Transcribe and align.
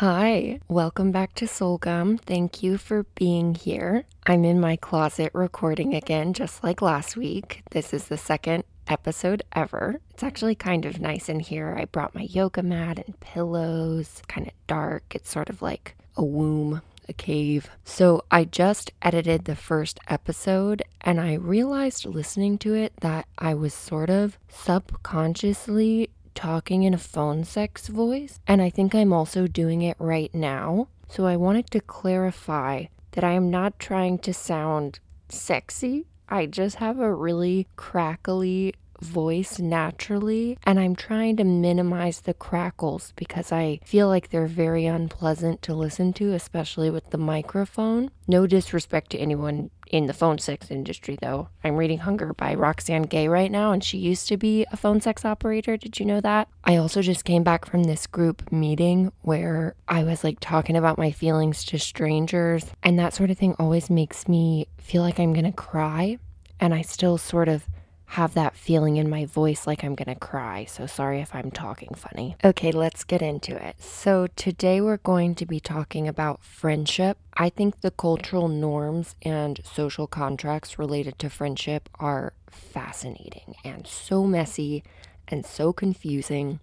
Hi, 0.00 0.60
welcome 0.66 1.12
back 1.12 1.34
to 1.34 1.44
Soulgum. 1.44 2.18
Thank 2.22 2.62
you 2.62 2.78
for 2.78 3.02
being 3.16 3.54
here. 3.54 4.06
I'm 4.26 4.46
in 4.46 4.58
my 4.58 4.76
closet 4.76 5.30
recording 5.34 5.94
again, 5.94 6.32
just 6.32 6.64
like 6.64 6.80
last 6.80 7.18
week. 7.18 7.62
This 7.72 7.92
is 7.92 8.04
the 8.04 8.16
second 8.16 8.64
episode 8.88 9.42
ever. 9.52 10.00
It's 10.08 10.22
actually 10.22 10.54
kind 10.54 10.86
of 10.86 11.02
nice 11.02 11.28
in 11.28 11.40
here. 11.40 11.76
I 11.78 11.84
brought 11.84 12.14
my 12.14 12.22
yoga 12.22 12.62
mat 12.62 12.98
and 13.04 13.20
pillows, 13.20 14.22
kind 14.26 14.46
of 14.46 14.54
dark. 14.66 15.14
It's 15.14 15.30
sort 15.30 15.50
of 15.50 15.60
like 15.60 15.96
a 16.16 16.24
womb, 16.24 16.80
a 17.06 17.12
cave. 17.12 17.68
So 17.84 18.24
I 18.30 18.44
just 18.44 18.92
edited 19.02 19.44
the 19.44 19.54
first 19.54 20.00
episode 20.08 20.82
and 21.02 21.20
I 21.20 21.34
realized 21.34 22.06
listening 22.06 22.56
to 22.60 22.72
it 22.72 22.94
that 23.02 23.26
I 23.36 23.52
was 23.52 23.74
sort 23.74 24.08
of 24.08 24.38
subconsciously 24.48 26.08
talking 26.34 26.82
in 26.82 26.94
a 26.94 26.98
phone 26.98 27.44
sex 27.44 27.88
voice, 27.88 28.40
and 28.46 28.62
I 28.62 28.70
think 28.70 28.94
I'm 28.94 29.12
also 29.12 29.46
doing 29.46 29.82
it 29.82 29.96
right 29.98 30.34
now. 30.34 30.88
So 31.08 31.26
I 31.26 31.36
wanted 31.36 31.70
to 31.72 31.80
clarify 31.80 32.86
that 33.12 33.24
I 33.24 33.32
am 33.32 33.50
not 33.50 33.78
trying 33.78 34.18
to 34.20 34.32
sound 34.32 35.00
sexy. 35.28 36.06
I 36.28 36.46
just 36.46 36.76
have 36.76 37.00
a 37.00 37.12
really 37.12 37.66
crackly 37.76 38.74
voice 39.00 39.58
naturally, 39.58 40.58
and 40.64 40.78
I'm 40.78 40.94
trying 40.94 41.36
to 41.36 41.44
minimize 41.44 42.20
the 42.20 42.34
crackles 42.34 43.12
because 43.16 43.52
I 43.52 43.80
feel 43.84 44.08
like 44.08 44.30
they're 44.30 44.46
very 44.46 44.86
unpleasant 44.86 45.62
to 45.62 45.74
listen 45.74 46.12
to, 46.14 46.32
especially 46.32 46.90
with 46.90 47.10
the 47.10 47.18
microphone. 47.18 48.10
No 48.28 48.46
disrespect 48.46 49.10
to 49.10 49.18
anyone 49.18 49.70
in 49.90 50.06
the 50.06 50.12
phone 50.12 50.38
sex 50.38 50.70
industry, 50.70 51.18
though. 51.20 51.48
I'm 51.64 51.76
reading 51.76 51.98
Hunger 51.98 52.32
by 52.32 52.54
Roxane 52.54 53.02
Gay 53.02 53.26
right 53.26 53.50
now, 53.50 53.72
and 53.72 53.82
she 53.82 53.98
used 53.98 54.28
to 54.28 54.36
be 54.36 54.64
a 54.70 54.76
phone 54.76 55.00
sex 55.00 55.24
operator. 55.24 55.76
Did 55.76 55.98
you 55.98 56.06
know 56.06 56.20
that? 56.20 56.48
I 56.64 56.76
also 56.76 57.02
just 57.02 57.24
came 57.24 57.42
back 57.42 57.66
from 57.66 57.84
this 57.84 58.06
group 58.06 58.52
meeting 58.52 59.12
where 59.22 59.74
I 59.88 60.04
was 60.04 60.22
like 60.22 60.38
talking 60.40 60.76
about 60.76 60.98
my 60.98 61.10
feelings 61.10 61.64
to 61.64 61.78
strangers, 61.78 62.66
and 62.82 62.98
that 62.98 63.14
sort 63.14 63.30
of 63.30 63.38
thing 63.38 63.56
always 63.58 63.90
makes 63.90 64.28
me 64.28 64.68
feel 64.78 65.02
like 65.02 65.18
I'm 65.18 65.32
gonna 65.32 65.52
cry. 65.52 66.18
And 66.62 66.74
I 66.74 66.82
still 66.82 67.16
sort 67.16 67.48
of 67.48 67.66
have 68.10 68.34
that 68.34 68.56
feeling 68.56 68.96
in 68.96 69.08
my 69.08 69.24
voice 69.24 69.68
like 69.68 69.84
I'm 69.84 69.94
gonna 69.94 70.16
cry, 70.16 70.64
so 70.64 70.84
sorry 70.84 71.20
if 71.20 71.32
I'm 71.32 71.52
talking 71.52 71.94
funny. 71.94 72.34
Okay, 72.44 72.72
let's 72.72 73.04
get 73.04 73.22
into 73.22 73.54
it. 73.54 73.80
So, 73.80 74.26
today 74.34 74.80
we're 74.80 74.96
going 74.96 75.36
to 75.36 75.46
be 75.46 75.60
talking 75.60 76.08
about 76.08 76.42
friendship. 76.42 77.18
I 77.34 77.50
think 77.50 77.82
the 77.82 77.92
cultural 77.92 78.48
norms 78.48 79.14
and 79.22 79.60
social 79.62 80.08
contracts 80.08 80.76
related 80.76 81.20
to 81.20 81.30
friendship 81.30 81.88
are 82.00 82.32
fascinating 82.48 83.54
and 83.64 83.86
so 83.86 84.24
messy 84.24 84.82
and 85.28 85.46
so 85.46 85.72
confusing. 85.72 86.58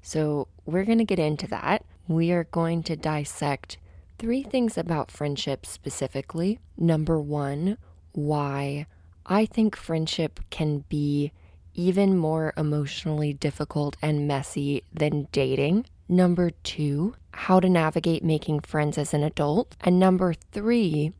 So, 0.00 0.48
we're 0.64 0.84
gonna 0.86 1.04
get 1.04 1.18
into 1.18 1.46
that. 1.48 1.84
We 2.08 2.32
are 2.32 2.44
going 2.44 2.82
to 2.84 2.96
dissect 2.96 3.76
three 4.18 4.42
things 4.42 4.78
about 4.78 5.10
friendship 5.10 5.66
specifically. 5.66 6.58
Number 6.78 7.20
one, 7.20 7.76
why 8.12 8.86
I 9.26 9.44
think 9.44 9.74
friendship 9.74 10.40
can 10.50 10.84
be 10.88 11.32
even 11.74 12.16
more 12.16 12.54
emotionally 12.56 13.32
difficult 13.32 13.96
and 14.00 14.26
messy 14.26 14.84
than 14.92 15.28
dating. 15.32 15.86
Number 16.08 16.50
two, 16.50 17.16
how 17.32 17.60
to 17.60 17.68
navigate 17.68 18.22
making 18.24 18.60
friends 18.60 18.96
as 18.96 19.12
an 19.12 19.24
adult. 19.24 19.76
And 19.80 19.98
number 19.98 20.32
three, 20.32 21.12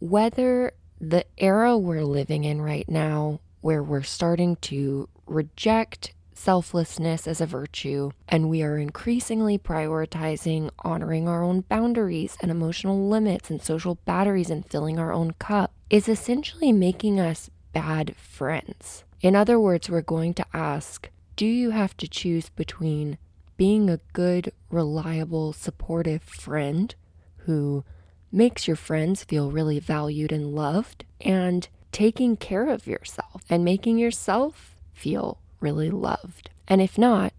whether 0.00 0.72
the 1.00 1.24
era 1.38 1.76
we're 1.78 2.04
living 2.04 2.44
in 2.44 2.60
right 2.60 2.88
now, 2.88 3.40
where 3.62 3.82
we're 3.82 4.02
starting 4.02 4.56
to 4.56 5.08
reject 5.26 6.12
selflessness 6.36 7.26
as 7.26 7.40
a 7.40 7.46
virtue, 7.46 8.10
and 8.28 8.48
we 8.48 8.62
are 8.62 8.78
increasingly 8.78 9.58
prioritizing 9.58 10.70
honoring 10.80 11.28
our 11.28 11.42
own 11.42 11.62
boundaries 11.62 12.36
and 12.40 12.50
emotional 12.50 13.08
limits 13.08 13.50
and 13.50 13.62
social 13.62 13.96
batteries 14.04 14.50
and 14.50 14.66
filling 14.66 14.98
our 14.98 15.12
own 15.12 15.32
cup, 15.38 15.72
is 15.90 16.08
essentially 16.08 16.72
making 16.72 17.20
us 17.20 17.50
bad 17.72 18.14
friends. 18.16 19.04
In 19.20 19.34
other 19.34 19.58
words, 19.58 19.88
we're 19.88 20.02
going 20.02 20.34
to 20.34 20.46
ask 20.52 21.08
Do 21.36 21.46
you 21.46 21.70
have 21.70 21.96
to 21.98 22.08
choose 22.08 22.48
between 22.50 23.18
being 23.56 23.88
a 23.88 24.00
good, 24.12 24.52
reliable, 24.70 25.52
supportive 25.52 26.22
friend 26.22 26.94
who 27.38 27.84
makes 28.32 28.66
your 28.66 28.76
friends 28.76 29.22
feel 29.24 29.50
really 29.50 29.78
valued 29.78 30.32
and 30.32 30.54
loved 30.54 31.04
and 31.20 31.68
taking 31.92 32.36
care 32.36 32.68
of 32.68 32.86
yourself 32.86 33.42
and 33.48 33.64
making 33.64 33.96
yourself 33.96 34.74
feel 34.92 35.38
really 35.64 35.90
loved? 35.90 36.50
And 36.68 36.80
if 36.80 36.96
not, 36.98 37.32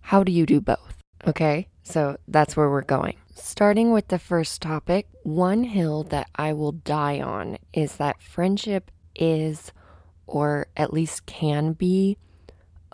how 0.00 0.22
do 0.22 0.32
you 0.32 0.46
do 0.46 0.60
both? 0.60 1.02
Okay, 1.26 1.68
so 1.82 2.16
that's 2.28 2.56
where 2.56 2.70
we're 2.70 2.82
going. 2.82 3.16
Starting 3.34 3.92
with 3.92 4.08
the 4.08 4.18
first 4.18 4.62
topic, 4.62 5.08
one 5.24 5.64
hill 5.64 6.04
that 6.04 6.28
I 6.36 6.52
will 6.52 6.72
die 6.72 7.20
on 7.20 7.58
is 7.72 7.96
that 7.96 8.22
friendship 8.22 8.90
is, 9.16 9.72
or 10.26 10.68
at 10.76 10.92
least 10.92 11.26
can 11.26 11.72
be, 11.72 12.16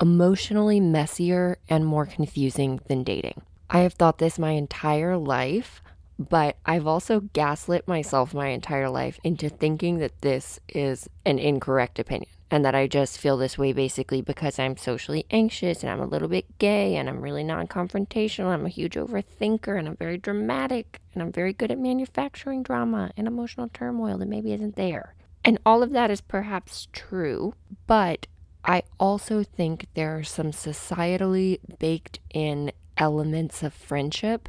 emotionally 0.01 0.81
messier 0.81 1.59
and 1.69 1.87
more 1.87 2.07
confusing 2.07 2.81
than 2.89 3.05
dating. 3.05 3.43
I 3.69 3.81
have 3.81 3.93
thought 3.93 4.19
this 4.19 4.39
my 4.39 4.53
entire 4.53 5.17
life, 5.17 5.83
but 6.19 6.57
I've 6.65 6.87
also 6.87 7.21
gaslit 7.21 7.87
myself 7.87 8.33
my 8.33 8.49
entire 8.49 8.89
life 8.89 9.21
into 9.23 9.49
thinking 9.49 9.99
that 9.99 10.23
this 10.23 10.59
is 10.69 11.09
an 11.25 11.39
incorrect 11.39 11.99
opinion 11.99 12.34
and 12.51 12.65
that 12.65 12.75
I 12.75 12.87
just 12.87 13.19
feel 13.19 13.37
this 13.37 13.59
way 13.59 13.73
basically 13.73 14.21
because 14.21 14.59
I'm 14.59 14.77
socially 14.77 15.27
anxious 15.31 15.83
and 15.83 15.91
I'm 15.91 16.01
a 16.01 16.07
little 16.07 16.29
bit 16.29 16.59
gay 16.59 16.97
and 16.97 17.09
I'm 17.09 17.21
really 17.21 17.45
non 17.45 17.67
confrontational. 17.67 18.47
I'm 18.47 18.67
a 18.67 18.71
huge 18.71 18.95
overthinker 18.95 19.79
and 19.79 19.89
I'm 19.89 19.97
very 19.97 20.19
dramatic 20.19 21.01
and 21.13 21.23
I'm 21.23 21.33
very 21.33 21.53
good 21.53 21.71
at 21.71 21.79
manufacturing 21.79 22.63
drama 22.63 23.11
and 23.17 23.27
emotional 23.27 23.71
turmoil 23.73 24.19
that 24.19 24.29
maybe 24.29 24.53
isn't 24.53 24.77
there. 24.77 25.15
And 25.45 25.59
all 25.67 25.83
of 25.83 25.91
that 25.91 26.11
is 26.11 26.21
perhaps 26.21 26.89
true, 26.93 27.55
but 27.87 28.27
I 28.65 28.83
also 28.99 29.43
think 29.43 29.87
there 29.95 30.17
are 30.17 30.25
some 30.25 30.53
societally 30.53 31.59
baked 31.79 32.21
in 32.33 32.73
elements 32.97 33.63
of 33.63 33.75
friendship 33.75 34.49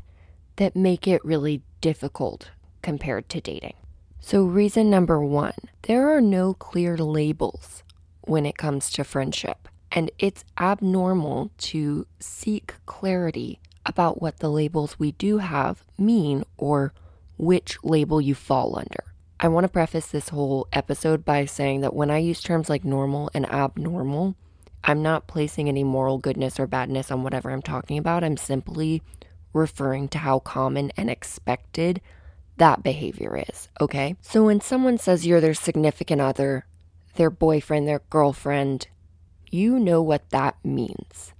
that 0.56 0.76
make 0.76 1.08
it 1.08 1.26
really 1.26 1.64
difficult 1.82 2.52
compared 2.82 3.28
to 3.30 3.42
dating. 3.42 3.74
So, 4.22 4.44
reason 4.44 4.90
number 4.90 5.22
one 5.22 5.54
there 5.84 6.16
are 6.16 6.22
no 6.22 6.54
clear 6.54 6.98
labels 6.98 7.84
when 8.28 8.46
it 8.46 8.58
comes 8.58 8.90
to 8.92 9.04
friendship, 9.04 9.68
and 9.92 10.12
it's 10.20 10.44
abnormal 10.60 11.52
to 11.58 12.06
seek 12.20 12.76
clarity 12.86 13.60
about 13.86 14.22
what 14.22 14.40
the 14.40 14.50
labels 14.50 14.98
we 15.00 15.12
do 15.14 15.38
have 15.38 15.84
mean 15.98 16.44
or 16.58 16.94
which 17.38 17.78
label 17.84 18.20
you 18.20 18.34
fall 18.36 18.78
under. 18.78 19.04
I 19.40 19.48
want 19.50 19.66
to 19.66 19.70
preface 19.70 20.08
this 20.08 20.30
whole 20.30 20.68
episode 20.72 21.26
by 21.26 21.46
saying 21.46 21.82
that 21.82 21.94
when 21.94 22.10
I 22.10 22.18
use 22.20 22.42
terms 22.42 22.70
like 22.70 22.86
normal 22.86 23.30
and 23.34 23.46
abnormal, 23.46 24.36
I'm 24.84 25.02
not 25.02 25.28
placing 25.28 25.68
any 25.68 25.84
moral 25.84 26.18
goodness 26.18 26.60
or 26.60 26.68
badness 26.68 27.12
on 27.12 27.24
whatever 27.24 27.50
I'm 27.50 27.62
talking 27.62 27.98
about. 27.98 28.24
I'm 28.24 28.38
simply 28.38 29.02
referring 29.52 30.08
to 30.10 30.20
how 30.20 30.40
common 30.40 30.92
and 30.96 31.10
expected 31.10 32.02
that 32.58 32.84
behavior 32.84 33.44
is, 33.50 33.70
okay? 33.82 34.16
So 34.22 34.46
when 34.46 34.62
someone 34.62 34.98
says 34.98 35.28
you're 35.28 35.42
their 35.42 35.54
significant 35.54 36.22
other, 36.22 36.66
their 37.16 37.30
boyfriend, 37.30 37.88
their 37.88 38.02
girlfriend, 38.10 38.88
you 39.50 39.80
know 39.80 40.02
what 40.02 40.30
that 40.32 40.58
means. 40.64 41.34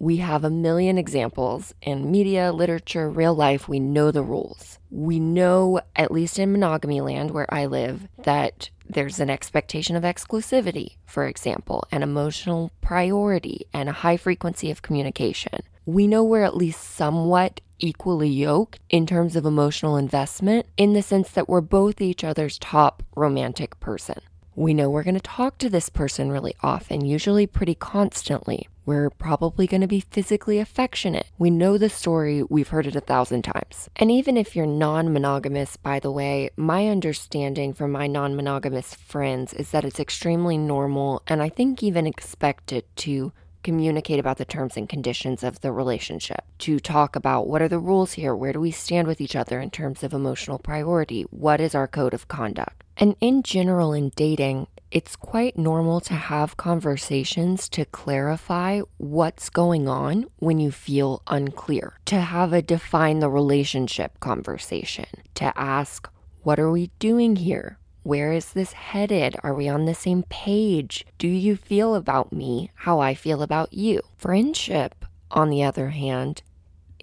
We 0.00 0.18
have 0.18 0.44
a 0.44 0.50
million 0.50 0.96
examples 0.96 1.74
in 1.82 2.10
media, 2.10 2.52
literature, 2.52 3.10
real 3.10 3.34
life. 3.34 3.68
We 3.68 3.80
know 3.80 4.12
the 4.12 4.22
rules. 4.22 4.78
We 4.90 5.18
know, 5.18 5.80
at 5.96 6.12
least 6.12 6.38
in 6.38 6.52
monogamy 6.52 7.00
land 7.00 7.32
where 7.32 7.52
I 7.52 7.66
live, 7.66 8.06
that 8.22 8.70
there's 8.88 9.18
an 9.18 9.28
expectation 9.28 9.96
of 9.96 10.04
exclusivity, 10.04 10.96
for 11.04 11.26
example, 11.26 11.84
an 11.90 12.04
emotional 12.04 12.70
priority, 12.80 13.66
and 13.74 13.88
a 13.88 13.92
high 13.92 14.16
frequency 14.16 14.70
of 14.70 14.82
communication. 14.82 15.60
We 15.84 16.06
know 16.06 16.22
we're 16.22 16.44
at 16.44 16.56
least 16.56 16.82
somewhat 16.82 17.60
equally 17.80 18.28
yoked 18.28 18.78
in 18.88 19.04
terms 19.04 19.34
of 19.34 19.44
emotional 19.44 19.96
investment 19.96 20.66
in 20.76 20.92
the 20.92 21.02
sense 21.02 21.30
that 21.30 21.48
we're 21.48 21.60
both 21.60 22.00
each 22.00 22.22
other's 22.22 22.58
top 22.58 23.02
romantic 23.16 23.78
person. 23.80 24.20
We 24.58 24.74
know 24.74 24.90
we're 24.90 25.04
going 25.04 25.14
to 25.14 25.20
talk 25.20 25.58
to 25.58 25.70
this 25.70 25.88
person 25.88 26.32
really 26.32 26.56
often, 26.64 27.04
usually 27.04 27.46
pretty 27.46 27.76
constantly. 27.76 28.66
We're 28.84 29.08
probably 29.08 29.68
going 29.68 29.82
to 29.82 29.86
be 29.86 30.00
physically 30.00 30.58
affectionate. 30.58 31.28
We 31.38 31.48
know 31.48 31.78
the 31.78 31.88
story, 31.88 32.42
we've 32.42 32.66
heard 32.66 32.88
it 32.88 32.96
a 32.96 33.00
thousand 33.00 33.42
times. 33.42 33.88
And 33.94 34.10
even 34.10 34.36
if 34.36 34.56
you're 34.56 34.66
non 34.66 35.12
monogamous, 35.12 35.76
by 35.76 36.00
the 36.00 36.10
way, 36.10 36.50
my 36.56 36.88
understanding 36.88 37.72
from 37.72 37.92
my 37.92 38.08
non 38.08 38.34
monogamous 38.34 38.94
friends 38.94 39.54
is 39.54 39.70
that 39.70 39.84
it's 39.84 40.00
extremely 40.00 40.58
normal 40.58 41.22
and 41.28 41.40
I 41.40 41.50
think 41.50 41.84
even 41.84 42.04
expected 42.04 42.82
to 42.96 43.32
communicate 43.62 44.18
about 44.18 44.38
the 44.38 44.44
terms 44.44 44.76
and 44.76 44.88
conditions 44.88 45.42
of 45.42 45.60
the 45.60 45.72
relationship, 45.72 46.42
to 46.58 46.78
talk 46.78 47.16
about 47.16 47.46
what 47.46 47.62
are 47.62 47.68
the 47.68 47.78
rules 47.78 48.12
here, 48.12 48.34
where 48.34 48.52
do 48.52 48.60
we 48.60 48.70
stand 48.70 49.06
with 49.06 49.20
each 49.20 49.36
other 49.36 49.60
in 49.60 49.70
terms 49.70 50.02
of 50.02 50.12
emotional 50.12 50.58
priority, 50.58 51.22
what 51.30 51.60
is 51.60 51.74
our 51.74 51.88
code 51.88 52.14
of 52.14 52.28
conduct. 52.28 52.84
And 52.96 53.14
in 53.20 53.42
general, 53.42 53.92
in 53.92 54.10
dating, 54.16 54.66
it's 54.90 55.16
quite 55.16 55.58
normal 55.58 56.00
to 56.00 56.14
have 56.14 56.56
conversations 56.56 57.68
to 57.70 57.84
clarify 57.84 58.80
what's 58.96 59.50
going 59.50 59.86
on 59.86 60.26
when 60.38 60.58
you 60.58 60.70
feel 60.70 61.22
unclear, 61.26 61.98
to 62.06 62.20
have 62.20 62.52
a 62.52 62.62
define 62.62 63.18
the 63.18 63.28
relationship 63.28 64.18
conversation, 64.20 65.06
to 65.34 65.56
ask, 65.58 66.08
what 66.42 66.58
are 66.58 66.70
we 66.70 66.90
doing 66.98 67.36
here? 67.36 67.78
Where 68.02 68.32
is 68.32 68.52
this 68.52 68.72
headed? 68.72 69.36
Are 69.42 69.54
we 69.54 69.68
on 69.68 69.84
the 69.84 69.94
same 69.94 70.22
page? 70.28 71.06
Do 71.18 71.28
you 71.28 71.56
feel 71.56 71.94
about 71.94 72.32
me 72.32 72.70
how 72.74 73.00
I 73.00 73.14
feel 73.14 73.42
about 73.42 73.72
you? 73.72 74.00
Friendship, 74.16 75.04
on 75.30 75.50
the 75.50 75.62
other 75.62 75.90
hand, 75.90 76.42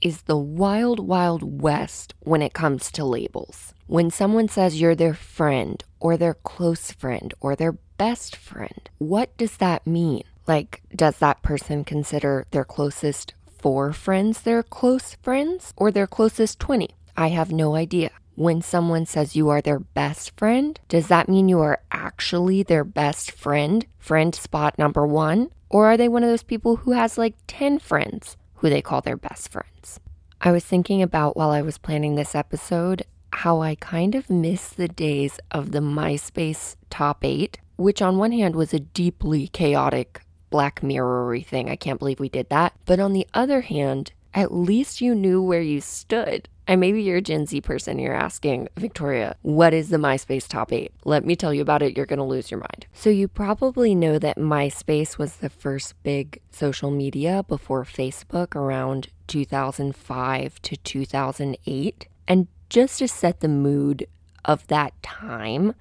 is 0.01 0.23
the 0.23 0.37
wild, 0.37 0.99
wild 0.99 1.61
west 1.61 2.13
when 2.19 2.41
it 2.41 2.53
comes 2.53 2.91
to 2.91 3.05
labels. 3.05 3.73
When 3.87 4.09
someone 4.09 4.47
says 4.47 4.79
you're 4.81 4.95
their 4.95 5.13
friend 5.13 5.83
or 5.99 6.17
their 6.17 6.33
close 6.33 6.91
friend 6.91 7.33
or 7.39 7.55
their 7.55 7.73
best 7.97 8.35
friend, 8.35 8.89
what 8.97 9.35
does 9.37 9.57
that 9.57 9.85
mean? 9.85 10.23
Like, 10.47 10.81
does 10.95 11.17
that 11.19 11.41
person 11.41 11.83
consider 11.83 12.45
their 12.51 12.65
closest 12.65 13.33
four 13.59 13.93
friends 13.93 14.41
their 14.41 14.61
close 14.61 15.15
friends 15.23 15.73
or 15.75 15.91
their 15.91 16.07
closest 16.07 16.59
20? 16.59 16.89
I 17.17 17.29
have 17.29 17.51
no 17.51 17.75
idea. 17.75 18.11
When 18.35 18.61
someone 18.61 19.05
says 19.05 19.35
you 19.35 19.49
are 19.49 19.61
their 19.61 19.79
best 19.79 20.37
friend, 20.37 20.79
does 20.89 21.07
that 21.07 21.29
mean 21.29 21.47
you 21.47 21.61
are 21.61 21.81
actually 21.91 22.63
their 22.63 22.83
best 22.83 23.31
friend, 23.31 23.85
friend 23.97 24.35
spot 24.35 24.77
number 24.77 25.07
one? 25.07 25.51
Or 25.69 25.87
are 25.87 25.97
they 25.97 26.09
one 26.09 26.23
of 26.23 26.29
those 26.29 26.43
people 26.43 26.77
who 26.77 26.91
has 26.91 27.17
like 27.17 27.35
10 27.47 27.79
friends 27.79 28.35
who 28.55 28.69
they 28.69 28.81
call 28.81 29.01
their 29.01 29.17
best 29.17 29.49
friends? 29.49 29.99
I 30.41 30.51
was 30.51 30.65
thinking 30.65 31.01
about 31.01 31.37
while 31.37 31.49
I 31.49 31.61
was 31.61 31.77
planning 31.77 32.15
this 32.15 32.35
episode 32.35 33.03
how 33.31 33.61
I 33.61 33.75
kind 33.75 34.15
of 34.15 34.29
miss 34.29 34.69
the 34.69 34.87
days 34.87 35.39
of 35.51 35.71
the 35.71 35.79
MySpace 35.79 36.75
top 36.89 37.23
eight, 37.23 37.59
which 37.77 38.01
on 38.01 38.17
one 38.17 38.31
hand 38.31 38.55
was 38.55 38.73
a 38.73 38.79
deeply 38.79 39.47
chaotic 39.47 40.21
Black 40.49 40.83
Mirror 40.83 41.39
thing. 41.39 41.69
I 41.69 41.75
can't 41.75 41.99
believe 41.99 42.19
we 42.19 42.29
did 42.29 42.49
that. 42.49 42.73
But 42.85 42.99
on 42.99 43.13
the 43.13 43.27
other 43.33 43.61
hand, 43.61 44.13
at 44.35 44.53
least 44.53 44.99
you 45.01 45.15
knew 45.15 45.41
where 45.41 45.61
you 45.61 45.81
stood. 45.81 46.47
And 46.67 46.81
maybe 46.81 47.01
you're 47.01 47.17
a 47.17 47.21
Gen 47.21 47.45
Z 47.45 47.61
person, 47.61 47.99
you're 47.99 48.13
asking, 48.15 48.67
Victoria, 48.75 49.35
what 49.43 49.73
is 49.73 49.89
the 49.89 49.97
MySpace 49.97 50.47
top 50.47 50.73
eight? 50.73 50.91
Let 51.05 51.23
me 51.23 51.35
tell 51.35 51.53
you 51.53 51.61
about 51.61 51.81
it, 51.81 51.95
you're 51.95 52.07
gonna 52.07 52.25
lose 52.25 52.51
your 52.51 52.59
mind. 52.59 52.87
So, 52.91 53.09
you 53.09 53.27
probably 53.27 53.95
know 53.95 54.19
that 54.19 54.37
MySpace 54.37 55.17
was 55.17 55.37
the 55.37 55.49
first 55.49 55.93
big 56.03 56.41
social 56.51 56.91
media 56.91 57.45
before 57.47 57.85
Facebook 57.85 58.55
around 58.55 59.09
2005 59.27 60.61
to 60.63 60.75
2008. 60.75 62.07
And 62.27 62.47
just 62.69 62.99
to 62.99 63.07
set 63.07 63.39
the 63.39 63.47
mood 63.47 64.07
of 64.43 64.65
that 64.67 64.99
time, 65.03 65.75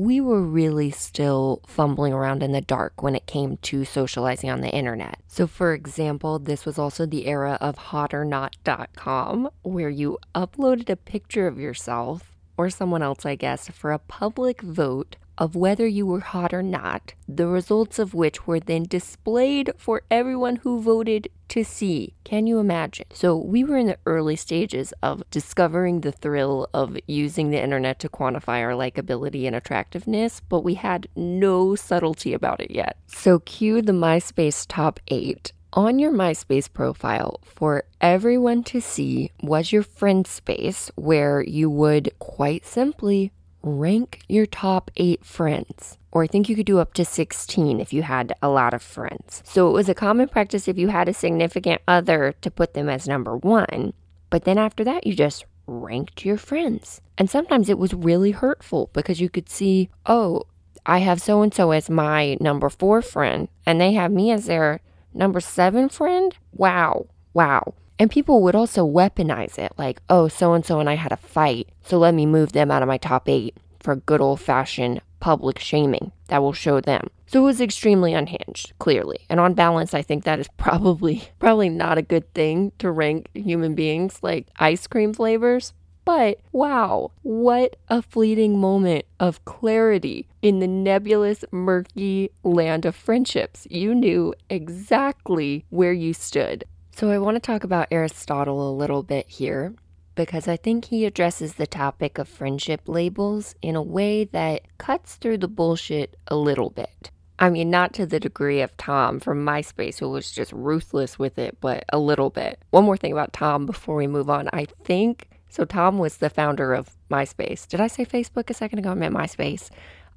we 0.00 0.18
were 0.18 0.40
really 0.40 0.90
still 0.90 1.60
fumbling 1.66 2.14
around 2.14 2.42
in 2.42 2.52
the 2.52 2.60
dark 2.62 3.02
when 3.02 3.14
it 3.14 3.26
came 3.26 3.58
to 3.58 3.84
socializing 3.84 4.48
on 4.48 4.62
the 4.62 4.70
internet. 4.70 5.18
So, 5.26 5.46
for 5.46 5.74
example, 5.74 6.38
this 6.38 6.64
was 6.64 6.78
also 6.78 7.04
the 7.04 7.26
era 7.26 7.58
of 7.60 7.76
hotornot.com, 7.76 9.50
where 9.60 9.90
you 9.90 10.16
uploaded 10.34 10.88
a 10.88 10.96
picture 10.96 11.46
of 11.46 11.58
yourself 11.58 12.34
or 12.56 12.70
someone 12.70 13.02
else, 13.02 13.26
I 13.26 13.34
guess, 13.34 13.68
for 13.68 13.92
a 13.92 13.98
public 13.98 14.62
vote 14.62 15.16
of 15.40 15.56
whether 15.56 15.86
you 15.86 16.04
were 16.04 16.20
hot 16.20 16.52
or 16.52 16.62
not, 16.62 17.14
the 17.26 17.46
results 17.46 17.98
of 17.98 18.12
which 18.12 18.46
were 18.46 18.60
then 18.60 18.84
displayed 18.84 19.72
for 19.78 20.02
everyone 20.10 20.56
who 20.56 20.82
voted 20.82 21.28
to 21.48 21.64
see. 21.64 22.14
Can 22.24 22.46
you 22.46 22.58
imagine? 22.58 23.06
So, 23.12 23.36
we 23.36 23.64
were 23.64 23.78
in 23.78 23.86
the 23.86 23.98
early 24.04 24.36
stages 24.36 24.92
of 25.02 25.22
discovering 25.30 26.02
the 26.02 26.12
thrill 26.12 26.68
of 26.74 26.96
using 27.06 27.50
the 27.50 27.60
internet 27.60 27.98
to 28.00 28.08
quantify 28.10 28.62
our 28.62 28.72
likability 28.72 29.46
and 29.46 29.56
attractiveness, 29.56 30.40
but 30.40 30.60
we 30.60 30.74
had 30.74 31.08
no 31.16 31.74
subtlety 31.74 32.34
about 32.34 32.60
it 32.60 32.70
yet. 32.70 32.98
So, 33.06 33.38
cue 33.38 33.80
the 33.80 33.92
MySpace 33.92 34.66
top 34.68 35.00
eight. 35.08 35.52
On 35.72 35.98
your 36.00 36.12
MySpace 36.12 36.70
profile, 36.70 37.40
for 37.44 37.84
everyone 38.00 38.64
to 38.64 38.80
see, 38.80 39.30
was 39.40 39.72
your 39.72 39.84
friend 39.84 40.26
space 40.26 40.90
where 40.96 41.42
you 41.42 41.70
would 41.70 42.12
quite 42.18 42.66
simply 42.66 43.32
rank 43.62 44.22
your 44.28 44.46
top 44.46 44.90
eight 44.96 45.24
friends. 45.24 45.98
Or 46.12 46.24
I 46.24 46.26
think 46.26 46.48
you 46.48 46.56
could 46.56 46.66
do 46.66 46.78
up 46.78 46.94
to 46.94 47.04
16 47.04 47.80
if 47.80 47.92
you 47.92 48.02
had 48.02 48.34
a 48.42 48.48
lot 48.48 48.74
of 48.74 48.82
friends. 48.82 49.42
So 49.44 49.68
it 49.68 49.72
was 49.72 49.88
a 49.88 49.94
common 49.94 50.28
practice 50.28 50.66
if 50.66 50.78
you 50.78 50.88
had 50.88 51.08
a 51.08 51.14
significant 51.14 51.82
other 51.86 52.34
to 52.40 52.50
put 52.50 52.74
them 52.74 52.88
as 52.88 53.06
number 53.06 53.36
one. 53.36 53.92
But 54.28 54.44
then 54.44 54.58
after 54.58 54.82
that, 54.84 55.06
you 55.06 55.14
just 55.14 55.44
ranked 55.66 56.24
your 56.24 56.36
friends. 56.36 57.00
And 57.16 57.30
sometimes 57.30 57.68
it 57.68 57.78
was 57.78 57.94
really 57.94 58.32
hurtful 58.32 58.90
because 58.92 59.20
you 59.20 59.28
could 59.28 59.48
see, 59.48 59.88
oh, 60.06 60.44
I 60.86 60.98
have 60.98 61.20
so 61.20 61.42
and 61.42 61.54
so 61.54 61.70
as 61.70 61.90
my 61.90 62.36
number 62.40 62.68
four 62.68 63.02
friend, 63.02 63.48
and 63.66 63.80
they 63.80 63.92
have 63.92 64.10
me 64.10 64.32
as 64.32 64.46
their 64.46 64.80
number 65.14 65.40
seven 65.40 65.88
friend. 65.88 66.34
Wow. 66.52 67.06
Wow. 67.34 67.74
And 68.00 68.10
people 68.10 68.40
would 68.40 68.54
also 68.54 68.88
weaponize 68.88 69.58
it 69.58 69.72
like, 69.76 70.00
oh, 70.08 70.26
so 70.26 70.54
and 70.54 70.64
so 70.64 70.80
and 70.80 70.88
I 70.88 70.94
had 70.94 71.12
a 71.12 71.18
fight, 71.18 71.68
so 71.84 71.98
let 71.98 72.14
me 72.14 72.24
move 72.24 72.52
them 72.52 72.70
out 72.70 72.80
of 72.80 72.88
my 72.88 72.96
top 72.96 73.28
eight 73.28 73.58
for 73.78 73.94
good 73.94 74.22
old 74.22 74.40
fashioned 74.40 75.02
public 75.20 75.58
shaming 75.58 76.10
that 76.28 76.40
will 76.40 76.54
show 76.54 76.80
them. 76.80 77.08
So 77.26 77.42
it 77.42 77.44
was 77.44 77.60
extremely 77.60 78.14
unhinged, 78.14 78.72
clearly. 78.78 79.18
And 79.28 79.38
on 79.38 79.52
balance, 79.52 79.92
I 79.92 80.00
think 80.00 80.24
that 80.24 80.38
is 80.38 80.48
probably 80.56 81.28
probably 81.38 81.68
not 81.68 81.98
a 81.98 82.02
good 82.02 82.32
thing 82.32 82.72
to 82.78 82.90
rank 82.90 83.28
human 83.34 83.74
beings 83.74 84.20
like 84.22 84.48
ice 84.56 84.86
cream 84.86 85.12
flavors. 85.12 85.74
But 86.06 86.40
wow, 86.52 87.12
what 87.20 87.76
a 87.90 88.00
fleeting 88.00 88.58
moment 88.58 89.04
of 89.20 89.44
clarity 89.44 90.26
in 90.40 90.60
the 90.60 90.66
nebulous, 90.66 91.44
murky 91.52 92.30
land 92.42 92.86
of 92.86 92.96
friendships. 92.96 93.66
You 93.70 93.94
knew 93.94 94.32
exactly 94.48 95.66
where 95.68 95.92
you 95.92 96.14
stood. 96.14 96.64
So, 97.00 97.08
I 97.08 97.16
want 97.16 97.36
to 97.36 97.40
talk 97.40 97.64
about 97.64 97.88
Aristotle 97.90 98.70
a 98.70 98.76
little 98.76 99.02
bit 99.02 99.26
here 99.26 99.74
because 100.16 100.46
I 100.46 100.58
think 100.58 100.84
he 100.84 101.06
addresses 101.06 101.54
the 101.54 101.66
topic 101.66 102.18
of 102.18 102.28
friendship 102.28 102.82
labels 102.86 103.54
in 103.62 103.74
a 103.74 103.80
way 103.80 104.24
that 104.24 104.66
cuts 104.76 105.14
through 105.14 105.38
the 105.38 105.48
bullshit 105.48 106.18
a 106.26 106.36
little 106.36 106.68
bit. 106.68 107.10
I 107.38 107.48
mean, 107.48 107.70
not 107.70 107.94
to 107.94 108.04
the 108.04 108.20
degree 108.20 108.60
of 108.60 108.76
Tom 108.76 109.18
from 109.18 109.46
MySpace, 109.46 109.98
who 109.98 110.10
was 110.10 110.30
just 110.30 110.52
ruthless 110.52 111.18
with 111.18 111.38
it, 111.38 111.56
but 111.62 111.86
a 111.88 111.98
little 111.98 112.28
bit. 112.28 112.62
One 112.68 112.84
more 112.84 112.98
thing 112.98 113.12
about 113.12 113.32
Tom 113.32 113.64
before 113.64 113.96
we 113.96 114.06
move 114.06 114.28
on. 114.28 114.50
I 114.52 114.66
think 114.84 115.30
so. 115.48 115.64
Tom 115.64 115.96
was 115.96 116.18
the 116.18 116.28
founder 116.28 116.74
of 116.74 116.98
MySpace. 117.10 117.66
Did 117.66 117.80
I 117.80 117.86
say 117.86 118.04
Facebook 118.04 118.50
a 118.50 118.54
second 118.54 118.80
ago? 118.80 118.90
I 118.90 118.94
meant 118.94 119.14
MySpace. 119.14 119.70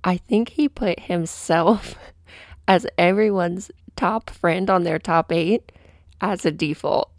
I 0.03 0.17
think 0.17 0.49
he 0.49 0.67
put 0.67 0.99
himself 0.99 1.95
as 2.67 2.85
everyone's 2.97 3.71
top 3.95 4.29
friend 4.29 4.69
on 4.69 4.83
their 4.83 4.99
top 4.99 5.31
eight 5.31 5.71
as 6.21 6.45
a 6.45 6.51
default. 6.51 7.11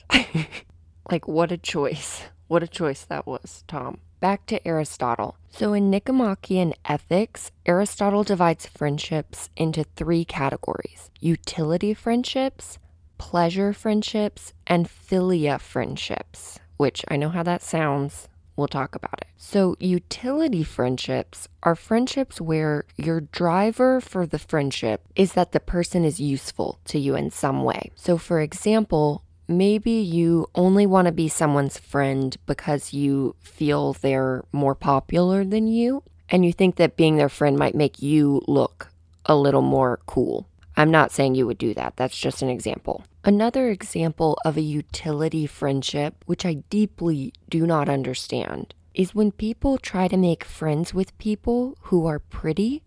like, 1.11 1.29
what 1.29 1.53
a 1.53 1.59
choice. 1.59 2.23
What 2.49 2.63
a 2.63 2.69
choice 2.69 3.05
that 3.05 3.27
was, 3.27 3.65
Tom. 3.67 3.99
Back 4.21 4.47
to 4.47 4.67
Aristotle. 4.67 5.37
So, 5.51 5.73
in 5.73 5.91
Nicomachean 5.91 6.75
Ethics, 6.85 7.53
Aristotle 7.67 8.25
divides 8.25 8.67
friendships 8.67 9.51
into 9.57 9.85
three 9.85 10.25
categories 10.25 11.11
utility 11.21 11.95
friendships, 11.95 12.79
pleasure 13.19 13.73
friendships, 13.73 14.53
and 14.67 14.89
philia 14.89 15.61
friendships, 15.61 16.59
which 16.77 17.05
I 17.09 17.17
know 17.17 17.29
how 17.29 17.43
that 17.43 17.63
sounds. 17.63 18.29
We'll 18.57 18.69
talk 18.69 18.95
about 18.95 19.21
it. 19.21 19.29
So, 19.37 19.77
utility 19.81 20.63
friendships 20.63 21.49
are 21.63 21.75
friendships 21.75 22.41
where 22.41 22.85
your 22.97 23.21
driver 23.21 24.01
for 24.01 24.27
the 24.27 24.39
friendship 24.39 25.03
is 25.17 25.33
that 25.33 25.53
the 25.53 25.61
person 25.61 26.05
is 26.05 26.21
useful 26.21 26.79
to 26.87 26.99
you 26.99 27.17
in 27.17 27.31
some 27.31 27.65
way. 27.65 27.91
So, 27.97 28.17
for 28.17 28.41
example, 28.41 29.25
maybe 29.49 29.91
you 29.91 30.47
only 30.55 30.87
want 30.87 31.07
to 31.07 31.13
be 31.13 31.29
someone's 31.29 31.79
friend 31.79 32.37
because 32.47 32.93
you 32.93 33.35
feel 33.41 33.93
they're 33.95 34.45
more 34.53 34.75
popular 34.75 35.45
than 35.45 35.67
you, 35.67 36.03
and 36.29 36.45
you 36.47 36.53
think 36.53 36.77
that 36.77 36.97
being 36.97 37.17
their 37.17 37.29
friend 37.29 37.59
might 37.59 37.75
make 37.75 38.01
you 38.01 38.43
look 38.47 38.89
a 39.27 39.37
little 39.37 39.63
more 39.63 40.01
cool. 40.07 40.47
I'm 40.77 40.91
not 40.91 41.13
saying 41.13 41.35
you 41.35 41.47
would 41.47 41.59
do 41.59 41.75
that, 41.75 41.97
that's 41.97 42.17
just 42.17 42.43
an 42.43 42.49
example. 42.49 43.05
Another 43.27 43.71
example 43.71 44.37
of 44.45 44.59
a 44.59 44.61
utility 44.61 45.47
friendship, 45.47 46.23
which 46.27 46.45
I 46.45 46.63
deeply 46.69 47.33
do 47.49 47.67
not 47.67 47.89
understand, 47.89 48.75
is 48.93 49.15
when 49.15 49.33
people 49.33 49.79
try 49.79 50.09
to 50.09 50.17
make 50.19 50.45
friends 50.45 50.93
with 50.93 51.17
people 51.17 51.79
who 51.85 52.05
are 52.05 52.19
pretty 52.19 52.83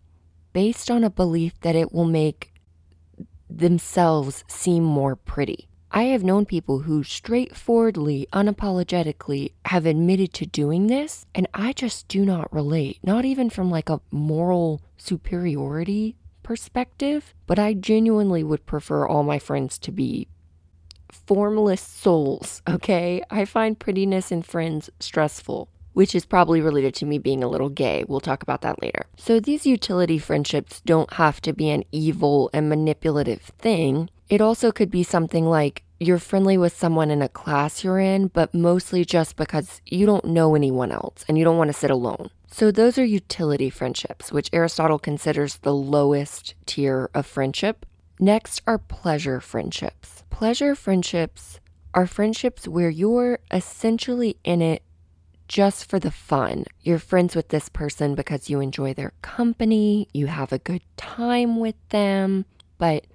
based 0.53 0.91
on 0.91 1.03
a 1.03 1.10
belief 1.10 1.60
that 1.62 1.75
it 1.75 1.91
will 1.91 2.06
make 2.06 2.53
themselves 3.50 4.44
seem 4.48 4.84
more 4.84 5.15
pretty. 5.15 5.70
I 5.89 6.03
have 6.03 6.24
known 6.24 6.46
people 6.46 6.79
who 6.79 7.03
straightforwardly, 7.03 8.27
unapologetically 8.32 9.53
have 9.65 9.88
admitted 9.88 10.34
to 10.34 10.46
doing 10.46 10.86
this, 10.86 11.25
and 11.34 11.48
I 11.56 11.74
just 11.74 12.08
do 12.08 12.24
not 12.24 12.53
relate, 12.53 13.00
not 13.01 13.25
even 13.25 13.50
from 13.50 13.72
like 13.72 13.89
a 13.89 14.01
moral 14.12 14.84
superiority 14.98 16.15
perspective, 16.48 17.34
but 17.46 17.60
I 17.60 17.74
genuinely 17.74 18.42
would 18.42 18.66
prefer 18.66 19.06
all 19.06 19.24
my 19.24 19.38
friends 19.38 19.77
to 19.80 19.92
be 19.92 20.30
formless 21.12 21.82
souls, 21.82 22.62
okay? 22.70 23.22
I 23.30 23.44
find 23.44 23.77
prettiness 23.77 24.32
in 24.32 24.44
friends 24.44 24.89
stressful. 25.01 25.68
which 25.92 26.13
is 26.13 26.27
probably 26.27 26.62
related 26.62 26.94
to 26.94 27.08
me 27.08 27.18
being 27.18 27.44
a 27.44 27.48
little 27.48 27.70
gay. 27.70 28.06
We'll 28.08 28.20
talk 28.20 28.44
about 28.44 28.62
that 28.62 28.80
later. 28.84 29.08
So 29.18 29.39
these 29.39 29.66
utility 29.66 30.20
friendships 30.20 30.80
don't 30.86 31.12
have 31.13 31.42
to 31.42 31.54
be 31.54 31.72
an 31.72 31.84
evil 31.92 32.51
and 32.54 32.70
manipulative 32.70 33.42
thing. 33.42 34.12
It 34.30 34.39
also 34.39 34.72
could 34.72 34.92
be 34.92 35.01
something 35.01 35.46
like 35.48 35.84
you're 36.00 36.20
friendly 36.20 36.56
with 36.56 36.77
someone 36.77 37.10
in 37.10 37.24
a 37.24 37.27
class 37.42 37.84
you're 37.84 37.98
in, 37.98 38.27
but 38.27 38.54
mostly 38.54 39.04
just 39.04 39.36
because 39.38 39.82
you 39.88 40.06
don't 40.06 40.25
know 40.25 40.54
anyone 40.54 40.92
else 40.92 41.25
and 41.27 41.36
you 41.36 41.44
don't 41.44 41.58
want 41.58 41.70
to 41.70 41.82
sit 41.82 41.89
alone. 41.89 42.30
So, 42.50 42.72
those 42.72 42.98
are 42.98 43.06
utility 43.06 43.70
friendships, 43.70 44.32
which 44.32 44.50
Aristotle 44.54 45.00
considers 45.00 45.58
the 45.58 45.74
lowest 45.74 46.56
tier 46.66 47.10
of 47.13 47.25
friendship. 47.25 47.86
Next 48.20 48.62
are 48.66 48.77
pleasure 48.77 49.39
friendships. 49.39 50.24
Pleasure 50.30 50.74
friendships 50.74 51.60
are 51.94 52.08
friendships 52.08 52.68
where 52.68 52.89
you're 52.89 53.39
essentially 53.51 54.38
in 54.44 54.62
it 54.62 54.82
just 55.48 55.89
for 55.89 56.00
the 56.00 56.12
fun. 56.12 56.66
You're 56.82 57.00
friends 57.00 57.36
with 57.36 57.50
this 57.50 57.70
person 57.70 58.16
because 58.16 58.50
you 58.50 58.60
enjoy 58.60 58.94
their 58.94 59.13
company, 59.22 60.08
you 60.13 60.27
have 60.27 60.51
a 60.51 60.60
good 60.60 60.82
time 60.96 61.60
with 61.60 61.75
them, 61.89 62.46
but 62.77 63.06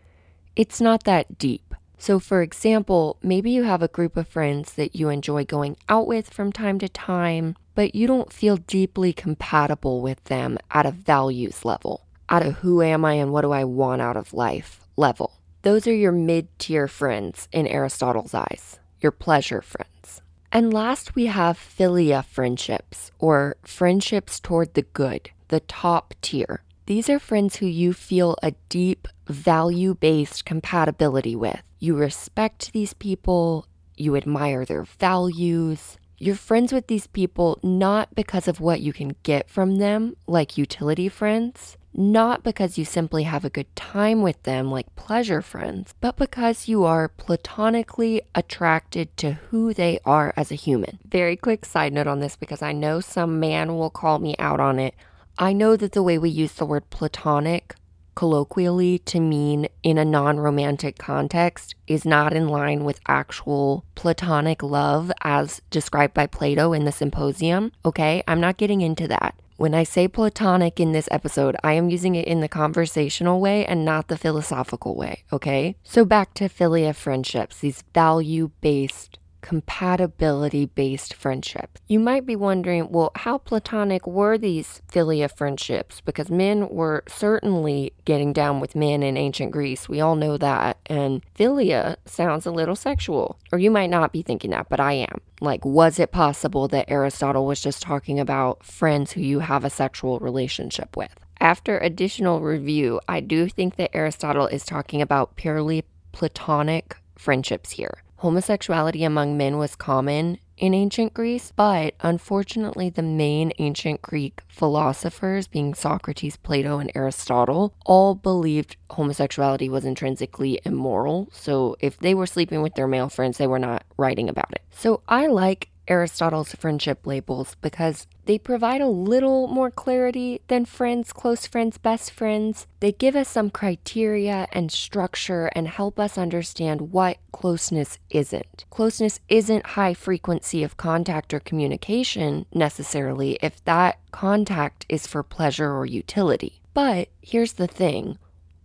it's 0.56 0.80
not 0.80 1.04
that 1.04 1.38
deep. 1.38 1.74
So, 2.02 2.18
for 2.18 2.42
example, 2.42 3.16
maybe 3.22 3.52
you 3.52 3.62
have 3.62 3.80
a 3.80 3.86
group 3.86 4.16
of 4.16 4.26
friends 4.26 4.72
that 4.72 4.96
you 4.96 5.08
enjoy 5.08 5.44
going 5.44 5.76
out 5.88 6.08
with 6.08 6.30
from 6.30 6.50
time 6.50 6.80
to 6.80 6.88
time, 6.88 7.54
but 7.76 7.94
you 7.94 8.08
don't 8.08 8.32
feel 8.32 8.56
deeply 8.56 9.12
compatible 9.12 10.00
with 10.00 10.24
them 10.24 10.58
at 10.72 10.84
a 10.84 10.90
values 10.90 11.64
level, 11.64 12.04
at 12.28 12.44
a 12.44 12.50
who 12.50 12.82
am 12.82 13.04
I 13.04 13.12
and 13.12 13.30
what 13.30 13.42
do 13.42 13.52
I 13.52 13.62
want 13.62 14.02
out 14.02 14.16
of 14.16 14.34
life 14.34 14.80
level. 14.96 15.38
Those 15.62 15.86
are 15.86 15.94
your 15.94 16.10
mid 16.10 16.48
tier 16.58 16.88
friends 16.88 17.46
in 17.52 17.68
Aristotle's 17.68 18.34
eyes, 18.34 18.80
your 19.00 19.12
pleasure 19.12 19.62
friends. 19.62 20.22
And 20.50 20.74
last, 20.74 21.14
we 21.14 21.26
have 21.26 21.56
philia 21.56 22.24
friendships, 22.24 23.12
or 23.20 23.54
friendships 23.62 24.40
toward 24.40 24.74
the 24.74 24.82
good, 24.82 25.30
the 25.50 25.60
top 25.60 26.14
tier. 26.20 26.64
These 26.86 27.08
are 27.08 27.20
friends 27.20 27.58
who 27.58 27.66
you 27.66 27.92
feel 27.92 28.36
a 28.42 28.54
deep 28.68 29.06
value 29.28 29.94
based 29.94 30.44
compatibility 30.44 31.36
with. 31.36 31.62
You 31.82 31.96
respect 31.96 32.72
these 32.72 32.94
people, 32.94 33.66
you 33.96 34.14
admire 34.14 34.64
their 34.64 34.84
values. 34.84 35.96
You're 36.16 36.36
friends 36.36 36.72
with 36.72 36.86
these 36.86 37.08
people 37.08 37.58
not 37.60 38.14
because 38.14 38.46
of 38.46 38.60
what 38.60 38.80
you 38.80 38.92
can 38.92 39.16
get 39.24 39.50
from 39.50 39.78
them, 39.78 40.14
like 40.28 40.56
utility 40.56 41.08
friends, 41.08 41.76
not 41.92 42.44
because 42.44 42.78
you 42.78 42.84
simply 42.84 43.24
have 43.24 43.44
a 43.44 43.50
good 43.50 43.74
time 43.74 44.22
with 44.22 44.40
them, 44.44 44.70
like 44.70 44.94
pleasure 44.94 45.42
friends, 45.42 45.92
but 46.00 46.16
because 46.16 46.68
you 46.68 46.84
are 46.84 47.08
platonically 47.08 48.22
attracted 48.32 49.16
to 49.16 49.32
who 49.32 49.74
they 49.74 49.98
are 50.04 50.32
as 50.36 50.52
a 50.52 50.54
human. 50.54 51.00
Very 51.04 51.34
quick 51.34 51.64
side 51.64 51.92
note 51.92 52.06
on 52.06 52.20
this 52.20 52.36
because 52.36 52.62
I 52.62 52.70
know 52.70 53.00
some 53.00 53.40
man 53.40 53.74
will 53.74 53.90
call 53.90 54.20
me 54.20 54.36
out 54.38 54.60
on 54.60 54.78
it. 54.78 54.94
I 55.36 55.52
know 55.52 55.74
that 55.74 55.90
the 55.90 56.02
way 56.04 56.16
we 56.16 56.30
use 56.30 56.52
the 56.52 56.64
word 56.64 56.90
platonic 56.90 57.74
colloquially 58.14 58.98
to 59.00 59.20
mean 59.20 59.68
in 59.82 59.98
a 59.98 60.04
non 60.04 60.38
romantic 60.38 60.98
context 60.98 61.74
is 61.86 62.04
not 62.04 62.32
in 62.32 62.48
line 62.48 62.84
with 62.84 63.00
actual 63.06 63.84
platonic 63.94 64.62
love 64.62 65.12
as 65.22 65.60
described 65.70 66.14
by 66.14 66.26
Plato 66.26 66.72
in 66.72 66.84
the 66.84 66.92
Symposium. 66.92 67.72
Okay, 67.84 68.22
I'm 68.26 68.40
not 68.40 68.56
getting 68.56 68.80
into 68.80 69.08
that. 69.08 69.34
When 69.56 69.74
I 69.74 69.84
say 69.84 70.08
platonic 70.08 70.80
in 70.80 70.92
this 70.92 71.08
episode, 71.12 71.56
I 71.62 71.74
am 71.74 71.88
using 71.88 72.16
it 72.16 72.26
in 72.26 72.40
the 72.40 72.48
conversational 72.48 73.40
way 73.40 73.64
and 73.64 73.84
not 73.84 74.08
the 74.08 74.18
philosophical 74.18 74.96
way, 74.96 75.22
okay? 75.32 75.76
So 75.84 76.04
back 76.04 76.34
to 76.34 76.48
philia 76.48 76.94
friendships, 76.94 77.58
these 77.58 77.84
value 77.94 78.50
based 78.60 79.18
compatibility 79.42 80.66
based 80.66 81.12
friendship. 81.12 81.78
You 81.88 82.00
might 82.00 82.24
be 82.24 82.36
wondering, 82.36 82.90
well, 82.90 83.10
how 83.16 83.38
platonic 83.38 84.06
were 84.06 84.38
these 84.38 84.80
philia 84.90 85.30
friendships? 85.30 86.00
Because 86.00 86.30
men 86.30 86.68
were 86.68 87.04
certainly 87.06 87.92
getting 88.04 88.32
down 88.32 88.60
with 88.60 88.74
men 88.74 89.02
in 89.02 89.16
ancient 89.16 89.52
Greece. 89.52 89.88
We 89.88 90.00
all 90.00 90.16
know 90.16 90.38
that. 90.38 90.78
And 90.86 91.22
philia 91.34 91.96
sounds 92.06 92.46
a 92.46 92.50
little 92.50 92.76
sexual. 92.76 93.38
Or 93.52 93.58
you 93.58 93.70
might 93.70 93.90
not 93.90 94.12
be 94.12 94.22
thinking 94.22 94.52
that, 94.52 94.68
but 94.70 94.80
I 94.80 94.92
am. 94.92 95.20
Like, 95.40 95.64
was 95.64 95.98
it 95.98 96.12
possible 96.12 96.68
that 96.68 96.90
Aristotle 96.90 97.44
was 97.44 97.60
just 97.60 97.82
talking 97.82 98.18
about 98.20 98.64
friends 98.64 99.12
who 99.12 99.20
you 99.20 99.40
have 99.40 99.64
a 99.64 99.70
sexual 99.70 100.20
relationship 100.20 100.96
with? 100.96 101.12
After 101.40 101.78
additional 101.78 102.40
review, 102.40 103.00
I 103.08 103.18
do 103.18 103.48
think 103.48 103.74
that 103.74 103.94
Aristotle 103.94 104.46
is 104.46 104.64
talking 104.64 105.02
about 105.02 105.34
purely 105.34 105.84
platonic 106.12 106.96
friendships 107.16 107.72
here. 107.72 108.02
Homosexuality 108.22 109.02
among 109.02 109.36
men 109.36 109.58
was 109.58 109.74
common 109.74 110.38
in 110.56 110.74
ancient 110.74 111.12
Greece, 111.12 111.52
but 111.56 111.94
unfortunately, 112.02 112.88
the 112.88 113.02
main 113.02 113.50
ancient 113.58 114.00
Greek 114.00 114.42
philosophers, 114.46 115.48
being 115.48 115.74
Socrates, 115.74 116.36
Plato, 116.36 116.78
and 116.78 116.92
Aristotle, 116.94 117.74
all 117.84 118.14
believed 118.14 118.76
homosexuality 118.90 119.68
was 119.68 119.84
intrinsically 119.84 120.60
immoral. 120.64 121.30
So 121.32 121.74
if 121.80 121.98
they 121.98 122.14
were 122.14 122.28
sleeping 122.28 122.62
with 122.62 122.76
their 122.76 122.86
male 122.86 123.08
friends, 123.08 123.38
they 123.38 123.48
were 123.48 123.58
not 123.58 123.82
writing 123.96 124.28
about 124.28 124.52
it. 124.52 124.62
So 124.70 125.02
I 125.08 125.26
like 125.26 125.70
Aristotle's 125.88 126.54
friendship 126.54 127.04
labels 127.04 127.56
because 127.60 128.06
they 128.24 128.38
provide 128.38 128.80
a 128.80 128.86
little 128.86 129.48
more 129.48 129.70
clarity 129.70 130.40
than 130.48 130.64
friends, 130.64 131.12
close 131.12 131.46
friends, 131.46 131.78
best 131.78 132.10
friends. 132.10 132.66
They 132.80 132.92
give 132.92 133.16
us 133.16 133.28
some 133.28 133.50
criteria 133.50 134.46
and 134.52 134.70
structure 134.70 135.46
and 135.54 135.68
help 135.68 135.98
us 135.98 136.16
understand 136.16 136.92
what 136.92 137.18
closeness 137.32 137.98
isn't. 138.10 138.64
Closeness 138.70 139.20
isn't 139.28 139.66
high 139.66 139.94
frequency 139.94 140.62
of 140.62 140.76
contact 140.76 141.34
or 141.34 141.40
communication 141.40 142.46
necessarily 142.54 143.38
if 143.42 143.64
that 143.64 143.98
contact 144.12 144.86
is 144.88 145.06
for 145.06 145.22
pleasure 145.22 145.72
or 145.72 145.86
utility. 145.86 146.60
But 146.74 147.08
here's 147.20 147.54
the 147.54 147.66
thing 147.66 148.18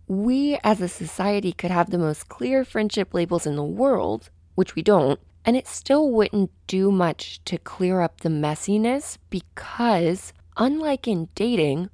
we 0.06 0.58
as 0.64 0.80
a 0.80 0.88
society 0.88 1.52
could 1.52 1.70
have 1.70 1.90
the 1.90 1.98
most 1.98 2.28
clear 2.28 2.64
friendship 2.64 3.12
labels 3.12 3.46
in 3.46 3.56
the 3.56 3.62
world, 3.62 4.30
which 4.54 4.74
we 4.74 4.82
don't, 4.82 5.20
and 5.44 5.56
it 5.56 5.66
still 5.66 6.10
wouldn't 6.10 6.50
do 6.66 6.90
much 6.90 7.42
to 7.44 7.58
clear 7.58 8.00
up 8.00 8.20
the 8.20 8.28
messiness 8.28 9.18
because, 9.30 10.32
unlike 10.56 11.08
in 11.08 11.28
dating, 11.34 11.90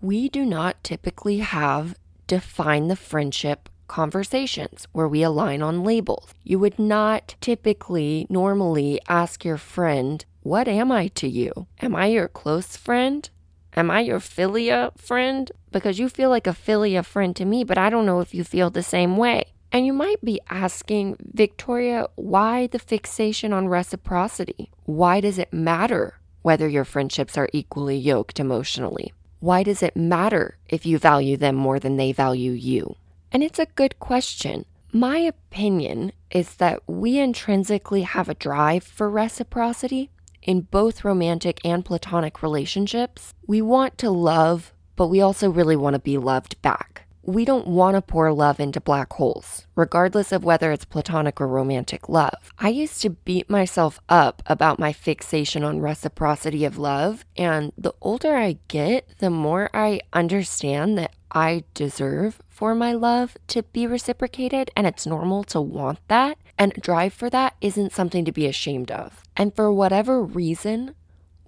we 0.00 0.28
do 0.28 0.44
not 0.44 0.82
typically 0.82 1.38
have 1.38 1.96
define 2.26 2.88
the 2.88 2.96
friendship 2.96 3.68
conversations 3.86 4.86
where 4.92 5.08
we 5.08 5.22
align 5.22 5.62
on 5.62 5.84
labels. 5.84 6.34
You 6.42 6.58
would 6.58 6.78
not 6.78 7.36
typically 7.40 8.26
normally 8.28 9.00
ask 9.08 9.44
your 9.44 9.58
friend, 9.58 10.24
What 10.42 10.68
am 10.68 10.90
I 10.90 11.08
to 11.08 11.28
you? 11.28 11.66
Am 11.80 11.94
I 11.94 12.06
your 12.06 12.28
close 12.28 12.76
friend? 12.76 13.28
Am 13.76 13.90
I 13.90 14.00
your 14.00 14.20
philia 14.20 14.96
friend? 14.96 15.50
Because 15.72 15.98
you 15.98 16.08
feel 16.08 16.30
like 16.30 16.46
a 16.46 16.50
philia 16.50 17.04
friend 17.04 17.34
to 17.36 17.44
me, 17.44 17.64
but 17.64 17.78
I 17.78 17.90
don't 17.90 18.06
know 18.06 18.20
if 18.20 18.34
you 18.34 18.44
feel 18.44 18.70
the 18.70 18.82
same 18.82 19.16
way. 19.16 19.53
And 19.74 19.84
you 19.84 19.92
might 19.92 20.24
be 20.24 20.40
asking, 20.48 21.16
Victoria, 21.20 22.06
why 22.14 22.68
the 22.68 22.78
fixation 22.78 23.52
on 23.52 23.66
reciprocity? 23.66 24.70
Why 24.84 25.20
does 25.20 25.36
it 25.36 25.52
matter 25.52 26.20
whether 26.42 26.68
your 26.68 26.84
friendships 26.84 27.36
are 27.36 27.48
equally 27.52 27.96
yoked 27.96 28.38
emotionally? 28.38 29.12
Why 29.40 29.64
does 29.64 29.82
it 29.82 29.96
matter 29.96 30.58
if 30.68 30.86
you 30.86 30.96
value 30.96 31.36
them 31.36 31.56
more 31.56 31.80
than 31.80 31.96
they 31.96 32.12
value 32.12 32.52
you? 32.52 32.94
And 33.32 33.42
it's 33.42 33.58
a 33.58 33.66
good 33.66 33.98
question. 33.98 34.64
My 34.92 35.18
opinion 35.18 36.12
is 36.30 36.54
that 36.54 36.80
we 36.86 37.18
intrinsically 37.18 38.02
have 38.02 38.28
a 38.28 38.34
drive 38.34 38.84
for 38.84 39.10
reciprocity 39.10 40.08
in 40.40 40.60
both 40.60 41.04
romantic 41.04 41.60
and 41.64 41.84
platonic 41.84 42.44
relationships. 42.44 43.34
We 43.44 43.60
want 43.60 43.98
to 43.98 44.10
love, 44.10 44.72
but 44.94 45.08
we 45.08 45.20
also 45.20 45.50
really 45.50 45.74
want 45.74 45.94
to 45.94 45.98
be 45.98 46.16
loved 46.16 46.62
back 46.62 46.93
we 47.26 47.44
don't 47.44 47.66
want 47.66 47.94
to 47.96 48.02
pour 48.02 48.32
love 48.32 48.60
into 48.60 48.80
black 48.80 49.12
holes, 49.14 49.66
regardless 49.74 50.30
of 50.30 50.44
whether 50.44 50.72
it's 50.72 50.84
platonic 50.84 51.40
or 51.40 51.48
romantic 51.48 52.08
love. 52.08 52.52
I 52.58 52.68
used 52.68 53.00
to 53.02 53.10
beat 53.10 53.48
myself 53.48 53.98
up 54.08 54.42
about 54.46 54.78
my 54.78 54.92
fixation 54.92 55.64
on 55.64 55.80
reciprocity 55.80 56.64
of 56.64 56.78
love, 56.78 57.24
and 57.36 57.72
the 57.78 57.94
older 58.00 58.36
I 58.36 58.58
get, 58.68 59.08
the 59.18 59.30
more 59.30 59.70
I 59.72 60.00
understand 60.12 60.98
that 60.98 61.14
I 61.30 61.64
deserve 61.72 62.40
for 62.48 62.74
my 62.74 62.92
love 62.92 63.36
to 63.48 63.62
be 63.62 63.86
reciprocated, 63.86 64.70
and 64.76 64.86
it's 64.86 65.06
normal 65.06 65.44
to 65.44 65.60
want 65.60 65.98
that, 66.08 66.38
and 66.58 66.72
drive 66.74 67.12
for 67.12 67.30
that 67.30 67.56
isn't 67.60 67.92
something 67.92 68.24
to 68.24 68.32
be 68.32 68.46
ashamed 68.46 68.90
of. 68.90 69.22
And 69.36 69.54
for 69.56 69.72
whatever 69.72 70.22
reason, 70.22 70.94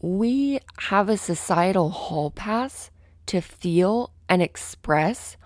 we 0.00 0.61
have 0.78 1.09
a 1.09 1.16
societal 1.16 1.90
hall 1.90 2.30
pass 2.30 2.90
to 3.26 3.40
feel 3.40 4.12
and 4.28 4.42
express 4.42 5.37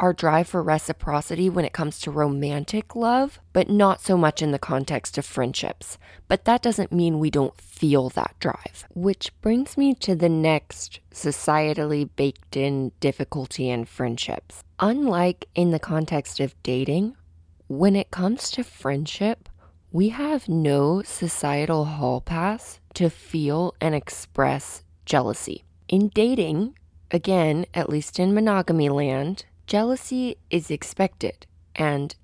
our 0.00 0.12
drive 0.14 0.48
for 0.48 0.62
reciprocity 0.62 1.48
when 1.48 1.64
it 1.64 1.74
comes 1.74 2.00
to 2.00 2.10
romantic 2.10 2.96
love, 2.96 3.38
but 3.52 3.68
not 3.68 4.00
so 4.00 4.16
much 4.16 4.40
in 4.42 4.50
the 4.50 4.58
context 4.58 5.18
of 5.18 5.26
friendships. 5.26 5.98
But 6.26 6.46
that 6.46 6.62
doesn't 6.62 6.90
mean 6.90 7.18
we 7.18 7.30
don't 7.30 7.60
feel 7.60 8.08
that 8.10 8.34
drive. 8.40 8.86
Which 8.94 9.30
brings 9.42 9.76
me 9.76 9.94
to 9.96 10.16
the 10.16 10.28
next 10.28 11.00
societally 11.12 12.08
baked 12.16 12.56
in 12.56 12.92
difficulty 12.98 13.68
in 13.68 13.84
friendships. 13.84 14.64
Unlike 14.80 15.46
in 15.54 15.70
the 15.70 15.78
context 15.78 16.40
of 16.40 16.60
dating, 16.62 17.14
when 17.68 17.94
it 17.94 18.10
comes 18.10 18.50
to 18.52 18.64
friendship, 18.64 19.48
we 19.92 20.08
have 20.08 20.48
no 20.48 21.02
societal 21.02 21.84
hall 21.84 22.20
pass 22.20 22.80
to 22.94 23.10
feel 23.10 23.74
and 23.80 23.94
express 23.94 24.82
jealousy. 25.04 25.64
In 25.88 26.08
dating, 26.08 26.78
again, 27.10 27.66
at 27.74 27.90
least 27.90 28.18
in 28.18 28.32
monogamy 28.32 28.88
land, 28.88 29.44
jealousy 29.70 30.36
is 30.50 30.68
expected. 30.68 31.46
And 31.76 32.16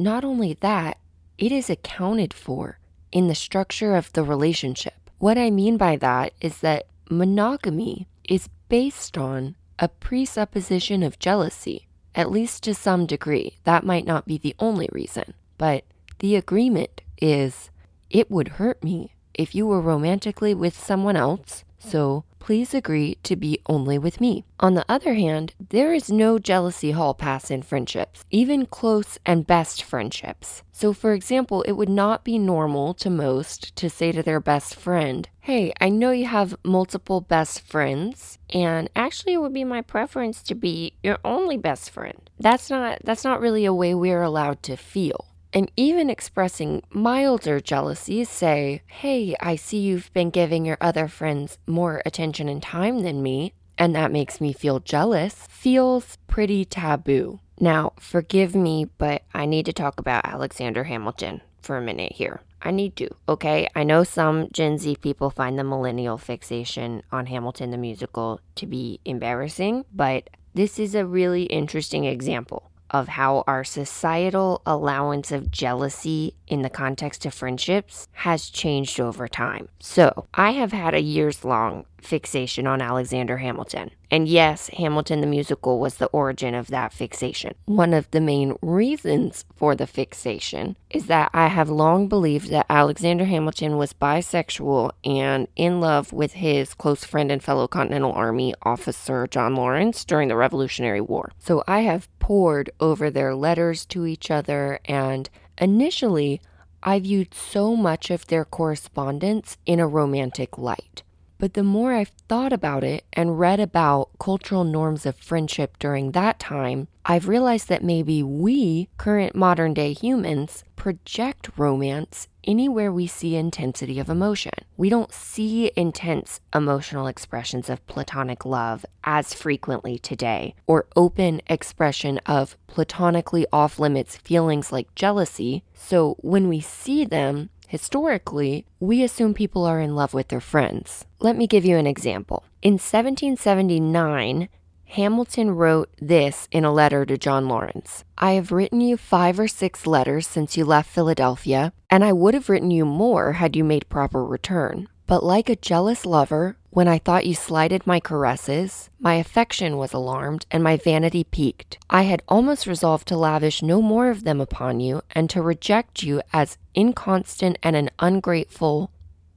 not 0.00 0.24
only 0.24 0.54
that, 0.54 0.98
it 1.38 1.52
is 1.52 1.70
accounted 1.70 2.34
for 2.34 2.80
in 3.12 3.28
the 3.28 3.36
structure 3.36 3.94
of 3.94 4.12
the 4.14 4.24
relationship. 4.24 5.08
What 5.18 5.38
I 5.38 5.48
mean 5.50 5.76
by 5.76 5.94
that 5.94 6.32
is 6.40 6.58
that 6.58 6.88
monogamy 7.08 8.08
is 8.28 8.48
based 8.68 9.16
on 9.16 9.54
a 9.78 9.86
presupposition 9.88 11.04
of 11.04 11.20
jealousy, 11.20 11.86
at 12.16 12.32
least 12.32 12.64
to 12.64 12.74
some 12.74 13.06
degree. 13.06 13.58
That 13.62 13.86
might 13.86 14.04
not 14.04 14.26
be 14.26 14.36
the 14.36 14.56
only 14.58 14.88
reason, 14.90 15.34
but 15.56 15.84
the 16.18 16.34
agreement 16.34 17.00
is 17.22 17.70
it 18.10 18.28
would 18.28 18.48
hurt 18.58 18.82
me 18.82 19.14
if 19.34 19.54
you 19.54 19.68
were 19.68 19.80
romantically 19.80 20.52
with 20.52 20.76
someone 20.76 21.14
else, 21.14 21.62
so 21.78 22.24
please 22.38 22.74
agree 22.74 23.16
to 23.22 23.36
be 23.36 23.60
only 23.66 23.98
with 23.98 24.20
me. 24.20 24.44
On 24.60 24.74
the 24.74 24.84
other 24.88 25.14
hand, 25.14 25.54
there 25.70 25.92
is 25.92 26.10
no 26.10 26.38
jealousy 26.38 26.92
hall 26.92 27.14
pass 27.14 27.50
in 27.50 27.62
friendships, 27.62 28.24
even 28.30 28.66
close 28.66 29.18
and 29.24 29.46
best 29.46 29.82
friendships. 29.82 30.62
So, 30.72 30.92
for 30.92 31.12
example, 31.12 31.62
it 31.62 31.72
would 31.72 31.88
not 31.88 32.24
be 32.24 32.38
normal 32.38 32.94
to 32.94 33.10
most 33.10 33.74
to 33.76 33.90
say 33.90 34.12
to 34.12 34.22
their 34.22 34.40
best 34.40 34.74
friend, 34.76 35.28
Hey, 35.40 35.72
I 35.80 35.88
know 35.88 36.10
you 36.10 36.26
have 36.26 36.56
multiple 36.62 37.20
best 37.20 37.60
friends, 37.62 38.38
and 38.50 38.90
actually 38.94 39.32
it 39.32 39.40
would 39.40 39.54
be 39.54 39.64
my 39.64 39.80
preference 39.80 40.42
to 40.42 40.54
be 40.54 40.94
your 41.02 41.18
only 41.24 41.56
best 41.56 41.90
friend. 41.90 42.28
That's 42.38 42.68
not 42.70 42.98
that's 43.02 43.24
not 43.24 43.40
really 43.40 43.64
a 43.64 43.72
way 43.72 43.94
we're 43.94 44.22
allowed 44.22 44.62
to 44.64 44.76
feel. 44.76 45.27
And 45.52 45.70
even 45.76 46.10
expressing 46.10 46.82
milder 46.90 47.60
jealousy, 47.60 48.24
say, 48.24 48.82
Hey, 48.86 49.34
I 49.40 49.56
see 49.56 49.78
you've 49.78 50.12
been 50.12 50.30
giving 50.30 50.66
your 50.66 50.78
other 50.80 51.08
friends 51.08 51.58
more 51.66 52.02
attention 52.04 52.48
and 52.48 52.62
time 52.62 53.00
than 53.00 53.22
me, 53.22 53.54
and 53.78 53.94
that 53.94 54.12
makes 54.12 54.40
me 54.40 54.52
feel 54.52 54.80
jealous, 54.80 55.46
feels 55.48 56.18
pretty 56.26 56.64
taboo. 56.64 57.40
Now, 57.60 57.92
forgive 57.98 58.54
me, 58.54 58.86
but 58.98 59.22
I 59.32 59.46
need 59.46 59.66
to 59.66 59.72
talk 59.72 59.98
about 59.98 60.26
Alexander 60.26 60.84
Hamilton 60.84 61.40
for 61.62 61.76
a 61.76 61.82
minute 61.82 62.12
here. 62.12 62.40
I 62.60 62.70
need 62.70 62.96
to, 62.96 63.08
okay? 63.28 63.68
I 63.74 63.84
know 63.84 64.04
some 64.04 64.48
Gen 64.52 64.78
Z 64.78 64.96
people 64.96 65.30
find 65.30 65.58
the 65.58 65.64
millennial 65.64 66.18
fixation 66.18 67.02
on 67.12 67.26
Hamilton 67.26 67.70
the 67.70 67.76
musical 67.78 68.40
to 68.56 68.66
be 68.66 69.00
embarrassing, 69.04 69.84
but 69.94 70.28
this 70.54 70.78
is 70.78 70.94
a 70.94 71.06
really 71.06 71.44
interesting 71.44 72.04
example 72.04 72.67
of 72.90 73.08
how 73.08 73.44
our 73.46 73.64
societal 73.64 74.62
allowance 74.66 75.32
of 75.32 75.50
jealousy 75.50 76.34
in 76.46 76.62
the 76.62 76.70
context 76.70 77.26
of 77.26 77.34
friendships 77.34 78.08
has 78.12 78.48
changed 78.50 79.00
over 79.00 79.28
time. 79.28 79.68
So, 79.80 80.26
I 80.34 80.52
have 80.52 80.72
had 80.72 80.94
a 80.94 81.00
years 81.00 81.44
long 81.44 81.84
fixation 82.00 82.66
on 82.66 82.80
Alexander 82.80 83.38
Hamilton. 83.38 83.90
And 84.10 84.26
yes, 84.26 84.68
Hamilton 84.68 85.20
the 85.20 85.26
musical 85.26 85.78
was 85.78 85.96
the 85.96 86.06
origin 86.06 86.54
of 86.54 86.68
that 86.68 86.92
fixation. 86.92 87.54
One 87.66 87.92
of 87.92 88.10
the 88.10 88.20
main 88.20 88.56
reasons 88.62 89.44
for 89.54 89.74
the 89.74 89.86
fixation 89.86 90.76
is 90.90 91.06
that 91.06 91.30
I 91.34 91.48
have 91.48 91.68
long 91.68 92.08
believed 92.08 92.50
that 92.50 92.66
Alexander 92.70 93.26
Hamilton 93.26 93.76
was 93.76 93.92
bisexual 93.92 94.92
and 95.04 95.48
in 95.56 95.80
love 95.80 96.12
with 96.12 96.34
his 96.34 96.74
close 96.74 97.04
friend 97.04 97.30
and 97.30 97.42
fellow 97.42 97.68
Continental 97.68 98.12
Army 98.12 98.54
officer 98.62 99.26
John 99.26 99.54
Laurens 99.54 100.04
during 100.04 100.28
the 100.28 100.36
Revolutionary 100.36 101.00
War. 101.00 101.32
So 101.38 101.62
I 101.66 101.80
have 101.80 102.08
pored 102.18 102.70
over 102.80 103.10
their 103.10 103.34
letters 103.34 103.84
to 103.86 104.06
each 104.06 104.30
other 104.30 104.80
and 104.86 105.28
initially 105.58 106.40
I 106.82 107.00
viewed 107.00 107.34
so 107.34 107.74
much 107.74 108.10
of 108.10 108.26
their 108.28 108.44
correspondence 108.44 109.58
in 109.66 109.80
a 109.80 109.88
romantic 109.88 110.56
light. 110.56 111.02
But 111.38 111.54
the 111.54 111.62
more 111.62 111.94
I've 111.94 112.12
thought 112.28 112.52
about 112.52 112.82
it 112.82 113.04
and 113.12 113.38
read 113.38 113.60
about 113.60 114.10
cultural 114.18 114.64
norms 114.64 115.06
of 115.06 115.16
friendship 115.16 115.78
during 115.78 116.10
that 116.12 116.40
time, 116.40 116.88
I've 117.06 117.28
realized 117.28 117.68
that 117.68 117.84
maybe 117.84 118.22
we, 118.22 118.88
current 118.98 119.34
modern 119.34 119.72
day 119.72 119.92
humans, 119.92 120.64
project 120.74 121.48
romance 121.56 122.28
anywhere 122.44 122.92
we 122.92 123.06
see 123.06 123.36
intensity 123.36 123.98
of 124.00 124.08
emotion. 124.08 124.52
We 124.76 124.88
don't 124.88 125.12
see 125.12 125.70
intense 125.76 126.40
emotional 126.54 127.06
expressions 127.06 127.68
of 127.68 127.86
platonic 127.86 128.44
love 128.44 128.84
as 129.04 129.34
frequently 129.34 129.98
today, 129.98 130.54
or 130.66 130.86
open 130.96 131.40
expression 131.46 132.18
of 132.26 132.56
platonically 132.66 133.46
off 133.52 133.78
limits 133.78 134.16
feelings 134.16 134.72
like 134.72 134.94
jealousy. 134.94 135.62
So 135.74 136.16
when 136.20 136.48
we 136.48 136.60
see 136.60 137.04
them, 137.04 137.50
Historically, 137.68 138.64
we 138.80 139.02
assume 139.02 139.34
people 139.34 139.66
are 139.66 139.78
in 139.78 139.94
love 139.94 140.14
with 140.14 140.28
their 140.28 140.40
friends. 140.40 141.04
Let 141.20 141.36
me 141.36 141.46
give 141.46 141.66
you 141.66 141.76
an 141.76 141.86
example. 141.86 142.44
In 142.62 142.72
1779, 142.72 144.48
Hamilton 144.86 145.50
wrote 145.50 145.90
this 146.00 146.48
in 146.50 146.64
a 146.64 146.72
letter 146.72 147.04
to 147.04 147.18
John 147.18 147.46
Laurens 147.46 148.04
I 148.16 148.32
have 148.32 148.52
written 148.52 148.80
you 148.80 148.96
five 148.96 149.38
or 149.38 149.48
six 149.48 149.86
letters 149.86 150.26
since 150.26 150.56
you 150.56 150.64
left 150.64 150.88
Philadelphia, 150.88 151.74
and 151.90 152.02
I 152.02 152.14
would 152.14 152.32
have 152.32 152.48
written 152.48 152.70
you 152.70 152.86
more 152.86 153.32
had 153.34 153.54
you 153.54 153.64
made 153.64 153.90
proper 153.90 154.24
return. 154.24 154.88
But 155.06 155.22
like 155.22 155.50
a 155.50 155.56
jealous 155.56 156.06
lover, 156.06 156.56
when 156.70 156.88
I 156.88 156.98
thought 156.98 157.26
you 157.26 157.34
slighted 157.34 157.86
my 157.86 157.98
caresses, 157.98 158.90
my 159.00 159.14
affection 159.14 159.78
was 159.78 159.92
alarmed 159.92 160.46
and 160.50 160.62
my 160.62 160.76
vanity 160.76 161.24
piqued. 161.24 161.78
I 161.88 162.02
had 162.02 162.22
almost 162.28 162.66
resolved 162.66 163.08
to 163.08 163.16
lavish 163.16 163.62
no 163.62 163.80
more 163.80 164.10
of 164.10 164.24
them 164.24 164.40
upon 164.40 164.80
you 164.80 165.02
and 165.12 165.30
to 165.30 165.42
reject 165.42 166.02
you 166.02 166.22
as 166.32 166.58
inconstant 166.74 167.58
and 167.62 167.74
an 167.74 167.90
ungrateful 167.98 168.90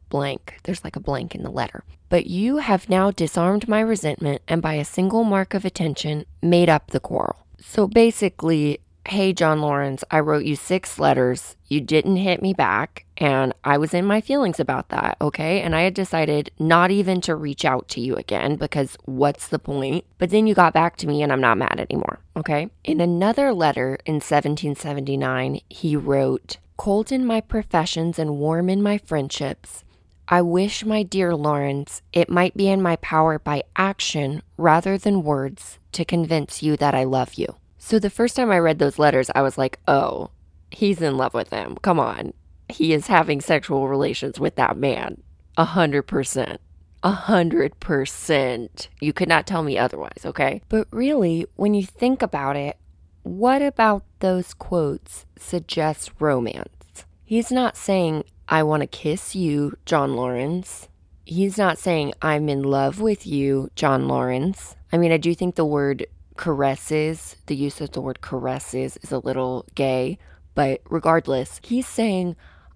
blank. 0.09 0.59
There's 0.63 0.83
like 0.83 0.95
a 0.95 1.01
blank 1.01 1.33
in 1.33 1.43
the 1.43 1.49
letter. 1.49 1.83
But 2.09 2.27
you 2.27 2.57
have 2.57 2.89
now 2.89 3.09
disarmed 3.11 3.67
my 3.69 3.79
resentment 3.79 4.41
and 4.47 4.61
by 4.61 4.73
a 4.73 4.85
single 4.85 5.23
mark 5.23 5.53
of 5.53 5.63
attention 5.63 6.25
made 6.41 6.67
up 6.67 6.91
the 6.91 6.99
quarrel. 6.99 7.47
So 7.59 7.87
basically, 7.87 8.81
Hey, 9.07 9.33
John 9.33 9.61
Laurens, 9.61 10.03
I 10.11 10.19
wrote 10.19 10.45
you 10.45 10.55
six 10.55 10.99
letters. 10.99 11.57
You 11.67 11.81
didn't 11.81 12.17
hit 12.17 12.41
me 12.41 12.53
back, 12.53 13.05
and 13.17 13.51
I 13.63 13.77
was 13.77 13.93
in 13.95 14.05
my 14.05 14.21
feelings 14.21 14.59
about 14.59 14.89
that, 14.89 15.17
okay? 15.19 15.61
And 15.61 15.75
I 15.75 15.81
had 15.81 15.95
decided 15.95 16.51
not 16.59 16.91
even 16.91 17.19
to 17.21 17.35
reach 17.35 17.65
out 17.65 17.87
to 17.89 17.99
you 17.99 18.15
again 18.15 18.57
because 18.57 18.97
what's 19.05 19.47
the 19.47 19.59
point? 19.59 20.05
But 20.19 20.29
then 20.29 20.45
you 20.45 20.53
got 20.53 20.73
back 20.73 20.97
to 20.97 21.07
me, 21.07 21.23
and 21.23 21.33
I'm 21.33 21.41
not 21.41 21.57
mad 21.57 21.79
anymore, 21.79 22.19
okay? 22.37 22.69
In 22.83 23.01
another 23.01 23.53
letter 23.53 23.97
in 24.05 24.15
1779, 24.15 25.61
he 25.67 25.95
wrote, 25.95 26.57
Cold 26.77 27.11
in 27.11 27.25
my 27.25 27.41
professions 27.41 28.19
and 28.19 28.37
warm 28.37 28.69
in 28.69 28.83
my 28.83 28.99
friendships, 28.99 29.83
I 30.27 30.41
wish, 30.41 30.85
my 30.85 31.03
dear 31.03 31.35
Laurens, 31.35 32.01
it 32.13 32.29
might 32.29 32.55
be 32.55 32.69
in 32.69 32.81
my 32.81 32.95
power 32.97 33.39
by 33.39 33.63
action 33.75 34.43
rather 34.57 34.97
than 34.97 35.23
words 35.23 35.79
to 35.91 36.05
convince 36.05 36.63
you 36.63 36.77
that 36.77 36.95
I 36.95 37.03
love 37.03 37.33
you. 37.33 37.55
So 37.83 37.97
the 37.97 38.11
first 38.11 38.35
time 38.35 38.51
I 38.51 38.59
read 38.59 38.77
those 38.77 38.99
letters, 38.99 39.31
I 39.33 39.41
was 39.41 39.57
like, 39.57 39.79
oh, 39.87 40.29
he's 40.69 41.01
in 41.01 41.17
love 41.17 41.33
with 41.33 41.49
him. 41.49 41.75
Come 41.81 41.99
on. 41.99 42.31
He 42.69 42.93
is 42.93 43.07
having 43.07 43.41
sexual 43.41 43.89
relations 43.89 44.39
with 44.39 44.55
that 44.55 44.77
man. 44.77 45.23
A 45.57 45.65
hundred 45.65 46.03
percent. 46.03 46.61
A 47.01 47.11
hundred 47.11 47.77
percent. 47.79 48.87
You 49.01 49.13
could 49.13 49.27
not 49.27 49.47
tell 49.47 49.63
me 49.63 49.79
otherwise, 49.79 50.21
okay? 50.23 50.61
But 50.69 50.87
really, 50.91 51.47
when 51.55 51.73
you 51.73 51.83
think 51.83 52.21
about 52.21 52.55
it, 52.55 52.77
what 53.23 53.63
about 53.63 54.03
those 54.19 54.53
quotes 54.53 55.25
suggest 55.37 56.11
romance? 56.19 57.03
He's 57.25 57.51
not 57.51 57.75
saying, 57.75 58.25
I 58.47 58.61
want 58.61 58.81
to 58.81 58.87
kiss 58.87 59.35
you, 59.35 59.75
John 59.87 60.15
Laurens. 60.15 60.87
He's 61.25 61.57
not 61.57 61.79
saying, 61.79 62.13
I'm 62.21 62.47
in 62.47 62.61
love 62.61 63.01
with 63.01 63.25
you, 63.25 63.71
John 63.75 64.07
Laurens. 64.07 64.75
I 64.93 64.97
mean, 64.97 65.11
I 65.11 65.17
do 65.17 65.33
think 65.33 65.55
the 65.55 65.65
word 65.65 66.05
caresses, 66.37 67.35
the 67.45 67.55
use 67.55 67.81
of 67.81 67.91
the 67.91 68.01
word 68.01 68.21
caresses 68.21 68.97
is 68.97 69.11
a 69.11 69.19
little 69.19 69.65
gay, 69.75 70.17
but 70.55 70.81
regardless, 70.89 71.59
he's 71.63 71.87
saying, 71.87 72.35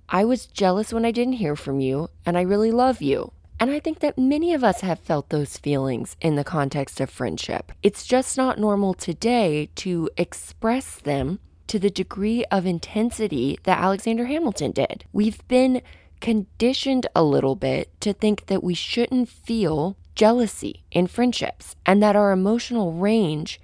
I 0.10 0.24
was 0.24 0.46
jealous 0.46 0.94
when 0.94 1.06
I 1.06 1.12
didn't 1.12 1.34
hear 1.34 1.56
from 1.56 1.80
you, 1.80 2.10
and 2.26 2.38
I 2.38 2.42
really 2.42 2.72
love 2.72 3.02
you. 3.02 3.32
And 3.60 3.72
I 3.72 3.80
think 3.80 4.00
that 4.00 4.18
many 4.18 4.54
of 4.54 4.64
us 4.64 4.82
have 4.82 5.00
felt 5.00 5.30
those 5.30 5.58
feelings 5.58 6.18
in 6.20 6.36
the 6.36 6.44
context 6.44 7.00
of 7.00 7.10
friendship. 7.10 7.72
It's 7.82 8.06
just 8.06 8.38
not 8.38 8.60
normal 8.60 8.94
today 8.94 9.70
to 9.76 10.10
express 10.18 10.96
them 10.98 11.40
to 11.68 11.80
the 11.80 11.90
degree 11.90 12.46
of 12.52 12.66
intensity 12.66 13.58
that 13.64 13.80
Alexander 13.80 14.26
Hamilton 14.26 14.72
did. 14.72 15.06
We've 15.14 15.46
been 15.48 15.82
conditioned 16.20 17.08
a 17.16 17.24
little 17.24 17.56
bit 17.56 17.90
to 18.02 18.14
think 18.14 18.48
that 18.48 18.64
we 18.64 18.74
shouldn't 18.74 19.30
feel 19.30 19.98
jealousy 20.16 20.84
in 20.92 21.08
friendships 21.08 21.76
and 21.86 22.02
that 22.02 22.16
our 22.16 22.32
emotional 22.32 22.94
range 22.94 23.60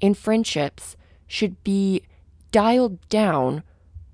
in 0.00 0.14
friendships 0.14 0.96
should 1.26 1.62
be 1.64 2.02
dialed 2.52 3.06
down 3.08 3.62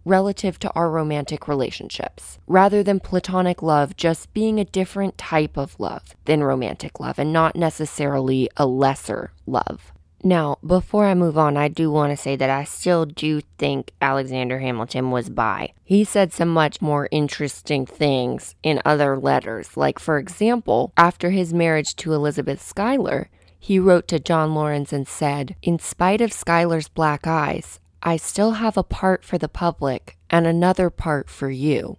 relative 0.04 0.58
to 0.58 0.70
our 0.72 0.90
romantic 0.90 1.46
relationships, 1.46 2.38
rather 2.46 2.82
than 2.82 2.98
platonic 2.98 3.62
love 3.62 3.96
just 3.96 4.32
being 4.34 4.58
a 4.58 4.64
different 4.64 5.16
type 5.16 5.56
of 5.56 5.78
love 5.78 6.16
than 6.24 6.42
romantic 6.42 6.98
love 6.98 7.18
and 7.18 7.32
not 7.32 7.54
necessarily 7.54 8.48
a 8.56 8.66
lesser 8.66 9.30
love. 9.46 9.92
Now, 10.24 10.58
before 10.64 11.06
I 11.06 11.14
move 11.14 11.36
on, 11.36 11.56
I 11.56 11.66
do 11.66 11.90
want 11.90 12.12
to 12.12 12.16
say 12.16 12.36
that 12.36 12.48
I 12.48 12.62
still 12.62 13.04
do 13.06 13.40
think 13.58 13.92
Alexander 14.00 14.60
Hamilton 14.60 15.10
was 15.10 15.28
bi. 15.28 15.72
He 15.82 16.04
said 16.04 16.32
some 16.32 16.48
much 16.48 16.80
more 16.80 17.08
interesting 17.10 17.86
things 17.86 18.54
in 18.62 18.80
other 18.84 19.18
letters. 19.18 19.76
Like, 19.76 19.98
for 19.98 20.18
example, 20.18 20.92
after 20.96 21.30
his 21.30 21.52
marriage 21.52 21.96
to 21.96 22.14
Elizabeth 22.14 22.62
Schuyler, 22.62 23.30
he 23.58 23.80
wrote 23.80 24.06
to 24.08 24.20
John 24.20 24.54
Laurens 24.54 24.92
and 24.92 25.08
said, 25.08 25.56
In 25.60 25.80
spite 25.80 26.20
of 26.20 26.32
Schuyler's 26.32 26.88
black 26.88 27.26
eyes, 27.26 27.80
I 28.00 28.16
still 28.16 28.52
have 28.52 28.76
a 28.76 28.84
part 28.84 29.24
for 29.24 29.38
the 29.38 29.48
public 29.48 30.16
and 30.30 30.46
another 30.46 30.88
part 30.88 31.28
for 31.30 31.50
you. 31.50 31.98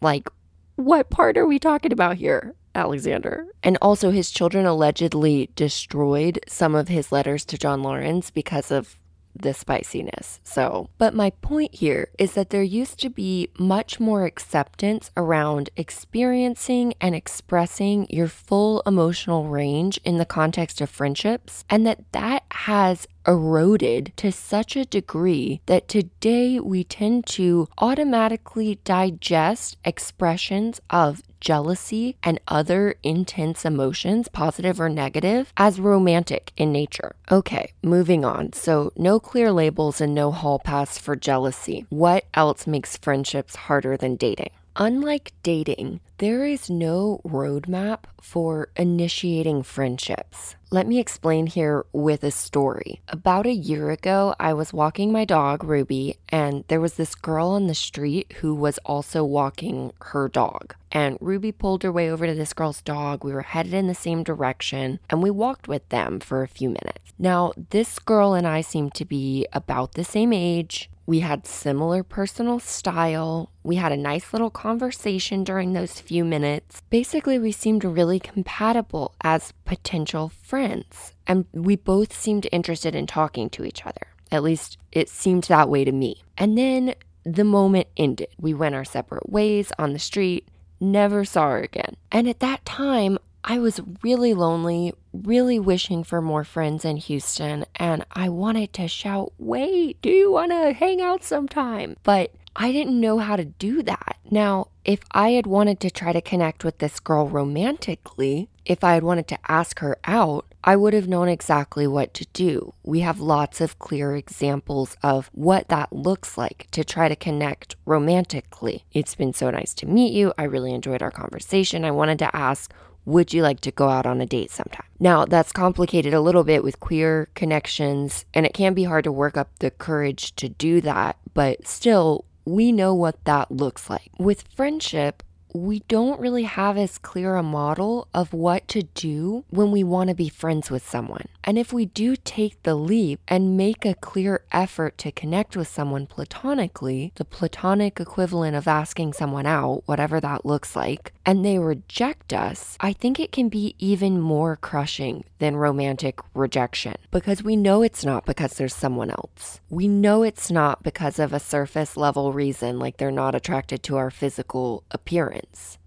Like, 0.00 0.28
what 0.76 1.10
part 1.10 1.36
are 1.36 1.46
we 1.46 1.58
talking 1.58 1.92
about 1.92 2.16
here? 2.16 2.54
Alexander. 2.74 3.46
And 3.62 3.78
also, 3.80 4.10
his 4.10 4.30
children 4.30 4.66
allegedly 4.66 5.50
destroyed 5.54 6.40
some 6.48 6.74
of 6.74 6.88
his 6.88 7.12
letters 7.12 7.44
to 7.46 7.58
John 7.58 7.82
Laurens 7.82 8.30
because 8.30 8.70
of 8.70 8.98
the 9.36 9.54
spiciness. 9.54 10.40
So, 10.44 10.88
but 10.98 11.14
my 11.14 11.30
point 11.30 11.74
here 11.74 12.08
is 12.18 12.34
that 12.34 12.50
there 12.50 12.62
used 12.62 13.00
to 13.00 13.10
be 13.10 13.48
much 13.58 13.98
more 13.98 14.24
acceptance 14.24 15.10
around 15.16 15.70
experiencing 15.76 16.94
and 17.00 17.14
expressing 17.14 18.06
your 18.10 18.28
full 18.28 18.82
emotional 18.86 19.48
range 19.48 19.98
in 20.04 20.18
the 20.18 20.24
context 20.24 20.80
of 20.80 20.90
friendships, 20.90 21.64
and 21.68 21.86
that 21.86 22.12
that 22.12 22.44
has 22.50 23.06
eroded 23.26 24.12
to 24.16 24.30
such 24.30 24.76
a 24.76 24.84
degree 24.84 25.60
that 25.66 25.88
today 25.88 26.60
we 26.60 26.84
tend 26.84 27.26
to 27.26 27.66
automatically 27.78 28.78
digest 28.84 29.76
expressions 29.84 30.80
of 30.90 31.22
jealousy 31.44 32.16
and 32.22 32.40
other 32.48 32.94
intense 33.02 33.64
emotions, 33.66 34.28
positive 34.28 34.80
or 34.80 34.88
negative, 34.88 35.52
as 35.56 35.78
romantic 35.78 36.52
in 36.56 36.72
nature. 36.72 37.14
Okay, 37.30 37.72
moving 37.82 38.24
on. 38.24 38.52
So, 38.54 38.90
no 38.96 39.20
clear 39.20 39.52
labels 39.52 40.00
and 40.00 40.14
no 40.14 40.32
hall 40.32 40.58
pass 40.58 40.96
for 40.96 41.14
jealousy. 41.14 41.86
What 41.90 42.24
else 42.32 42.66
makes 42.66 42.96
friendships 42.96 43.56
harder 43.56 43.96
than 43.96 44.16
dating? 44.16 44.50
Unlike 44.76 45.34
dating, 45.44 46.00
there 46.18 46.44
is 46.44 46.68
no 46.68 47.20
roadmap 47.24 48.06
for 48.20 48.70
initiating 48.76 49.62
friendships. 49.62 50.56
Let 50.72 50.88
me 50.88 50.98
explain 50.98 51.46
here 51.46 51.86
with 51.92 52.24
a 52.24 52.32
story. 52.32 53.00
About 53.06 53.46
a 53.46 53.52
year 53.52 53.90
ago, 53.90 54.34
I 54.40 54.52
was 54.52 54.72
walking 54.72 55.12
my 55.12 55.24
dog, 55.24 55.62
Ruby, 55.62 56.16
and 56.28 56.64
there 56.66 56.80
was 56.80 56.94
this 56.94 57.14
girl 57.14 57.50
on 57.50 57.68
the 57.68 57.74
street 57.74 58.32
who 58.40 58.52
was 58.52 58.78
also 58.78 59.22
walking 59.22 59.92
her 60.00 60.28
dog. 60.28 60.74
And 60.90 61.18
Ruby 61.20 61.52
pulled 61.52 61.84
her 61.84 61.92
way 61.92 62.10
over 62.10 62.26
to 62.26 62.34
this 62.34 62.52
girl's 62.52 62.82
dog. 62.82 63.22
We 63.22 63.32
were 63.32 63.42
headed 63.42 63.74
in 63.74 63.86
the 63.86 63.94
same 63.94 64.24
direction, 64.24 64.98
and 65.08 65.22
we 65.22 65.30
walked 65.30 65.68
with 65.68 65.88
them 65.90 66.18
for 66.18 66.42
a 66.42 66.48
few 66.48 66.68
minutes. 66.68 67.12
Now, 67.16 67.52
this 67.70 68.00
girl 68.00 68.34
and 68.34 68.46
I 68.46 68.60
seemed 68.60 68.94
to 68.94 69.04
be 69.04 69.46
about 69.52 69.92
the 69.92 70.02
same 70.02 70.32
age. 70.32 70.90
We 71.06 71.20
had 71.20 71.46
similar 71.46 72.02
personal 72.02 72.60
style. 72.60 73.50
We 73.62 73.76
had 73.76 73.92
a 73.92 73.96
nice 73.96 74.32
little 74.32 74.50
conversation 74.50 75.44
during 75.44 75.72
those 75.72 76.00
few 76.00 76.24
minutes. 76.24 76.82
Basically, 76.88 77.38
we 77.38 77.52
seemed 77.52 77.84
really 77.84 78.18
compatible 78.18 79.14
as 79.22 79.52
potential 79.64 80.30
friends, 80.30 81.12
and 81.26 81.44
we 81.52 81.76
both 81.76 82.18
seemed 82.18 82.46
interested 82.50 82.94
in 82.94 83.06
talking 83.06 83.50
to 83.50 83.64
each 83.64 83.84
other. 83.84 84.06
At 84.30 84.42
least 84.42 84.78
it 84.92 85.08
seemed 85.08 85.44
that 85.44 85.68
way 85.68 85.84
to 85.84 85.92
me. 85.92 86.22
And 86.38 86.56
then 86.56 86.94
the 87.24 87.44
moment 87.44 87.88
ended. 87.96 88.28
We 88.38 88.54
went 88.54 88.74
our 88.74 88.84
separate 88.84 89.30
ways 89.30 89.72
on 89.78 89.92
the 89.92 89.98
street, 89.98 90.48
never 90.80 91.24
saw 91.24 91.50
her 91.50 91.60
again. 91.60 91.96
And 92.10 92.28
at 92.28 92.40
that 92.40 92.64
time, 92.64 93.18
I 93.44 93.58
was 93.58 93.80
really 94.02 94.32
lonely, 94.32 94.94
really 95.14 95.58
wishing 95.58 96.04
for 96.04 96.20
more 96.20 96.44
friends 96.44 96.84
in 96.84 96.96
Houston, 96.96 97.64
and 97.76 98.04
I 98.12 98.28
wanted 98.28 98.72
to 98.74 98.88
shout, 98.88 99.32
Wait, 99.38 100.00
do 100.02 100.10
you 100.10 100.32
want 100.32 100.52
to 100.52 100.72
hang 100.72 101.00
out 101.00 101.22
sometime? 101.22 101.96
But 102.02 102.32
I 102.56 102.72
didn't 102.72 103.00
know 103.00 103.18
how 103.18 103.36
to 103.36 103.44
do 103.44 103.82
that. 103.82 104.16
Now, 104.30 104.68
if 104.84 105.00
I 105.10 105.30
had 105.30 105.46
wanted 105.46 105.80
to 105.80 105.90
try 105.90 106.12
to 106.12 106.20
connect 106.20 106.64
with 106.64 106.78
this 106.78 107.00
girl 107.00 107.28
romantically, 107.28 108.48
if 108.64 108.84
I 108.84 108.94
had 108.94 109.02
wanted 109.02 109.26
to 109.28 109.38
ask 109.48 109.80
her 109.80 109.98
out, 110.04 110.46
I 110.62 110.76
would 110.76 110.94
have 110.94 111.08
known 111.08 111.28
exactly 111.28 111.86
what 111.86 112.14
to 112.14 112.26
do. 112.32 112.72
We 112.82 113.00
have 113.00 113.20
lots 113.20 113.60
of 113.60 113.78
clear 113.78 114.16
examples 114.16 114.96
of 115.02 115.30
what 115.32 115.68
that 115.68 115.92
looks 115.92 116.38
like 116.38 116.68
to 116.70 116.84
try 116.84 117.08
to 117.08 117.16
connect 117.16 117.76
romantically. 117.84 118.84
It's 118.92 119.14
been 119.14 119.34
so 119.34 119.50
nice 119.50 119.74
to 119.74 119.86
meet 119.86 120.14
you. 120.14 120.32
I 120.38 120.44
really 120.44 120.72
enjoyed 120.72 121.02
our 121.02 121.10
conversation. 121.10 121.84
I 121.84 121.90
wanted 121.90 122.18
to 122.20 122.34
ask, 122.34 122.72
would 123.04 123.32
you 123.32 123.42
like 123.42 123.60
to 123.60 123.70
go 123.70 123.88
out 123.88 124.06
on 124.06 124.20
a 124.20 124.26
date 124.26 124.50
sometime? 124.50 124.86
Now, 124.98 125.24
that's 125.24 125.52
complicated 125.52 126.14
a 126.14 126.20
little 126.20 126.44
bit 126.44 126.62
with 126.62 126.80
queer 126.80 127.28
connections, 127.34 128.24
and 128.32 128.46
it 128.46 128.54
can 128.54 128.74
be 128.74 128.84
hard 128.84 129.04
to 129.04 129.12
work 129.12 129.36
up 129.36 129.50
the 129.58 129.70
courage 129.70 130.34
to 130.36 130.48
do 130.48 130.80
that, 130.82 131.16
but 131.34 131.66
still, 131.66 132.24
we 132.44 132.72
know 132.72 132.94
what 132.94 133.24
that 133.24 133.50
looks 133.50 133.90
like. 133.90 134.10
With 134.18 134.44
friendship, 134.54 135.22
we 135.54 135.78
don't 135.86 136.18
really 136.18 136.42
have 136.42 136.76
as 136.76 136.98
clear 136.98 137.36
a 137.36 137.42
model 137.42 138.08
of 138.12 138.32
what 138.32 138.66
to 138.66 138.82
do 138.82 139.44
when 139.50 139.70
we 139.70 139.84
want 139.84 140.08
to 140.08 140.14
be 140.14 140.28
friends 140.28 140.68
with 140.68 140.86
someone. 140.86 141.28
And 141.44 141.56
if 141.56 141.72
we 141.72 141.86
do 141.86 142.16
take 142.16 142.60
the 142.64 142.74
leap 142.74 143.20
and 143.28 143.56
make 143.56 143.84
a 143.84 143.94
clear 143.94 144.42
effort 144.50 144.98
to 144.98 145.12
connect 145.12 145.56
with 145.56 145.68
someone 145.68 146.06
platonically, 146.06 147.12
the 147.14 147.24
platonic 147.24 148.00
equivalent 148.00 148.56
of 148.56 148.66
asking 148.66 149.12
someone 149.12 149.46
out, 149.46 149.84
whatever 149.86 150.20
that 150.20 150.44
looks 150.44 150.74
like, 150.74 151.12
and 151.24 151.44
they 151.44 151.58
reject 151.58 152.32
us, 152.32 152.76
I 152.80 152.92
think 152.92 153.20
it 153.20 153.30
can 153.30 153.48
be 153.48 153.76
even 153.78 154.20
more 154.20 154.56
crushing 154.56 155.24
than 155.38 155.56
romantic 155.56 156.18
rejection 156.34 156.94
because 157.10 157.42
we 157.44 157.54
know 157.54 157.82
it's 157.82 158.04
not 158.04 158.26
because 158.26 158.54
there's 158.54 158.74
someone 158.74 159.10
else. 159.10 159.60
We 159.70 159.86
know 159.86 160.22
it's 160.22 160.50
not 160.50 160.82
because 160.82 161.18
of 161.18 161.32
a 161.32 161.40
surface 161.40 161.96
level 161.96 162.32
reason, 162.32 162.78
like 162.78 162.96
they're 162.96 163.10
not 163.10 163.34
attracted 163.34 163.82
to 163.84 163.96
our 163.96 164.10
physical 164.10 164.82
appearance. 164.90 165.43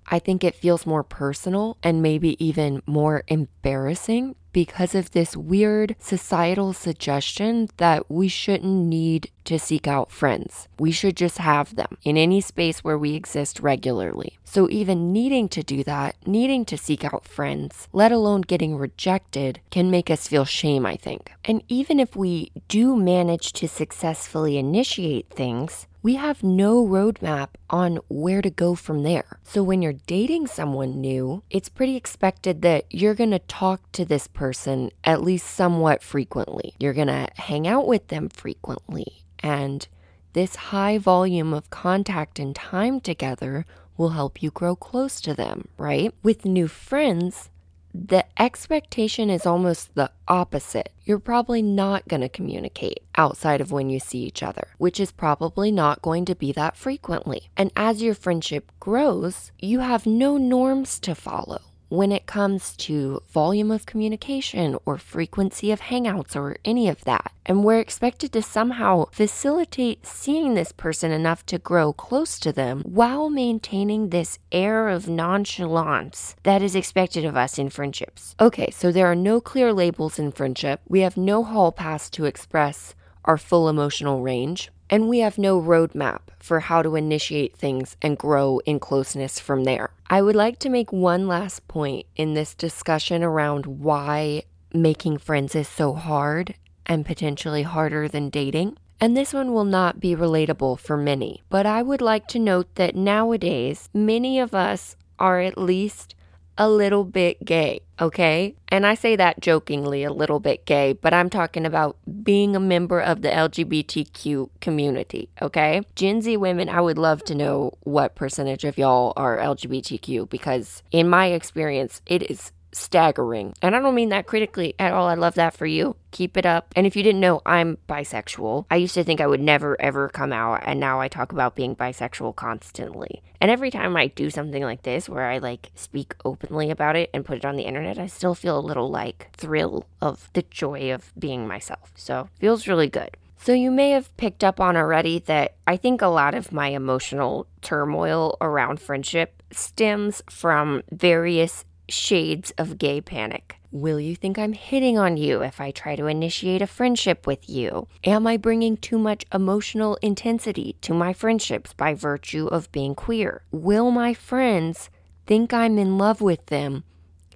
I 0.09 0.19
think 0.19 0.43
it 0.43 0.55
feels 0.55 0.85
more 0.85 1.03
personal 1.03 1.77
and 1.83 2.01
maybe 2.01 2.43
even 2.43 2.81
more 2.85 3.23
embarrassing 3.27 4.35
because 4.53 4.95
of 4.95 5.11
this 5.11 5.37
weird 5.37 5.95
societal 5.99 6.73
suggestion 6.73 7.69
that 7.77 8.09
we 8.09 8.27
shouldn't 8.27 8.87
need 8.87 9.29
to 9.43 9.59
seek 9.59 9.87
out 9.87 10.11
friends. 10.11 10.67
We 10.79 10.91
should 10.91 11.15
just 11.15 11.37
have 11.37 11.75
them 11.75 11.97
in 12.03 12.17
any 12.17 12.41
space 12.41 12.83
where 12.83 12.97
we 12.97 13.13
exist 13.13 13.59
regularly. 13.59 14.39
So, 14.43 14.67
even 14.71 15.13
needing 15.13 15.47
to 15.49 15.61
do 15.61 15.83
that, 15.83 16.15
needing 16.25 16.65
to 16.65 16.77
seek 16.77 17.03
out 17.03 17.23
friends, 17.23 17.87
let 17.93 18.11
alone 18.11 18.41
getting 18.41 18.77
rejected, 18.77 19.59
can 19.69 19.91
make 19.91 20.09
us 20.09 20.27
feel 20.27 20.45
shame, 20.45 20.87
I 20.87 20.95
think. 20.95 21.31
And 21.45 21.61
even 21.67 21.99
if 21.99 22.15
we 22.15 22.51
do 22.67 22.95
manage 22.95 23.53
to 23.53 23.67
successfully 23.67 24.57
initiate 24.57 25.29
things, 25.29 25.85
we 26.07 26.15
have 26.15 26.41
no 26.41 26.87
roadmap 26.87 27.49
on 27.69 27.99
where 28.07 28.41
to 28.41 28.49
go 28.49 28.75
from 28.75 29.03
there. 29.03 29.41
So 29.43 29.61
when 29.61 29.81
you're 29.81 29.91
dating 30.07 30.47
someone 30.47 31.01
new, 31.01 31.43
it's 31.49 31.67
pretty 31.67 31.97
expected 31.97 32.61
that 32.61 32.85
you're 32.89 33.13
going 33.13 33.31
to 33.31 33.39
talk 33.39 33.91
to 33.91 34.05
this 34.05 34.25
person 34.25 34.91
at 35.03 35.21
least 35.21 35.47
somewhat 35.47 36.01
frequently. 36.01 36.73
You're 36.79 36.93
going 36.93 37.09
to 37.09 37.27
hang 37.35 37.67
out 37.67 37.87
with 37.87 38.07
them 38.07 38.29
frequently. 38.29 39.25
And 39.39 39.85
this 40.31 40.55
high 40.71 40.97
volume 40.97 41.53
of 41.53 41.69
contact 41.71 42.39
and 42.39 42.55
time 42.55 43.01
together 43.01 43.65
will 43.97 44.11
help 44.11 44.41
you 44.41 44.49
grow 44.49 44.77
close 44.77 45.19
to 45.19 45.33
them, 45.33 45.67
right? 45.77 46.13
With 46.23 46.45
new 46.45 46.69
friends, 46.69 47.49
the 47.93 48.26
expectation 48.39 49.30
is 49.30 49.45
almost 49.45 49.95
the 49.95 50.12
opposite. 50.28 50.91
You're 51.04 51.19
probably 51.19 51.62
not 51.62 52.08
going 52.08 52.21
to 52.21 52.30
communicate 52.30 53.00
outside 53.15 53.62
of 53.62 53.71
when 53.71 53.89
you 53.89 54.00
see 54.00 54.19
each 54.19 54.43
other, 54.43 54.67
which 54.78 55.00
is 55.00 55.12
probably 55.12 55.71
not 55.71 56.02
going 56.02 56.26
to 56.26 56.36
be 56.36 56.52
that 56.52 56.76
frequently. 56.76 57.50
And 57.56 57.71
as 57.76 58.02
your 58.02 58.13
friendship 58.13 58.71
grows, 58.80 59.52
you 59.60 59.80
have 59.80 60.06
no 60.06 60.38
norms 60.38 61.00
to 61.00 61.15
follow 61.15 61.62
when 61.89 62.12
it 62.12 62.26
comes 62.26 62.76
to 62.78 63.21
volume 63.30 63.71
of 63.71 63.86
communication 63.86 64.78
or 64.86 64.97
frequency 64.97 65.71
of 65.71 65.82
hangouts 65.82 66.36
or 66.36 66.58
any 66.65 66.89
of 66.89 67.04
that. 67.06 67.32
And 67.45 67.63
we're 67.63 67.80
expected 67.80 68.34
to 68.34 68.41
somehow 68.41 69.06
facilitate 69.12 70.06
seeing 70.06 70.54
this 70.54 70.73
person 70.73 71.12
enough 71.12 71.45
to 71.45 71.58
grow 71.58 71.93
close 71.93 72.39
to 72.39 72.52
them 72.52 72.82
while 72.82 73.30
maintaining 73.30 74.10
this 74.10 74.38
air 74.52 74.89
of 74.89 75.08
nonchalance 75.08 76.36
that 76.43 76.62
is 76.62 76.76
expected 76.76 77.23
of 77.23 77.38
us 77.38 77.58
in 77.58 77.69
friendships. 77.69 78.36
Okay, 78.39 78.69
so 78.71 78.91
there 78.91 79.08
are 79.08 79.15
no 79.15 79.39
clear 79.39 79.71
labels 79.71 80.19
in 80.19 80.32
friendship. 80.34 80.82
We 80.89 81.00
have 81.02 81.15
no 81.15 81.43
hall 81.43 81.71
pass 81.71 82.10
to 82.12 82.26
express 82.26 82.95
our 83.27 83.37
full 83.37 83.69
emotional 83.69 84.21
range. 84.21 84.71
And 84.89 85.09
we 85.09 85.19
have 85.19 85.37
no 85.37 85.61
roadmap 85.61 86.21
for 86.39 86.61
how 86.61 86.81
to 86.81 86.95
initiate 86.95 87.57
things 87.57 87.97
and 88.01 88.17
grow 88.17 88.59
in 88.65 88.79
closeness 88.79 89.37
from 89.37 89.65
there. 89.65 89.91
I 90.09 90.21
would 90.21 90.35
like 90.35 90.59
to 90.59 90.69
make 90.69 90.93
one 90.93 91.27
last 91.27 91.67
point 91.67 92.05
in 92.15 92.33
this 92.33 92.55
discussion 92.55 93.21
around 93.21 93.65
why 93.65 94.43
making 94.73 95.17
friends 95.17 95.55
is 95.55 95.67
so 95.67 95.93
hard 95.93 96.55
and 96.85 97.05
potentially 97.05 97.63
harder 97.63 98.07
than 98.07 98.29
dating. 98.29 98.77
And 98.99 99.15
this 99.15 99.33
one 99.33 99.53
will 99.53 99.65
not 99.65 99.99
be 99.99 100.15
relatable 100.15 100.79
for 100.79 100.97
many, 100.97 101.43
but 101.49 101.65
I 101.65 101.83
would 101.83 102.01
like 102.01 102.27
to 102.29 102.39
note 102.39 102.73
that 102.75 102.95
nowadays, 102.95 103.89
many 103.93 104.39
of 104.39 104.55
us 104.55 104.95
are 105.19 105.39
at 105.39 105.57
least 105.57 106.15
a 106.57 106.69
little 106.69 107.03
bit 107.03 107.43
gay, 107.45 107.81
okay? 107.99 108.55
And 108.69 108.85
I 108.85 108.95
say 108.95 109.15
that 109.15 109.39
jokingly, 109.39 110.03
a 110.03 110.11
little 110.11 110.39
bit 110.39 110.65
gay, 110.65 110.93
but 110.93 111.13
I'm 111.13 111.29
talking 111.29 111.65
about 111.65 111.97
being 112.23 112.55
a 112.55 112.59
member 112.59 112.99
of 112.99 113.21
the 113.21 113.29
LGBTQ 113.29 114.49
community, 114.59 115.29
okay? 115.41 115.81
Gen 115.95 116.21
Z 116.21 116.35
women, 116.37 116.69
I 116.69 116.81
would 116.81 116.97
love 116.97 117.23
to 117.25 117.35
know 117.35 117.73
what 117.81 118.15
percentage 118.15 118.63
of 118.63 118.77
y'all 118.77 119.13
are 119.15 119.37
LGBTQ 119.37 120.29
because 120.29 120.83
in 120.91 121.07
my 121.07 121.27
experience, 121.27 122.01
it 122.05 122.29
is 122.29 122.51
staggering. 122.77 123.53
And 123.61 123.75
I 123.75 123.79
don't 123.79 123.95
mean 123.95 124.09
that 124.09 124.27
critically 124.27 124.75
at 124.77 124.93
all. 124.93 125.07
I 125.07 125.15
love 125.15 125.35
that 125.35 125.55
for 125.55 125.65
you. 125.65 125.95
Keep 126.11 126.37
it 126.37 126.45
up. 126.45 126.71
And 126.75 126.85
if 126.87 126.95
you 126.95 127.03
didn't 127.03 127.21
know, 127.21 127.41
I'm 127.45 127.77
bisexual. 127.89 128.65
I 128.69 128.75
used 128.77 128.93
to 128.93 129.03
think 129.03 129.19
I 129.19 129.27
would 129.27 129.41
never 129.41 129.79
ever 129.81 130.09
come 130.09 130.31
out, 130.31 130.63
and 130.65 130.79
now 130.79 130.99
I 130.99 131.07
talk 131.07 131.31
about 131.31 131.55
being 131.55 131.75
bisexual 131.75 132.35
constantly. 132.35 133.21
And 133.41 133.51
every 133.51 133.71
time 133.71 133.95
I 133.95 134.07
do 134.07 134.29
something 134.29 134.63
like 134.63 134.83
this 134.83 135.09
where 135.09 135.29
I 135.29 135.37
like 135.37 135.71
speak 135.75 136.15
openly 136.25 136.69
about 136.71 136.95
it 136.95 137.09
and 137.13 137.25
put 137.25 137.37
it 137.37 137.45
on 137.45 137.55
the 137.55 137.63
internet, 137.63 137.99
I 137.99 138.07
still 138.07 138.35
feel 138.35 138.57
a 138.57 138.61
little 138.61 138.89
like 138.89 139.29
thrill 139.33 139.85
of 140.01 140.29
the 140.33 140.43
joy 140.43 140.91
of 140.91 141.11
being 141.17 141.47
myself. 141.47 141.91
So, 141.95 142.29
feels 142.39 142.67
really 142.67 142.89
good. 142.89 143.17
So, 143.39 143.53
you 143.53 143.69
may 143.69 143.91
have 143.91 144.15
picked 144.17 144.43
up 144.43 144.59
on 144.59 144.75
already 144.75 145.19
that 145.19 145.55
I 145.67 145.77
think 145.77 146.01
a 146.01 146.07
lot 146.07 146.33
of 146.33 146.51
my 146.51 146.69
emotional 146.69 147.47
turmoil 147.61 148.37
around 148.41 148.79
friendship 148.79 149.43
stems 149.51 150.23
from 150.29 150.83
various 150.91 151.63
shades 151.89 152.52
of 152.58 152.78
gay 152.78 153.02
panic. 153.02 153.58
Will 153.71 154.00
you 154.00 154.15
think 154.15 154.39
I'm 154.39 154.54
hitting 154.54 154.97
on 154.97 155.17
you 155.17 155.41
if 155.41 155.60
I 155.60 155.71
try 155.71 155.95
to 155.95 156.08
initiate 156.08 156.62
a 156.62 156.67
friendship 156.67 157.28
with 157.28 157.50
you? 157.50 157.88
Am 158.04 158.26
I 158.26 158.38
bringing 158.38 158.78
too 158.78 158.97
much 158.97 159.26
emotional 159.34 159.97
intensity 160.02 160.78
to 160.82 160.93
my 160.93 161.13
friendships 161.13 161.73
by 161.73 161.93
virtue 161.93 162.47
of 162.47 162.71
being 162.71 162.95
queer? 162.95 163.43
Will 163.52 163.91
my 163.91 164.13
friends 164.13 164.89
think 165.26 165.54
I'm 165.54 165.78
in 165.78 165.97
love 165.97 166.21
with 166.21 166.45
them 166.47 166.86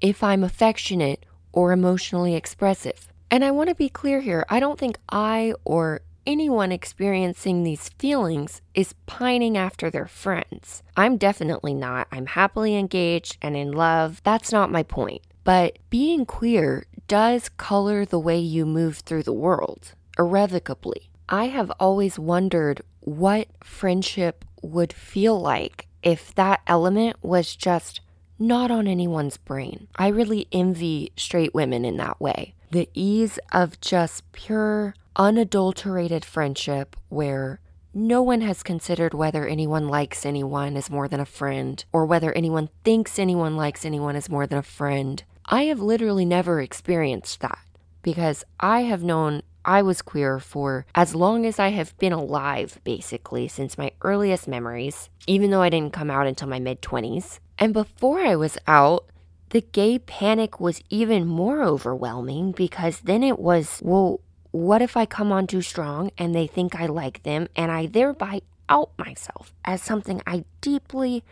if 0.02 0.24
I'm 0.24 0.44
affectionate 0.44 1.26
or 1.52 1.72
emotionally 1.72 2.36
expressive? 2.36 3.12
And 3.30 3.46
I 3.46 3.52
want 3.52 3.70
to 3.70 3.76
be 3.76 3.90
clear 3.90 4.22
here 4.22 4.46
I 4.50 4.60
don't 4.60 4.80
think 4.80 4.98
I 5.10 5.54
or 5.66 6.02
anyone 6.25 6.71
experiencing 6.71 7.63
these 7.63 7.89
feelings 7.89 8.62
is 8.73 8.93
pining 9.05 9.57
after 9.57 9.89
their 9.89 10.07
friends. 10.07 10.84
I'm 10.95 11.17
definitely 11.17 11.73
not. 11.73 12.07
I'm 12.12 12.27
happily 12.27 12.75
engaged 12.75 13.38
and 13.41 13.55
in 13.55 13.71
love. 13.71 14.21
That's 14.23 14.51
not 14.51 14.71
my 14.71 14.84
point. 14.84 15.21
But 15.43 15.79
being 15.89 16.25
queer 16.25 16.86
does 17.07 17.49
color 17.49 18.05
the 18.05 18.19
way 18.19 18.39
you 18.39 18.65
move 18.65 18.97
through 18.97 19.23
the 19.23 19.34
world, 19.34 19.93
irrevocably. 20.17 21.10
I 21.27 21.45
have 21.47 21.71
always 21.79 22.19
wondered 22.19 22.81
what 22.99 23.47
friendship 23.63 24.45
would 24.62 24.93
feel 24.93 25.39
like 25.39 25.88
if 26.03 26.34
that 26.36 26.62
element 26.67 27.17
was 27.21 27.55
just 27.55 28.01
not 28.38 28.71
on 28.71 28.88
anyone's 28.88 29.38
brain. 29.38 29.88
I 29.95 30.07
really 30.07 30.47
envy 30.51 31.12
straight 31.15 31.53
women 31.53 31.86
in 31.86 31.97
that 31.97 32.19
way. 32.19 32.55
The 32.71 32.89
ease 32.93 33.38
of 33.51 33.79
just 33.81 34.31
pure 34.31 34.95
unadulterated 35.15 36.24
friendship 36.24 36.95
where 37.10 37.60
no 37.93 38.21
one 38.21 38.41
has 38.41 38.63
considered 38.63 39.13
whether 39.13 39.45
anyone 39.45 39.88
likes 39.88 40.26
anyone 40.26 40.78
as 40.78 40.89
more 40.89 41.08
than 41.08 41.19
a 41.19 41.26
friend 41.26 41.84
or 41.91 42.06
whether 42.06 42.32
anyone 42.32 42.69
thinks 42.84 43.19
anyone 43.19 43.58
likes 43.58 43.84
anyone 43.84 44.15
as 44.15 44.30
more 44.30 44.47
than 44.47 44.58
a 44.58 44.63
friend. 44.63 45.24
I 45.45 45.63
have 45.63 45.82
literally 45.82 46.24
never 46.24 46.62
experienced 46.62 47.41
that 47.41 47.60
because 48.02 48.45
I 48.60 48.82
have 48.82 49.04
known 49.04 49.41
I 49.63 49.82
was 49.82 50.02
queer 50.02 50.39
for 50.39 50.86
as 50.95 51.13
long 51.13 51.45
as 51.45 51.60
I 51.60 51.69
have 51.69 51.97
been 51.97 52.13
alive, 52.13 52.80
basically, 52.84 53.47
since 53.47 53.78
my 53.78 53.91
earliest 54.02 54.47
memories, 54.47 55.10
even 55.28 55.52
though 55.52 55.62
I 55.62 55.69
didn't 55.69 55.93
come 55.93 56.10
out 56.10 56.28
until 56.28 56.47
my 56.47 56.60
mid 56.60 56.82
20s. 56.82 57.39
And 57.60 57.74
before 57.74 58.21
I 58.21 58.36
was 58.36 58.58
out, 58.67 59.06
the 59.50 59.62
gay 59.62 60.00
panic 60.00 60.60
was 60.60 60.82
even 60.89 61.28
more 61.28 61.62
overwhelming 61.62 62.54
because 62.54 63.02
then 63.02 63.21
it 63.21 63.38
was, 63.38 63.82
well, 63.84 64.21
what 64.52 64.82
if 64.82 64.96
I 64.96 65.06
come 65.06 65.32
on 65.32 65.48
too 65.48 65.62
strong 65.62 66.12
and 66.18 66.36
they 66.36 66.48
think 66.48 66.76
I 66.76 66.86
like 66.86 67.24
them 67.24 67.48
and 67.56 67.72
I 67.72 67.86
thereby 67.86 68.42
out 68.70 68.92
myself 68.98 69.54
as 69.66 69.82
something 69.82 70.22
I 70.28 70.46
deeply 70.62 71.24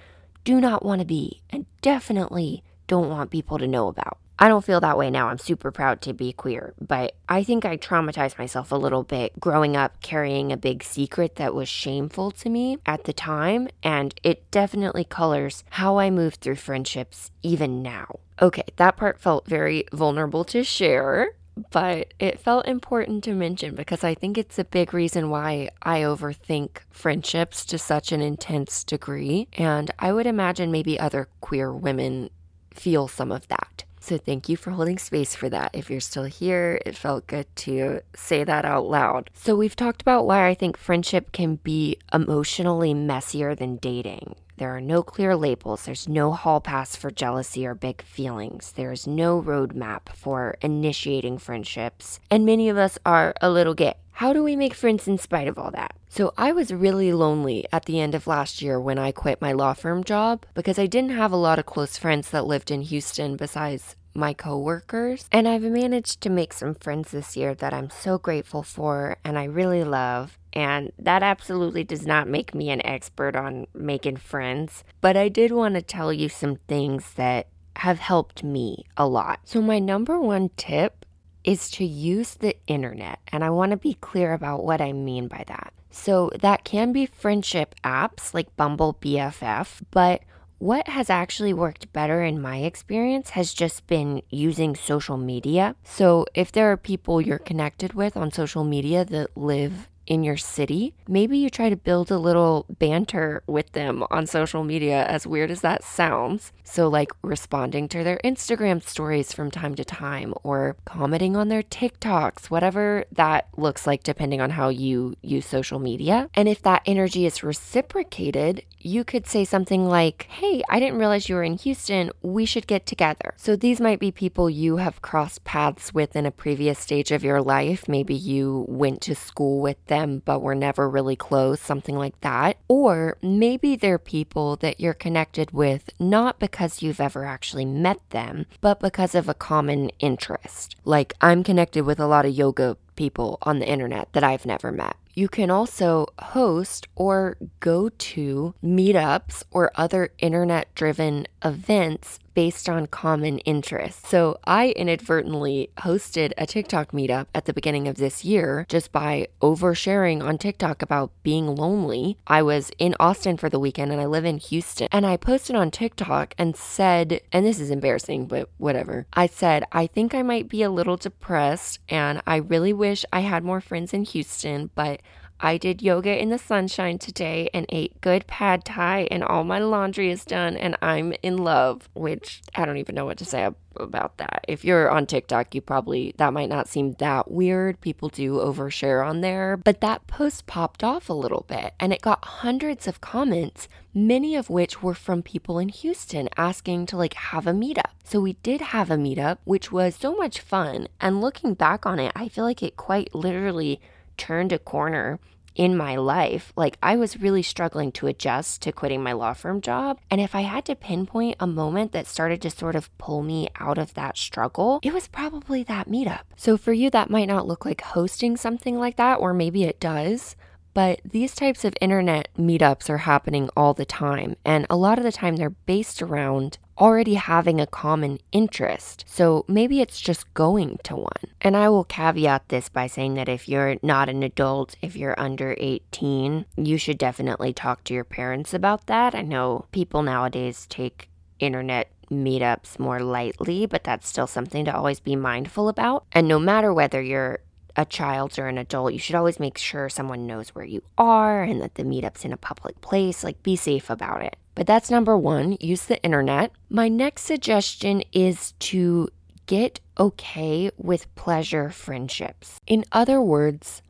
do 0.43 0.59
not 0.59 0.83
want 0.83 0.99
to 0.99 1.05
be 1.05 1.41
and 1.49 1.65
definitely 1.81 2.63
don't 2.87 3.09
want 3.09 3.31
people 3.31 3.57
to 3.59 3.67
know 3.67 3.87
about? 3.87 4.17
I 4.41 4.47
don't 4.47 4.63
feel 4.63 4.79
that 4.79 4.97
way 4.97 5.09
now. 5.09 5.27
I'm 5.27 5.37
super 5.37 5.69
proud 5.69 6.01
to 6.03 6.13
be 6.13 6.31
queer, 6.31 6.73
but 6.79 7.13
I 7.27 7.43
think 7.43 7.65
I 7.65 7.75
traumatized 7.75 8.39
myself 8.39 8.71
a 8.71 8.77
little 8.77 9.03
bit 9.03 9.37
growing 9.37 9.75
up 9.75 10.01
carrying 10.01 10.53
a 10.53 10.57
big 10.57 10.81
secret 10.81 11.35
that 11.35 11.53
was 11.53 11.67
shameful 11.67 12.31
to 12.31 12.49
me 12.49 12.77
at 12.85 13.03
the 13.03 13.11
time, 13.11 13.67
and 13.83 14.15
it 14.23 14.49
definitely 14.49 15.03
colors 15.03 15.65
how 15.71 15.99
I 15.99 16.09
move 16.09 16.35
through 16.35 16.55
friendships 16.55 17.31
even 17.43 17.83
now. 17.83 18.19
Okay, 18.41 18.63
that 18.77 18.95
part 18.95 19.19
felt 19.19 19.45
very 19.45 19.83
vulnerable 19.91 20.45
to 20.45 20.63
share, 20.63 21.33
but 21.71 22.13
it 22.19 22.39
felt 22.39 22.67
important 22.67 23.23
to 23.25 23.33
mention 23.33 23.75
because 23.75 24.03
I 24.03 24.15
think 24.15 24.37
it's 24.37 24.59
a 24.59 24.63
big 24.63 24.93
reason 24.93 25.29
why 25.29 25.69
I 25.81 26.01
overthink 26.01 26.79
friendships 26.91 27.65
to 27.65 27.77
such 27.77 28.11
an 28.11 28.21
intense 28.21 28.83
degree. 28.83 29.47
And 29.53 29.91
I 29.99 30.13
would 30.13 30.27
imagine 30.27 30.71
maybe 30.71 30.99
other 30.99 31.27
queer 31.41 31.73
women 31.73 32.29
feel 32.73 33.07
some 33.07 33.31
of 33.31 33.47
that. 33.47 33.83
So 33.99 34.17
thank 34.17 34.47
you 34.47 34.55
for 34.55 34.71
holding 34.71 34.97
space 34.97 35.35
for 35.35 35.49
that. 35.49 35.71
If 35.73 35.89
you're 35.89 35.99
still 35.99 36.23
here, 36.23 36.79
it 36.85 36.95
felt 36.95 37.27
good 37.27 37.53
to 37.57 38.01
say 38.15 38.43
that 38.43 38.65
out 38.65 38.85
loud. 38.87 39.29
So 39.33 39.55
we've 39.55 39.75
talked 39.75 40.01
about 40.01 40.25
why 40.25 40.47
I 40.47 40.53
think 40.53 40.77
friendship 40.77 41.31
can 41.31 41.55
be 41.55 41.97
emotionally 42.13 42.93
messier 42.93 43.55
than 43.55 43.75
dating. 43.75 44.35
There 44.59 44.75
are 44.75 44.81
no 44.81 45.03
clear 45.03 45.37
labels. 45.37 45.85
There's 45.85 46.09
no 46.09 46.33
hall 46.33 46.59
pass 46.59 46.93
for 46.93 47.09
jealousy 47.09 47.65
or 47.65 47.73
big 47.73 48.01
feelings. 48.01 48.73
There's 48.73 49.07
no 49.07 49.41
roadmap 49.41 50.09
for 50.13 50.57
initiating 50.59 51.37
friendships. 51.37 52.19
And 52.29 52.45
many 52.45 52.67
of 52.67 52.77
us 52.77 52.99
are 53.05 53.33
a 53.41 53.49
little 53.49 53.73
gay. 53.73 53.93
How 54.11 54.33
do 54.33 54.43
we 54.43 54.57
make 54.57 54.73
friends 54.73 55.07
in 55.07 55.17
spite 55.17 55.47
of 55.47 55.57
all 55.57 55.71
that? 55.71 55.95
So, 56.09 56.33
I 56.37 56.51
was 56.51 56.73
really 56.73 57.13
lonely 57.13 57.67
at 57.71 57.85
the 57.85 58.01
end 58.01 58.13
of 58.13 58.27
last 58.27 58.61
year 58.61 58.81
when 58.81 58.99
I 58.99 59.13
quit 59.13 59.39
my 59.41 59.53
law 59.53 59.71
firm 59.71 60.03
job 60.03 60.45
because 60.53 60.77
I 60.77 60.87
didn't 60.87 61.11
have 61.11 61.31
a 61.31 61.37
lot 61.37 61.57
of 61.57 61.65
close 61.65 61.97
friends 61.97 62.29
that 62.31 62.45
lived 62.45 62.69
in 62.69 62.81
Houston 62.81 63.37
besides 63.37 63.95
my 64.19 64.33
coworkers. 64.33 65.27
And 65.31 65.47
I've 65.47 65.63
managed 65.63 66.21
to 66.21 66.29
make 66.29 66.53
some 66.53 66.75
friends 66.75 67.11
this 67.11 67.35
year 67.37 67.55
that 67.55 67.73
I'm 67.73 67.89
so 67.89 68.17
grateful 68.17 68.61
for 68.61 69.17
and 69.23 69.39
I 69.39 69.45
really 69.45 69.83
love. 69.83 70.37
And 70.53 70.91
that 70.99 71.23
absolutely 71.23 71.83
does 71.83 72.05
not 72.05 72.27
make 72.27 72.53
me 72.53 72.69
an 72.69 72.85
expert 72.85 73.35
on 73.35 73.67
making 73.73 74.17
friends, 74.17 74.83
but 74.99 75.15
I 75.15 75.29
did 75.29 75.51
want 75.51 75.75
to 75.75 75.81
tell 75.81 76.11
you 76.11 76.27
some 76.27 76.55
things 76.55 77.13
that 77.13 77.47
have 77.77 77.99
helped 77.99 78.43
me 78.43 78.85
a 78.97 79.07
lot. 79.07 79.39
So, 79.45 79.61
my 79.61 79.79
number 79.79 80.19
one 80.19 80.49
tip 80.57 81.05
is 81.43 81.69
to 81.71 81.85
use 81.85 82.35
the 82.35 82.55
internet, 82.67 83.19
and 83.29 83.43
I 83.43 83.49
want 83.51 83.71
to 83.71 83.77
be 83.77 83.93
clear 83.93 84.33
about 84.33 84.63
what 84.63 84.81
I 84.81 84.91
mean 84.91 85.27
by 85.27 85.45
that. 85.47 85.73
So, 85.91 86.31
that 86.41 86.63
can 86.63 86.91
be 86.91 87.05
friendship 87.05 87.75
apps 87.83 88.33
like 88.33 88.55
Bumble 88.57 88.97
BFF, 89.01 89.81
but 89.91 90.23
what 90.59 90.87
has 90.89 91.09
actually 91.09 91.53
worked 91.53 91.91
better 91.93 92.21
in 92.21 92.41
my 92.41 92.57
experience 92.57 93.31
has 93.31 93.53
just 93.53 93.87
been 93.87 94.21
using 94.29 94.75
social 94.75 95.17
media. 95.17 95.75
So, 95.83 96.25
if 96.35 96.51
there 96.51 96.71
are 96.71 96.77
people 96.77 97.21
you're 97.21 97.39
connected 97.39 97.93
with 97.93 98.15
on 98.15 98.31
social 98.31 98.63
media 98.63 99.05
that 99.05 99.35
live 99.35 99.89
in 100.09 100.23
your 100.23 100.35
city, 100.35 100.95
maybe 101.07 101.37
you 101.37 101.49
try 101.49 101.69
to 101.69 101.77
build 101.77 102.11
a 102.11 102.17
little 102.17 102.65
banter 102.67 103.43
with 103.47 103.71
them 103.71 104.03
on 104.09 104.25
social 104.25 104.63
media, 104.63 105.05
as 105.05 105.25
weird 105.25 105.51
as 105.51 105.61
that 105.61 105.83
sounds. 105.83 106.51
So, 106.63 106.87
like 106.87 107.11
responding 107.21 107.87
to 107.89 108.03
their 108.03 108.19
Instagram 108.25 108.83
stories 108.83 109.31
from 109.31 109.51
time 109.51 109.75
to 109.75 109.85
time 109.85 110.33
or 110.43 110.75
commenting 110.85 111.37
on 111.37 111.47
their 111.47 111.63
TikToks, 111.63 112.45
whatever 112.45 113.05
that 113.11 113.47
looks 113.55 113.87
like, 113.87 114.03
depending 114.03 114.41
on 114.41 114.49
how 114.51 114.69
you 114.69 115.15
use 115.21 115.45
social 115.45 115.79
media. 115.79 116.29
And 116.33 116.49
if 116.49 116.61
that 116.63 116.81
energy 116.85 117.25
is 117.25 117.43
reciprocated, 117.43 118.63
you 118.79 119.03
could 119.03 119.27
say 119.27 119.45
something 119.45 119.87
like, 119.87 120.27
Hey, 120.29 120.63
I 120.69 120.79
didn't 120.79 120.99
realize 120.99 121.29
you 121.29 121.35
were 121.35 121.43
in 121.43 121.57
Houston. 121.57 122.11
We 122.21 122.45
should 122.45 122.67
get 122.67 122.85
together. 122.85 123.33
So 123.37 123.55
these 123.55 123.79
might 123.79 123.99
be 123.99 124.11
people 124.11 124.49
you 124.49 124.77
have 124.77 125.01
crossed 125.01 125.43
paths 125.43 125.93
with 125.93 126.15
in 126.15 126.25
a 126.25 126.31
previous 126.31 126.79
stage 126.79 127.11
of 127.11 127.23
your 127.23 127.41
life. 127.41 127.87
Maybe 127.87 128.15
you 128.15 128.65
went 128.67 129.01
to 129.01 129.15
school 129.15 129.61
with 129.61 129.83
them, 129.87 129.98
but 130.05 130.41
were 130.41 130.55
never 130.55 130.89
really 130.89 131.15
close, 131.15 131.59
something 131.59 131.95
like 131.95 132.19
that. 132.21 132.57
Or 132.67 133.17
maybe 133.21 133.75
they're 133.75 133.97
people 133.97 134.55
that 134.57 134.79
you're 134.79 134.93
connected 134.93 135.51
with 135.51 135.89
not 135.99 136.39
because 136.39 136.81
you've 136.81 137.01
ever 137.01 137.25
actually 137.25 137.65
met 137.65 137.99
them, 138.09 138.45
but 138.61 138.79
because 138.79 139.15
of 139.15 139.29
a 139.29 139.33
common 139.33 139.89
interest. 139.99 140.75
Like 140.85 141.13
I'm 141.21 141.43
connected 141.43 141.85
with 141.85 141.99
a 141.99 142.07
lot 142.07 142.25
of 142.25 142.33
yoga 142.33 142.77
people 142.95 143.37
on 143.43 143.59
the 143.59 143.67
internet 143.67 144.11
that 144.13 144.23
I've 144.23 144.45
never 144.45 144.71
met. 144.71 144.95
You 145.13 145.27
can 145.27 145.49
also 145.49 146.07
host 146.19 146.87
or 146.95 147.37
go 147.59 147.89
to 147.89 148.53
meetups 148.63 149.43
or 149.51 149.71
other 149.75 150.11
internet 150.19 150.73
driven 150.75 151.27
events 151.43 152.19
based 152.33 152.69
on 152.69 152.87
common 152.87 153.39
interests. 153.39 154.09
So 154.09 154.39
I 154.45 154.69
inadvertently 154.69 155.69
hosted 155.79 156.31
a 156.37 156.45
TikTok 156.45 156.91
meetup 156.91 157.27
at 157.33 157.45
the 157.45 157.53
beginning 157.53 157.87
of 157.87 157.97
this 157.97 158.23
year 158.25 158.65
just 158.69 158.91
by 158.91 159.27
oversharing 159.41 160.23
on 160.23 160.37
TikTok 160.37 160.81
about 160.81 161.11
being 161.23 161.55
lonely. 161.55 162.17
I 162.27 162.41
was 162.41 162.71
in 162.77 162.95
Austin 162.99 163.37
for 163.37 163.49
the 163.49 163.59
weekend 163.59 163.91
and 163.91 164.01
I 164.01 164.05
live 164.05 164.25
in 164.25 164.37
Houston. 164.37 164.87
And 164.91 165.05
I 165.05 165.17
posted 165.17 165.55
on 165.55 165.71
TikTok 165.71 166.33
and 166.37 166.55
said, 166.55 167.21
and 167.31 167.45
this 167.45 167.59
is 167.59 167.71
embarrassing, 167.71 168.27
but 168.27 168.49
whatever. 168.57 169.07
I 169.13 169.27
said, 169.27 169.63
I 169.71 169.87
think 169.87 170.13
I 170.13 170.21
might 170.21 170.49
be 170.49 170.63
a 170.63 170.69
little 170.69 170.97
depressed 170.97 171.79
and 171.89 172.21
I 172.25 172.37
really 172.37 172.73
wish 172.73 173.05
I 173.11 173.21
had 173.21 173.43
more 173.43 173.61
friends 173.61 173.93
in 173.93 174.03
Houston, 174.03 174.69
but 174.75 175.01
I 175.41 175.57
did 175.57 175.81
yoga 175.81 176.21
in 176.21 176.29
the 176.29 176.37
sunshine 176.37 176.97
today 176.97 177.49
and 177.53 177.65
ate 177.69 178.01
good 178.01 178.27
pad 178.27 178.65
thai, 178.65 179.07
and 179.09 179.23
all 179.23 179.43
my 179.43 179.59
laundry 179.59 180.09
is 180.11 180.25
done, 180.25 180.57
and 180.57 180.75
I'm 180.81 181.13
in 181.23 181.37
love. 181.37 181.87
Which 181.93 182.41
I 182.55 182.65
don't 182.65 182.77
even 182.77 182.95
know 182.95 183.05
what 183.05 183.17
to 183.19 183.25
say 183.25 183.49
about 183.75 184.17
that. 184.17 184.43
If 184.47 184.65
you're 184.65 184.89
on 184.89 185.05
TikTok, 185.05 185.55
you 185.55 185.61
probably, 185.61 186.13
that 186.17 186.33
might 186.33 186.49
not 186.49 186.67
seem 186.67 186.93
that 186.93 187.31
weird. 187.31 187.79
People 187.79 188.09
do 188.09 188.33
overshare 188.33 189.05
on 189.05 189.21
there. 189.21 189.55
But 189.55 189.81
that 189.81 190.07
post 190.07 190.45
popped 190.45 190.83
off 190.83 191.09
a 191.09 191.13
little 191.13 191.45
bit, 191.47 191.73
and 191.79 191.93
it 191.93 192.01
got 192.01 192.25
hundreds 192.25 192.87
of 192.87 192.99
comments, 192.99 193.67
many 193.93 194.35
of 194.35 194.49
which 194.49 194.83
were 194.83 194.93
from 194.93 195.23
people 195.23 195.59
in 195.59 195.69
Houston 195.69 196.27
asking 196.35 196.87
to 196.87 196.97
like 196.97 197.13
have 197.13 197.47
a 197.47 197.53
meetup. 197.53 197.91
So 198.03 198.19
we 198.19 198.33
did 198.43 198.59
have 198.59 198.91
a 198.91 198.97
meetup, 198.97 199.37
which 199.45 199.71
was 199.71 199.95
so 199.95 200.15
much 200.15 200.41
fun. 200.41 200.87
And 200.99 201.21
looking 201.21 201.53
back 201.53 201.85
on 201.85 201.99
it, 201.99 202.11
I 202.15 202.27
feel 202.27 202.43
like 202.43 202.63
it 202.63 202.75
quite 202.75 203.13
literally 203.15 203.79
turned 204.19 204.51
a 204.51 204.59
corner 204.59 205.19
in 205.55 205.75
my 205.75 205.95
life. 205.95 206.53
Like 206.55 206.77
I 206.81 206.95
was 206.95 207.19
really 207.19 207.41
struggling 207.41 207.91
to 207.93 208.07
adjust 208.07 208.61
to 208.61 208.71
quitting 208.71 209.01
my 209.01 209.13
law 209.13 209.33
firm 209.33 209.61
job. 209.61 209.99
And 210.11 210.21
if 210.21 210.35
I 210.35 210.41
had 210.41 210.65
to 210.65 210.75
pinpoint 210.75 211.37
a 211.39 211.47
moment 211.47 211.91
that 211.91 212.07
started 212.07 212.41
to 212.43 212.49
sort 212.49 212.75
of 212.75 212.95
pull 212.97 213.23
me 213.23 213.49
out 213.59 213.77
of 213.77 213.93
that 213.95 214.17
struggle, 214.17 214.79
it 214.83 214.93
was 214.93 215.07
probably 215.07 215.63
that 215.63 215.87
meetup. 215.87 216.21
So 216.37 216.55
for 216.55 216.71
you, 216.71 216.89
that 216.91 217.09
might 217.09 217.27
not 217.27 217.47
look 217.47 217.65
like 217.65 217.81
hosting 217.81 218.37
something 218.37 218.77
like 218.77 218.97
that, 218.97 219.15
or 219.15 219.33
maybe 219.33 219.63
it 219.63 219.79
does. 219.79 220.35
But 220.73 221.01
these 221.03 221.35
types 221.35 221.65
of 221.65 221.75
internet 221.81 222.29
meetups 222.37 222.89
are 222.89 222.99
happening 222.99 223.49
all 223.57 223.73
the 223.73 223.85
time. 223.85 224.35
And 224.45 224.67
a 224.69 224.77
lot 224.77 224.97
of 224.97 225.03
the 225.03 225.11
time, 225.11 225.35
they're 225.35 225.49
based 225.49 226.01
around 226.01 226.57
already 226.79 227.15
having 227.15 227.59
a 227.59 227.67
common 227.67 228.19
interest. 228.31 229.03
So 229.07 229.45
maybe 229.47 229.81
it's 229.81 229.99
just 229.99 230.33
going 230.33 230.79
to 230.83 230.95
one. 230.95 231.33
And 231.41 231.57
I 231.57 231.69
will 231.69 231.83
caveat 231.83 232.49
this 232.49 232.69
by 232.69 232.87
saying 232.87 233.15
that 233.15 233.29
if 233.29 233.49
you're 233.49 233.77
not 233.83 234.09
an 234.09 234.23
adult, 234.23 234.75
if 234.81 234.95
you're 234.95 235.19
under 235.19 235.55
18, 235.59 236.45
you 236.57 236.77
should 236.77 236.97
definitely 236.97 237.53
talk 237.53 237.83
to 237.85 237.93
your 237.93 238.03
parents 238.03 238.53
about 238.53 238.87
that. 238.87 239.13
I 239.13 239.21
know 239.21 239.65
people 239.71 240.01
nowadays 240.03 240.65
take 240.69 241.09
internet 241.39 241.91
meetups 242.09 242.79
more 242.79 242.99
lightly, 242.99 243.65
but 243.65 243.83
that's 243.83 244.07
still 244.07 244.27
something 244.27 244.65
to 244.65 244.75
always 244.75 244.99
be 244.99 245.15
mindful 245.15 245.69
about. 245.69 246.05
And 246.11 246.27
no 246.27 246.39
matter 246.39 246.73
whether 246.73 247.01
you're 247.01 247.39
a 247.75 247.85
child 247.85 248.37
or 248.37 248.47
an 248.47 248.57
adult, 248.57 248.93
you 248.93 248.99
should 248.99 249.15
always 249.15 249.39
make 249.39 249.57
sure 249.57 249.89
someone 249.89 250.27
knows 250.27 250.49
where 250.49 250.65
you 250.65 250.81
are 250.97 251.43
and 251.43 251.61
that 251.61 251.75
the 251.75 251.83
meetup's 251.83 252.25
in 252.25 252.33
a 252.33 252.37
public 252.37 252.81
place. 252.81 253.23
Like, 253.23 253.41
be 253.43 253.55
safe 253.55 253.89
about 253.89 254.21
it. 254.21 254.35
But 254.59 254.67
that's 254.67 254.91
number 254.91 255.17
one 255.17 255.55
use 255.61 255.85
the 255.85 256.03
internet. 256.03 256.51
My 256.69 256.89
next 256.89 257.21
suggestion 257.21 258.03
is 258.11 258.51
to 258.59 259.07
get 259.45 259.79
okay 259.97 260.69
with 260.75 261.15
pleasure 261.15 261.69
friendships. 261.69 262.59
In 262.67 262.83
other 262.91 263.21
words, 263.21 263.81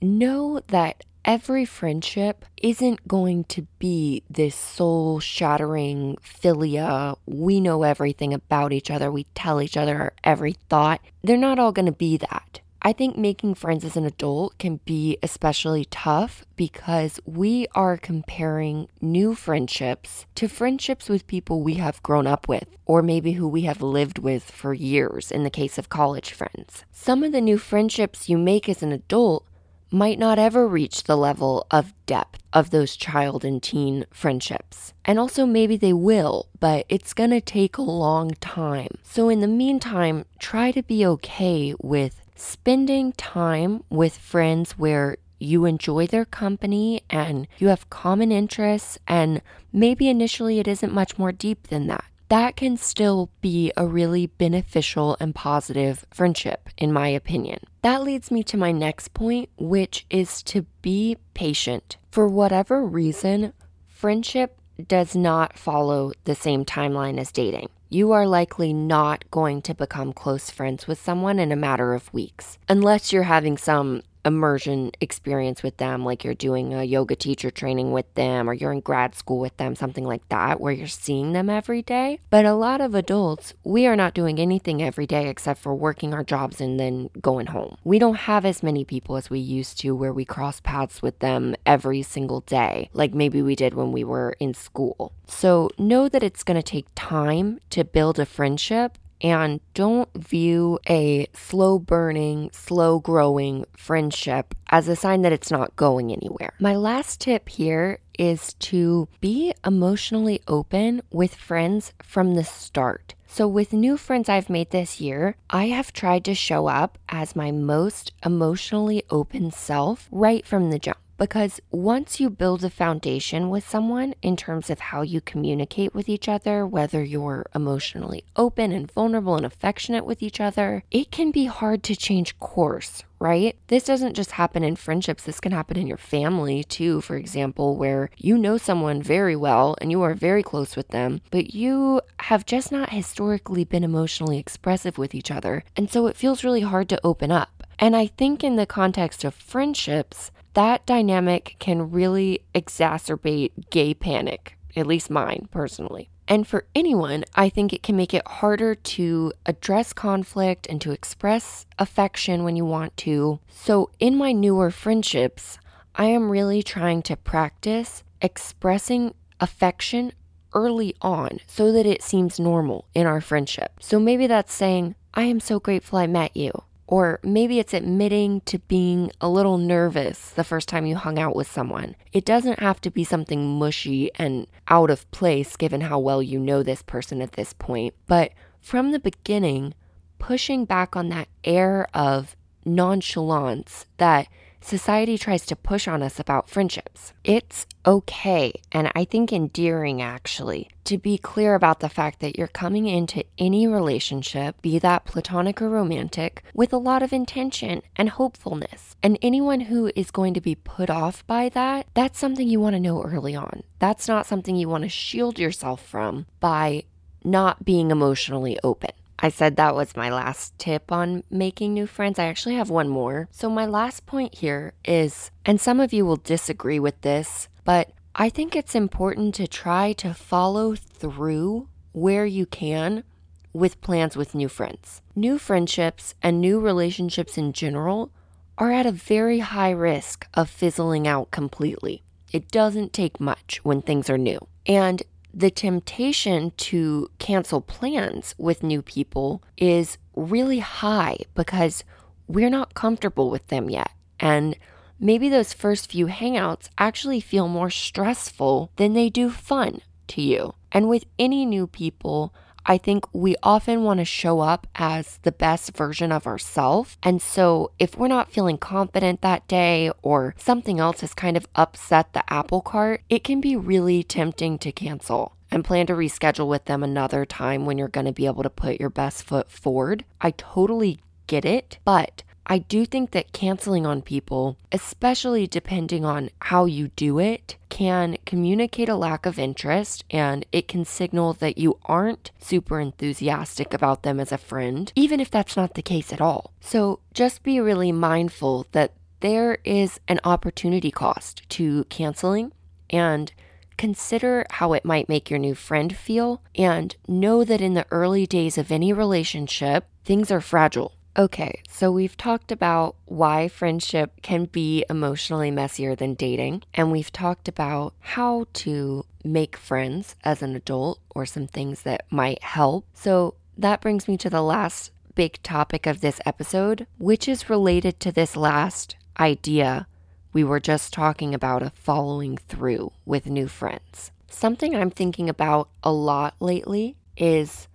know 0.00 0.62
that 0.68 1.04
every 1.26 1.66
friendship 1.66 2.46
isn't 2.62 3.06
going 3.06 3.44
to 3.44 3.66
be 3.78 4.22
this 4.30 4.56
soul 4.56 5.20
shattering 5.20 6.16
philia. 6.24 7.18
We 7.26 7.60
know 7.60 7.82
everything 7.82 8.32
about 8.32 8.72
each 8.72 8.90
other. 8.90 9.12
We 9.12 9.24
tell 9.34 9.60
each 9.60 9.76
other 9.76 9.98
our 10.00 10.14
every 10.24 10.54
thought. 10.70 11.02
They're 11.22 11.36
not 11.36 11.58
all 11.58 11.70
going 11.70 11.84
to 11.84 11.92
be 11.92 12.16
that. 12.16 12.60
I 12.86 12.92
think 12.92 13.16
making 13.16 13.54
friends 13.54 13.82
as 13.82 13.96
an 13.96 14.04
adult 14.04 14.58
can 14.58 14.78
be 14.84 15.16
especially 15.22 15.86
tough 15.86 16.44
because 16.54 17.18
we 17.24 17.66
are 17.74 17.96
comparing 17.96 18.88
new 19.00 19.34
friendships 19.34 20.26
to 20.34 20.48
friendships 20.48 21.08
with 21.08 21.26
people 21.26 21.62
we 21.62 21.74
have 21.74 22.02
grown 22.02 22.26
up 22.26 22.46
with, 22.46 22.68
or 22.84 23.00
maybe 23.00 23.32
who 23.32 23.48
we 23.48 23.62
have 23.62 23.80
lived 23.80 24.18
with 24.18 24.50
for 24.50 24.74
years 24.74 25.32
in 25.32 25.44
the 25.44 25.50
case 25.50 25.78
of 25.78 25.88
college 25.88 26.32
friends. 26.32 26.84
Some 26.92 27.24
of 27.24 27.32
the 27.32 27.40
new 27.40 27.56
friendships 27.56 28.28
you 28.28 28.36
make 28.36 28.68
as 28.68 28.82
an 28.82 28.92
adult 28.92 29.46
might 29.90 30.18
not 30.18 30.38
ever 30.38 30.68
reach 30.68 31.04
the 31.04 31.16
level 31.16 31.66
of 31.70 31.94
depth 32.04 32.42
of 32.52 32.68
those 32.68 32.96
child 32.96 33.46
and 33.46 33.62
teen 33.62 34.04
friendships. 34.10 34.92
And 35.06 35.18
also, 35.18 35.46
maybe 35.46 35.78
they 35.78 35.92
will, 35.94 36.48
but 36.60 36.84
it's 36.90 37.14
gonna 37.14 37.40
take 37.40 37.78
a 37.78 37.82
long 37.82 38.32
time. 38.40 38.98
So, 39.02 39.30
in 39.30 39.40
the 39.40 39.48
meantime, 39.48 40.26
try 40.38 40.70
to 40.72 40.82
be 40.82 41.06
okay 41.06 41.74
with 41.80 42.20
spending 42.44 43.12
time 43.12 43.82
with 43.90 44.16
friends 44.16 44.72
where 44.72 45.16
you 45.38 45.64
enjoy 45.64 46.06
their 46.06 46.24
company 46.24 47.02
and 47.10 47.46
you 47.58 47.68
have 47.68 47.90
common 47.90 48.30
interests, 48.30 48.98
and 49.06 49.42
maybe 49.72 50.08
initially 50.08 50.58
it 50.58 50.68
isn't 50.68 50.92
much 50.92 51.18
more 51.18 51.32
deep 51.32 51.68
than 51.68 51.86
that. 51.88 52.04
That 52.28 52.56
can 52.56 52.76
still 52.76 53.30
be 53.40 53.70
a 53.76 53.86
really 53.86 54.26
beneficial 54.26 55.16
and 55.20 55.34
positive 55.34 56.06
friendship, 56.12 56.68
in 56.78 56.92
my 56.92 57.08
opinion. 57.08 57.60
That 57.82 58.02
leads 58.02 58.30
me 58.30 58.42
to 58.44 58.56
my 58.56 58.72
next 58.72 59.12
point, 59.12 59.50
which 59.58 60.06
is 60.08 60.42
to 60.44 60.62
be 60.80 61.18
patient. 61.34 61.98
For 62.10 62.26
whatever 62.26 62.84
reason, 62.84 63.52
friendship 63.86 64.58
does 64.88 65.14
not 65.14 65.58
follow 65.58 66.12
the 66.24 66.34
same 66.34 66.64
timeline 66.64 67.18
as 67.18 67.30
dating 67.30 67.68
you 67.94 68.10
are 68.10 68.26
likely 68.26 68.72
not 68.72 69.24
going 69.30 69.62
to 69.62 69.72
become 69.72 70.12
close 70.12 70.50
friends 70.50 70.88
with 70.88 71.00
someone 71.00 71.38
in 71.38 71.52
a 71.52 71.56
matter 71.56 71.94
of 71.94 72.12
weeks, 72.12 72.58
unless 72.68 73.12
you're 73.12 73.22
having 73.22 73.56
some 73.56 74.02
immersion 74.24 74.90
experience 75.00 75.62
with 75.62 75.76
them, 75.76 76.04
like 76.04 76.24
you're 76.24 76.34
doing 76.34 76.74
a 76.74 76.84
yoga 76.84 77.16
teacher 77.16 77.50
training 77.50 77.92
with 77.92 78.12
them 78.14 78.48
or 78.48 78.52
you're 78.54 78.72
in 78.72 78.80
grad 78.80 79.14
school 79.14 79.38
with 79.38 79.56
them, 79.56 79.74
something 79.74 80.04
like 80.04 80.28
that, 80.28 80.60
where 80.60 80.72
you're 80.72 80.86
seeing 80.86 81.32
them 81.32 81.50
every 81.50 81.82
day. 81.82 82.20
But 82.30 82.44
a 82.44 82.54
lot 82.54 82.80
of 82.80 82.94
adults, 82.94 83.54
we 83.64 83.86
are 83.86 83.96
not 83.96 84.14
doing 84.14 84.38
anything 84.38 84.82
every 84.82 85.06
day 85.06 85.28
except 85.28 85.60
for 85.60 85.74
working 85.74 86.14
our 86.14 86.24
jobs 86.24 86.60
and 86.60 86.78
then 86.78 87.10
going 87.20 87.46
home. 87.46 87.76
We 87.84 87.98
don't 87.98 88.14
have 88.14 88.44
as 88.44 88.62
many 88.62 88.84
people 88.84 89.16
as 89.16 89.30
we 89.30 89.38
used 89.38 89.78
to 89.80 89.94
where 89.94 90.12
we 90.12 90.24
cross 90.24 90.60
paths 90.60 91.02
with 91.02 91.18
them 91.18 91.54
every 91.66 92.02
single 92.02 92.40
day, 92.40 92.90
like 92.92 93.14
maybe 93.14 93.42
we 93.42 93.54
did 93.54 93.74
when 93.74 93.92
we 93.92 94.04
were 94.04 94.36
in 94.40 94.54
school. 94.54 95.12
So 95.26 95.70
know 95.78 96.08
that 96.08 96.22
it's 96.22 96.42
going 96.42 96.56
to 96.56 96.62
take 96.62 96.86
time 96.94 97.60
to 97.70 97.84
build 97.84 98.18
a 98.18 98.26
friendship 98.26 98.98
and 99.20 99.60
don't 99.74 100.08
view 100.14 100.78
a 100.88 101.26
slow 101.32 101.78
burning, 101.78 102.50
slow 102.52 102.98
growing 102.98 103.64
friendship 103.76 104.54
as 104.70 104.88
a 104.88 104.96
sign 104.96 105.22
that 105.22 105.32
it's 105.32 105.50
not 105.50 105.76
going 105.76 106.12
anywhere. 106.12 106.54
My 106.58 106.76
last 106.76 107.20
tip 107.20 107.48
here 107.48 107.98
is 108.18 108.54
to 108.54 109.08
be 109.20 109.52
emotionally 109.64 110.40
open 110.46 111.02
with 111.10 111.34
friends 111.34 111.92
from 112.02 112.34
the 112.34 112.44
start. 112.44 113.14
So, 113.26 113.48
with 113.48 113.72
new 113.72 113.96
friends 113.96 114.28
I've 114.28 114.48
made 114.48 114.70
this 114.70 115.00
year, 115.00 115.34
I 115.50 115.66
have 115.66 115.92
tried 115.92 116.24
to 116.26 116.34
show 116.34 116.68
up 116.68 116.98
as 117.08 117.34
my 117.34 117.50
most 117.50 118.12
emotionally 118.24 119.02
open 119.10 119.50
self 119.50 120.08
right 120.12 120.46
from 120.46 120.70
the 120.70 120.78
jump. 120.78 120.98
Because 121.16 121.60
once 121.70 122.18
you 122.18 122.28
build 122.28 122.64
a 122.64 122.70
foundation 122.70 123.48
with 123.48 123.68
someone 123.68 124.14
in 124.20 124.36
terms 124.36 124.68
of 124.70 124.80
how 124.80 125.02
you 125.02 125.20
communicate 125.20 125.94
with 125.94 126.08
each 126.08 126.28
other, 126.28 126.66
whether 126.66 127.04
you're 127.04 127.46
emotionally 127.54 128.24
open 128.36 128.72
and 128.72 128.90
vulnerable 128.90 129.36
and 129.36 129.46
affectionate 129.46 130.04
with 130.04 130.22
each 130.22 130.40
other, 130.40 130.82
it 130.90 131.10
can 131.10 131.30
be 131.30 131.46
hard 131.46 131.82
to 131.84 131.94
change 131.94 132.38
course, 132.40 133.04
right? 133.20 133.56
This 133.68 133.84
doesn't 133.84 134.14
just 134.14 134.32
happen 134.32 134.64
in 134.64 134.76
friendships, 134.76 135.24
this 135.24 135.40
can 135.40 135.52
happen 135.52 135.76
in 135.76 135.86
your 135.86 135.96
family 135.96 136.64
too, 136.64 137.00
for 137.00 137.16
example, 137.16 137.76
where 137.76 138.10
you 138.16 138.36
know 138.36 138.58
someone 138.58 139.02
very 139.02 139.36
well 139.36 139.76
and 139.80 139.90
you 139.90 140.02
are 140.02 140.14
very 140.14 140.42
close 140.42 140.74
with 140.74 140.88
them, 140.88 141.20
but 141.30 141.54
you 141.54 142.00
have 142.20 142.44
just 142.44 142.72
not 142.72 142.90
historically 142.90 143.64
been 143.64 143.84
emotionally 143.84 144.38
expressive 144.38 144.98
with 144.98 145.14
each 145.14 145.30
other. 145.30 145.62
And 145.76 145.90
so 145.90 146.06
it 146.06 146.16
feels 146.16 146.44
really 146.44 146.62
hard 146.62 146.88
to 146.88 147.00
open 147.04 147.30
up. 147.30 147.62
And 147.78 147.96
I 147.96 148.06
think 148.06 148.44
in 148.44 148.56
the 148.56 148.66
context 148.66 149.24
of 149.24 149.34
friendships, 149.34 150.30
that 150.54 150.86
dynamic 150.86 151.56
can 151.58 151.90
really 151.90 152.40
exacerbate 152.54 153.52
gay 153.70 153.94
panic, 153.94 154.56
at 154.74 154.86
least 154.86 155.10
mine 155.10 155.48
personally. 155.50 156.08
And 156.26 156.46
for 156.46 156.64
anyone, 156.74 157.24
I 157.34 157.48
think 157.48 157.72
it 157.72 157.82
can 157.82 157.96
make 157.96 158.14
it 158.14 158.26
harder 158.26 158.74
to 158.74 159.32
address 159.44 159.92
conflict 159.92 160.66
and 160.68 160.80
to 160.80 160.90
express 160.90 161.66
affection 161.78 162.44
when 162.44 162.56
you 162.56 162.64
want 162.64 162.96
to. 162.98 163.40
So, 163.50 163.90
in 164.00 164.16
my 164.16 164.32
newer 164.32 164.70
friendships, 164.70 165.58
I 165.94 166.06
am 166.06 166.30
really 166.30 166.62
trying 166.62 167.02
to 167.02 167.16
practice 167.16 168.02
expressing 168.22 169.14
affection 169.38 170.12
early 170.54 170.94
on 171.02 171.40
so 171.46 171.72
that 171.72 171.84
it 171.84 172.02
seems 172.02 172.40
normal 172.40 172.86
in 172.94 173.06
our 173.06 173.20
friendship. 173.20 173.72
So, 173.80 174.00
maybe 174.00 174.26
that's 174.26 174.54
saying, 174.54 174.94
I 175.12 175.24
am 175.24 175.40
so 175.40 175.60
grateful 175.60 175.98
I 175.98 176.06
met 176.06 176.34
you. 176.34 176.52
Or 176.86 177.18
maybe 177.22 177.58
it's 177.58 177.74
admitting 177.74 178.42
to 178.42 178.58
being 178.58 179.10
a 179.20 179.28
little 179.28 179.56
nervous 179.56 180.30
the 180.30 180.44
first 180.44 180.68
time 180.68 180.86
you 180.86 180.96
hung 180.96 181.18
out 181.18 181.34
with 181.34 181.50
someone. 181.50 181.96
It 182.12 182.24
doesn't 182.24 182.60
have 182.60 182.80
to 182.82 182.90
be 182.90 183.04
something 183.04 183.58
mushy 183.58 184.10
and 184.16 184.46
out 184.68 184.90
of 184.90 185.10
place 185.10 185.56
given 185.56 185.82
how 185.82 185.98
well 185.98 186.22
you 186.22 186.38
know 186.38 186.62
this 186.62 186.82
person 186.82 187.22
at 187.22 187.32
this 187.32 187.52
point. 187.52 187.94
But 188.06 188.32
from 188.60 188.92
the 188.92 189.00
beginning, 189.00 189.74
pushing 190.18 190.64
back 190.64 190.94
on 190.96 191.08
that 191.08 191.28
air 191.42 191.88
of 191.94 192.36
nonchalance 192.64 193.86
that 193.98 194.28
society 194.64 195.18
tries 195.18 195.44
to 195.46 195.56
push 195.56 195.86
on 195.86 196.02
us 196.02 196.18
about 196.18 196.48
friendships. 196.48 197.12
It's 197.22 197.66
okay, 197.86 198.52
and 198.72 198.90
I 198.94 199.04
think 199.04 199.32
endearing 199.32 200.00
actually, 200.00 200.70
to 200.84 200.98
be 200.98 201.18
clear 201.18 201.54
about 201.54 201.80
the 201.80 201.88
fact 201.88 202.20
that 202.20 202.36
you're 202.36 202.48
coming 202.48 202.86
into 202.86 203.24
any 203.38 203.66
relationship, 203.66 204.60
be 204.62 204.78
that 204.78 205.04
platonic 205.04 205.60
or 205.60 205.68
romantic, 205.68 206.42
with 206.54 206.72
a 206.72 206.78
lot 206.78 207.02
of 207.02 207.12
intention 207.12 207.82
and 207.96 208.10
hopefulness. 208.10 208.96
And 209.02 209.18
anyone 209.20 209.60
who 209.60 209.92
is 209.94 210.10
going 210.10 210.34
to 210.34 210.40
be 210.40 210.54
put 210.54 210.90
off 210.90 211.26
by 211.26 211.48
that, 211.50 211.86
that's 211.94 212.18
something 212.18 212.48
you 212.48 212.60
want 212.60 212.74
to 212.74 212.80
know 212.80 213.02
early 213.02 213.36
on. 213.36 213.62
That's 213.78 214.08
not 214.08 214.26
something 214.26 214.56
you 214.56 214.68
want 214.68 214.84
to 214.84 214.88
shield 214.88 215.38
yourself 215.38 215.84
from 215.84 216.26
by 216.40 216.84
not 217.22 217.64
being 217.64 217.90
emotionally 217.90 218.58
open. 218.62 218.90
I 219.18 219.28
said 219.28 219.56
that 219.56 219.74
was 219.74 219.96
my 219.96 220.10
last 220.10 220.58
tip 220.58 220.90
on 220.90 221.24
making 221.30 221.74
new 221.74 221.86
friends. 221.86 222.18
I 222.18 222.24
actually 222.24 222.56
have 222.56 222.70
one 222.70 222.88
more. 222.88 223.28
So, 223.30 223.48
my 223.48 223.66
last 223.66 224.06
point 224.06 224.36
here 224.36 224.72
is, 224.84 225.30
and 225.44 225.60
some 225.60 225.80
of 225.80 225.92
you 225.92 226.04
will 226.04 226.16
disagree 226.16 226.78
with 226.78 227.00
this, 227.02 227.48
but 227.64 227.92
I 228.14 228.28
think 228.28 228.54
it's 228.54 228.74
important 228.74 229.34
to 229.36 229.46
try 229.46 229.92
to 229.94 230.14
follow 230.14 230.74
through 230.74 231.68
where 231.92 232.26
you 232.26 232.46
can 232.46 233.04
with 233.52 233.80
plans 233.80 234.16
with 234.16 234.34
new 234.34 234.48
friends. 234.48 235.00
New 235.14 235.38
friendships 235.38 236.14
and 236.22 236.40
new 236.40 236.60
relationships 236.60 237.38
in 237.38 237.52
general 237.52 238.10
are 238.58 238.72
at 238.72 238.86
a 238.86 238.92
very 238.92 239.38
high 239.38 239.70
risk 239.70 240.26
of 240.34 240.50
fizzling 240.50 241.08
out 241.08 241.30
completely. 241.30 242.02
It 242.32 242.50
doesn't 242.50 242.92
take 242.92 243.20
much 243.20 243.60
when 243.62 243.80
things 243.80 244.10
are 244.10 244.18
new. 244.18 244.38
And 244.66 245.02
the 245.34 245.50
temptation 245.50 246.52
to 246.56 247.10
cancel 247.18 247.60
plans 247.60 248.34
with 248.38 248.62
new 248.62 248.80
people 248.82 249.42
is 249.56 249.98
really 250.14 250.60
high 250.60 251.16
because 251.34 251.82
we're 252.28 252.50
not 252.50 252.74
comfortable 252.74 253.30
with 253.30 253.48
them 253.48 253.68
yet. 253.68 253.90
And 254.20 254.56
maybe 255.00 255.28
those 255.28 255.52
first 255.52 255.90
few 255.90 256.06
hangouts 256.06 256.68
actually 256.78 257.20
feel 257.20 257.48
more 257.48 257.70
stressful 257.70 258.70
than 258.76 258.92
they 258.92 259.10
do 259.10 259.28
fun 259.28 259.80
to 260.08 260.22
you. 260.22 260.54
And 260.70 260.88
with 260.88 261.04
any 261.18 261.44
new 261.44 261.66
people, 261.66 262.32
I 262.66 262.78
think 262.78 263.04
we 263.12 263.36
often 263.42 263.82
want 263.84 263.98
to 263.98 264.04
show 264.04 264.40
up 264.40 264.66
as 264.74 265.18
the 265.22 265.32
best 265.32 265.76
version 265.76 266.10
of 266.10 266.26
ourselves. 266.26 266.96
And 267.02 267.20
so 267.20 267.72
if 267.78 267.96
we're 267.96 268.08
not 268.08 268.32
feeling 268.32 268.58
confident 268.58 269.20
that 269.20 269.46
day 269.48 269.90
or 270.02 270.34
something 270.38 270.80
else 270.80 271.00
has 271.00 271.14
kind 271.14 271.36
of 271.36 271.46
upset 271.54 272.12
the 272.12 272.24
apple 272.32 272.62
cart, 272.62 273.02
it 273.10 273.22
can 273.24 273.40
be 273.40 273.56
really 273.56 274.02
tempting 274.02 274.58
to 274.58 274.72
cancel 274.72 275.36
and 275.50 275.64
plan 275.64 275.86
to 275.86 275.92
reschedule 275.92 276.48
with 276.48 276.64
them 276.64 276.82
another 276.82 277.24
time 277.24 277.66
when 277.66 277.78
you're 277.78 277.88
going 277.88 278.06
to 278.06 278.12
be 278.12 278.26
able 278.26 278.42
to 278.42 278.50
put 278.50 278.80
your 278.80 278.90
best 278.90 279.22
foot 279.22 279.50
forward. 279.50 280.04
I 280.20 280.32
totally 280.32 281.00
get 281.26 281.44
it, 281.44 281.78
but 281.84 282.22
I 282.46 282.58
do 282.58 282.84
think 282.84 283.12
that 283.12 283.32
canceling 283.32 283.86
on 283.86 284.02
people, 284.02 284.58
especially 284.70 285.46
depending 285.46 286.04
on 286.04 286.30
how 286.42 286.66
you 286.66 286.88
do 286.88 287.18
it, 287.18 287.56
can 287.70 288.18
communicate 288.26 288.88
a 288.88 288.96
lack 288.96 289.24
of 289.24 289.38
interest 289.38 290.04
and 290.10 290.44
it 290.52 290.68
can 290.68 290.84
signal 290.84 291.32
that 291.34 291.58
you 291.58 291.78
aren't 291.86 292.30
super 292.38 292.80
enthusiastic 292.80 293.72
about 293.72 294.02
them 294.02 294.20
as 294.20 294.30
a 294.30 294.38
friend, 294.38 294.92
even 294.94 295.20
if 295.20 295.30
that's 295.30 295.56
not 295.56 295.74
the 295.74 295.82
case 295.82 296.12
at 296.12 296.20
all. 296.20 296.52
So 296.60 297.00
just 297.14 297.42
be 297.42 297.60
really 297.60 297.92
mindful 297.92 298.66
that 298.72 298.92
there 299.20 299.58
is 299.64 299.98
an 300.06 300.20
opportunity 300.22 300.90
cost 300.90 301.48
to 301.48 301.84
canceling 301.84 302.52
and 302.90 303.32
consider 303.78 304.44
how 304.50 304.74
it 304.74 304.84
might 304.84 305.08
make 305.08 305.30
your 305.30 305.38
new 305.38 305.54
friend 305.54 305.96
feel 305.96 306.42
and 306.54 306.94
know 307.08 307.42
that 307.42 307.62
in 307.62 307.74
the 307.74 307.86
early 307.90 308.26
days 308.26 308.58
of 308.58 308.70
any 308.70 308.92
relationship, 308.92 309.88
things 310.04 310.30
are 310.30 310.42
fragile 310.42 310.92
Okay, 311.16 311.62
so 311.68 311.92
we've 311.92 312.16
talked 312.16 312.50
about 312.50 312.96
why 313.04 313.46
friendship 313.46 314.20
can 314.22 314.46
be 314.46 314.84
emotionally 314.90 315.52
messier 315.52 315.94
than 315.94 316.14
dating, 316.14 316.64
and 316.74 316.90
we've 316.90 317.12
talked 317.12 317.46
about 317.46 317.94
how 318.00 318.46
to 318.54 319.06
make 319.22 319.56
friends 319.56 320.16
as 320.24 320.42
an 320.42 320.56
adult 320.56 320.98
or 321.14 321.24
some 321.24 321.46
things 321.46 321.82
that 321.82 322.04
might 322.10 322.42
help. 322.42 322.84
So 322.94 323.34
that 323.56 323.80
brings 323.80 324.08
me 324.08 324.16
to 324.18 324.30
the 324.30 324.42
last 324.42 324.90
big 325.14 325.40
topic 325.44 325.86
of 325.86 326.00
this 326.00 326.20
episode, 326.26 326.88
which 326.98 327.28
is 327.28 327.48
related 327.48 328.00
to 328.00 328.10
this 328.10 328.36
last 328.36 328.96
idea 329.20 329.86
we 330.32 330.42
were 330.42 330.58
just 330.58 330.92
talking 330.92 331.32
about 331.32 331.62
of 331.62 331.72
following 331.74 332.36
through 332.36 332.90
with 333.06 333.26
new 333.26 333.46
friends. 333.46 334.10
Something 334.28 334.74
I'm 334.74 334.90
thinking 334.90 335.28
about 335.28 335.68
a 335.84 335.92
lot 335.92 336.34
lately 336.40 336.96
is 337.16 337.68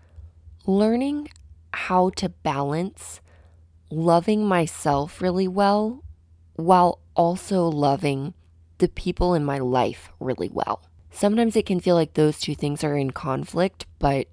learning 0.66 1.30
how 1.72 2.10
to 2.12 2.28
balance 2.28 3.22
loving 3.90 4.46
myself 4.46 5.22
really 5.22 5.48
well 5.48 6.04
while 6.56 7.00
also 7.16 7.68
loving 7.68 8.34
the 8.80 8.88
people 8.88 9.34
in 9.34 9.44
my 9.44 9.60
life 9.60 10.10
really 10.20 10.50
well. 10.50 10.82
Sometimes 11.12 11.56
it 11.56 11.66
can 11.66 11.80
feel 11.80 11.96
like 11.96 12.14
those 12.14 12.40
two 12.40 12.56
things 12.56 12.84
are 12.84 12.96
in 12.96 13.12
conflict, 13.12 13.86
but 13.98 14.28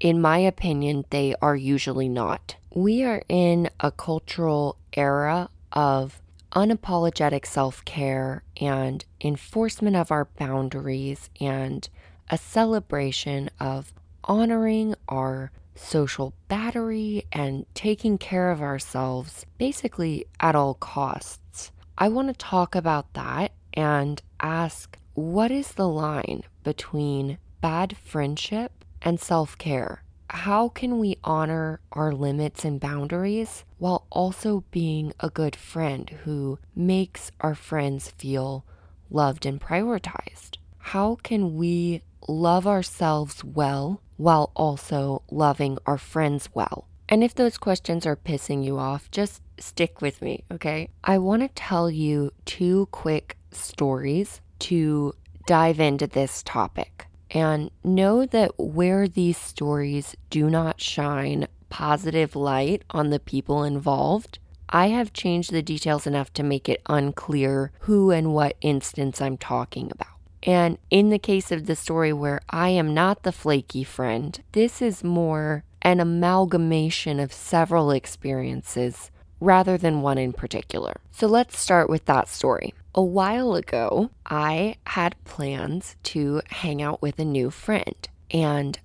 in 0.00 0.20
my 0.20 0.38
opinion, 0.38 1.04
they 1.10 1.34
are 1.40 1.56
usually 1.56 2.08
not. 2.08 2.56
We 2.74 3.02
are 3.02 3.22
in 3.28 3.70
a 3.80 3.90
cultural 3.90 4.76
era 4.92 5.48
of 5.72 6.20
unapologetic 6.52 7.46
self 7.46 7.84
care 7.84 8.42
and 8.60 9.04
enforcement 9.20 9.96
of 9.96 10.10
our 10.10 10.26
boundaries 10.38 11.30
and 11.40 11.88
a 12.30 12.38
celebration 12.38 13.50
of 13.58 13.92
honoring 14.24 14.94
our 15.08 15.50
social 15.78 16.34
battery 16.48 17.26
and 17.32 17.64
taking 17.74 18.18
care 18.18 18.50
of 18.50 18.60
ourselves 18.60 19.46
basically 19.56 20.26
at 20.40 20.54
all 20.54 20.74
costs. 20.74 21.70
I 21.96 22.08
want 22.08 22.28
to 22.28 22.34
talk 22.34 22.74
about 22.74 23.12
that 23.14 23.52
and 23.74 24.20
ask 24.40 24.98
what 25.14 25.50
is 25.50 25.72
the 25.72 25.88
line 25.88 26.42
between 26.62 27.38
bad 27.60 27.96
friendship 27.96 28.84
and 29.02 29.18
self 29.18 29.56
care? 29.58 30.02
How 30.30 30.68
can 30.68 30.98
we 30.98 31.16
honor 31.24 31.80
our 31.92 32.12
limits 32.12 32.64
and 32.64 32.78
boundaries 32.78 33.64
while 33.78 34.06
also 34.10 34.64
being 34.70 35.12
a 35.20 35.30
good 35.30 35.56
friend 35.56 36.10
who 36.24 36.58
makes 36.76 37.32
our 37.40 37.54
friends 37.54 38.10
feel 38.10 38.64
loved 39.10 39.46
and 39.46 39.60
prioritized? 39.60 40.58
How 40.78 41.16
can 41.22 41.56
we 41.56 42.02
love 42.28 42.66
ourselves 42.66 43.42
well 43.42 44.02
while 44.18 44.52
also 44.54 45.22
loving 45.30 45.78
our 45.86 45.96
friends 45.96 46.50
well? 46.52 46.86
And 47.08 47.24
if 47.24 47.34
those 47.34 47.56
questions 47.56 48.04
are 48.04 48.16
pissing 48.16 48.62
you 48.62 48.78
off, 48.78 49.10
just 49.10 49.40
stick 49.58 50.02
with 50.02 50.20
me, 50.20 50.44
okay? 50.52 50.90
I 51.02 51.16
want 51.16 51.40
to 51.42 51.48
tell 51.48 51.90
you 51.90 52.32
two 52.44 52.86
quick 52.92 53.38
stories 53.50 54.42
to 54.58 55.14
dive 55.46 55.80
into 55.80 56.06
this 56.06 56.42
topic. 56.42 57.06
And 57.30 57.70
know 57.82 58.26
that 58.26 58.52
where 58.58 59.08
these 59.08 59.38
stories 59.38 60.14
do 60.28 60.50
not 60.50 60.80
shine 60.80 61.46
positive 61.70 62.36
light 62.36 62.82
on 62.90 63.10
the 63.10 63.20
people 63.20 63.64
involved, 63.64 64.38
I 64.68 64.88
have 64.88 65.12
changed 65.14 65.52
the 65.52 65.62
details 65.62 66.06
enough 66.06 66.32
to 66.34 66.42
make 66.42 66.68
it 66.68 66.82
unclear 66.86 67.72
who 67.80 68.10
and 68.10 68.34
what 68.34 68.56
instance 68.60 69.20
I'm 69.20 69.38
talking 69.38 69.90
about. 69.90 70.17
And 70.42 70.78
in 70.90 71.10
the 71.10 71.18
case 71.18 71.50
of 71.50 71.66
the 71.66 71.76
story 71.76 72.12
where 72.12 72.40
I 72.50 72.68
am 72.70 72.94
not 72.94 73.22
the 73.22 73.32
flaky 73.32 73.84
friend, 73.84 74.40
this 74.52 74.80
is 74.80 75.02
more 75.02 75.64
an 75.82 76.00
amalgamation 76.00 77.20
of 77.20 77.32
several 77.32 77.90
experiences 77.90 79.10
rather 79.40 79.78
than 79.78 80.02
one 80.02 80.18
in 80.18 80.32
particular. 80.32 81.00
So 81.10 81.26
let's 81.26 81.58
start 81.58 81.88
with 81.88 82.04
that 82.06 82.28
story. 82.28 82.74
A 82.94 83.02
while 83.02 83.54
ago, 83.54 84.10
I 84.26 84.76
had 84.86 85.22
plans 85.24 85.96
to 86.04 86.42
hang 86.48 86.82
out 86.82 87.00
with 87.00 87.18
a 87.18 87.24
new 87.24 87.50
friend, 87.50 88.08
and 88.30 88.78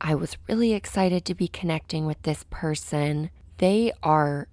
I 0.00 0.14
was 0.14 0.36
really 0.48 0.72
excited 0.72 1.24
to 1.24 1.34
be 1.34 1.46
connecting 1.46 2.06
with 2.06 2.20
this 2.22 2.44
person. 2.50 3.30
They 3.58 3.92
are 4.02 4.48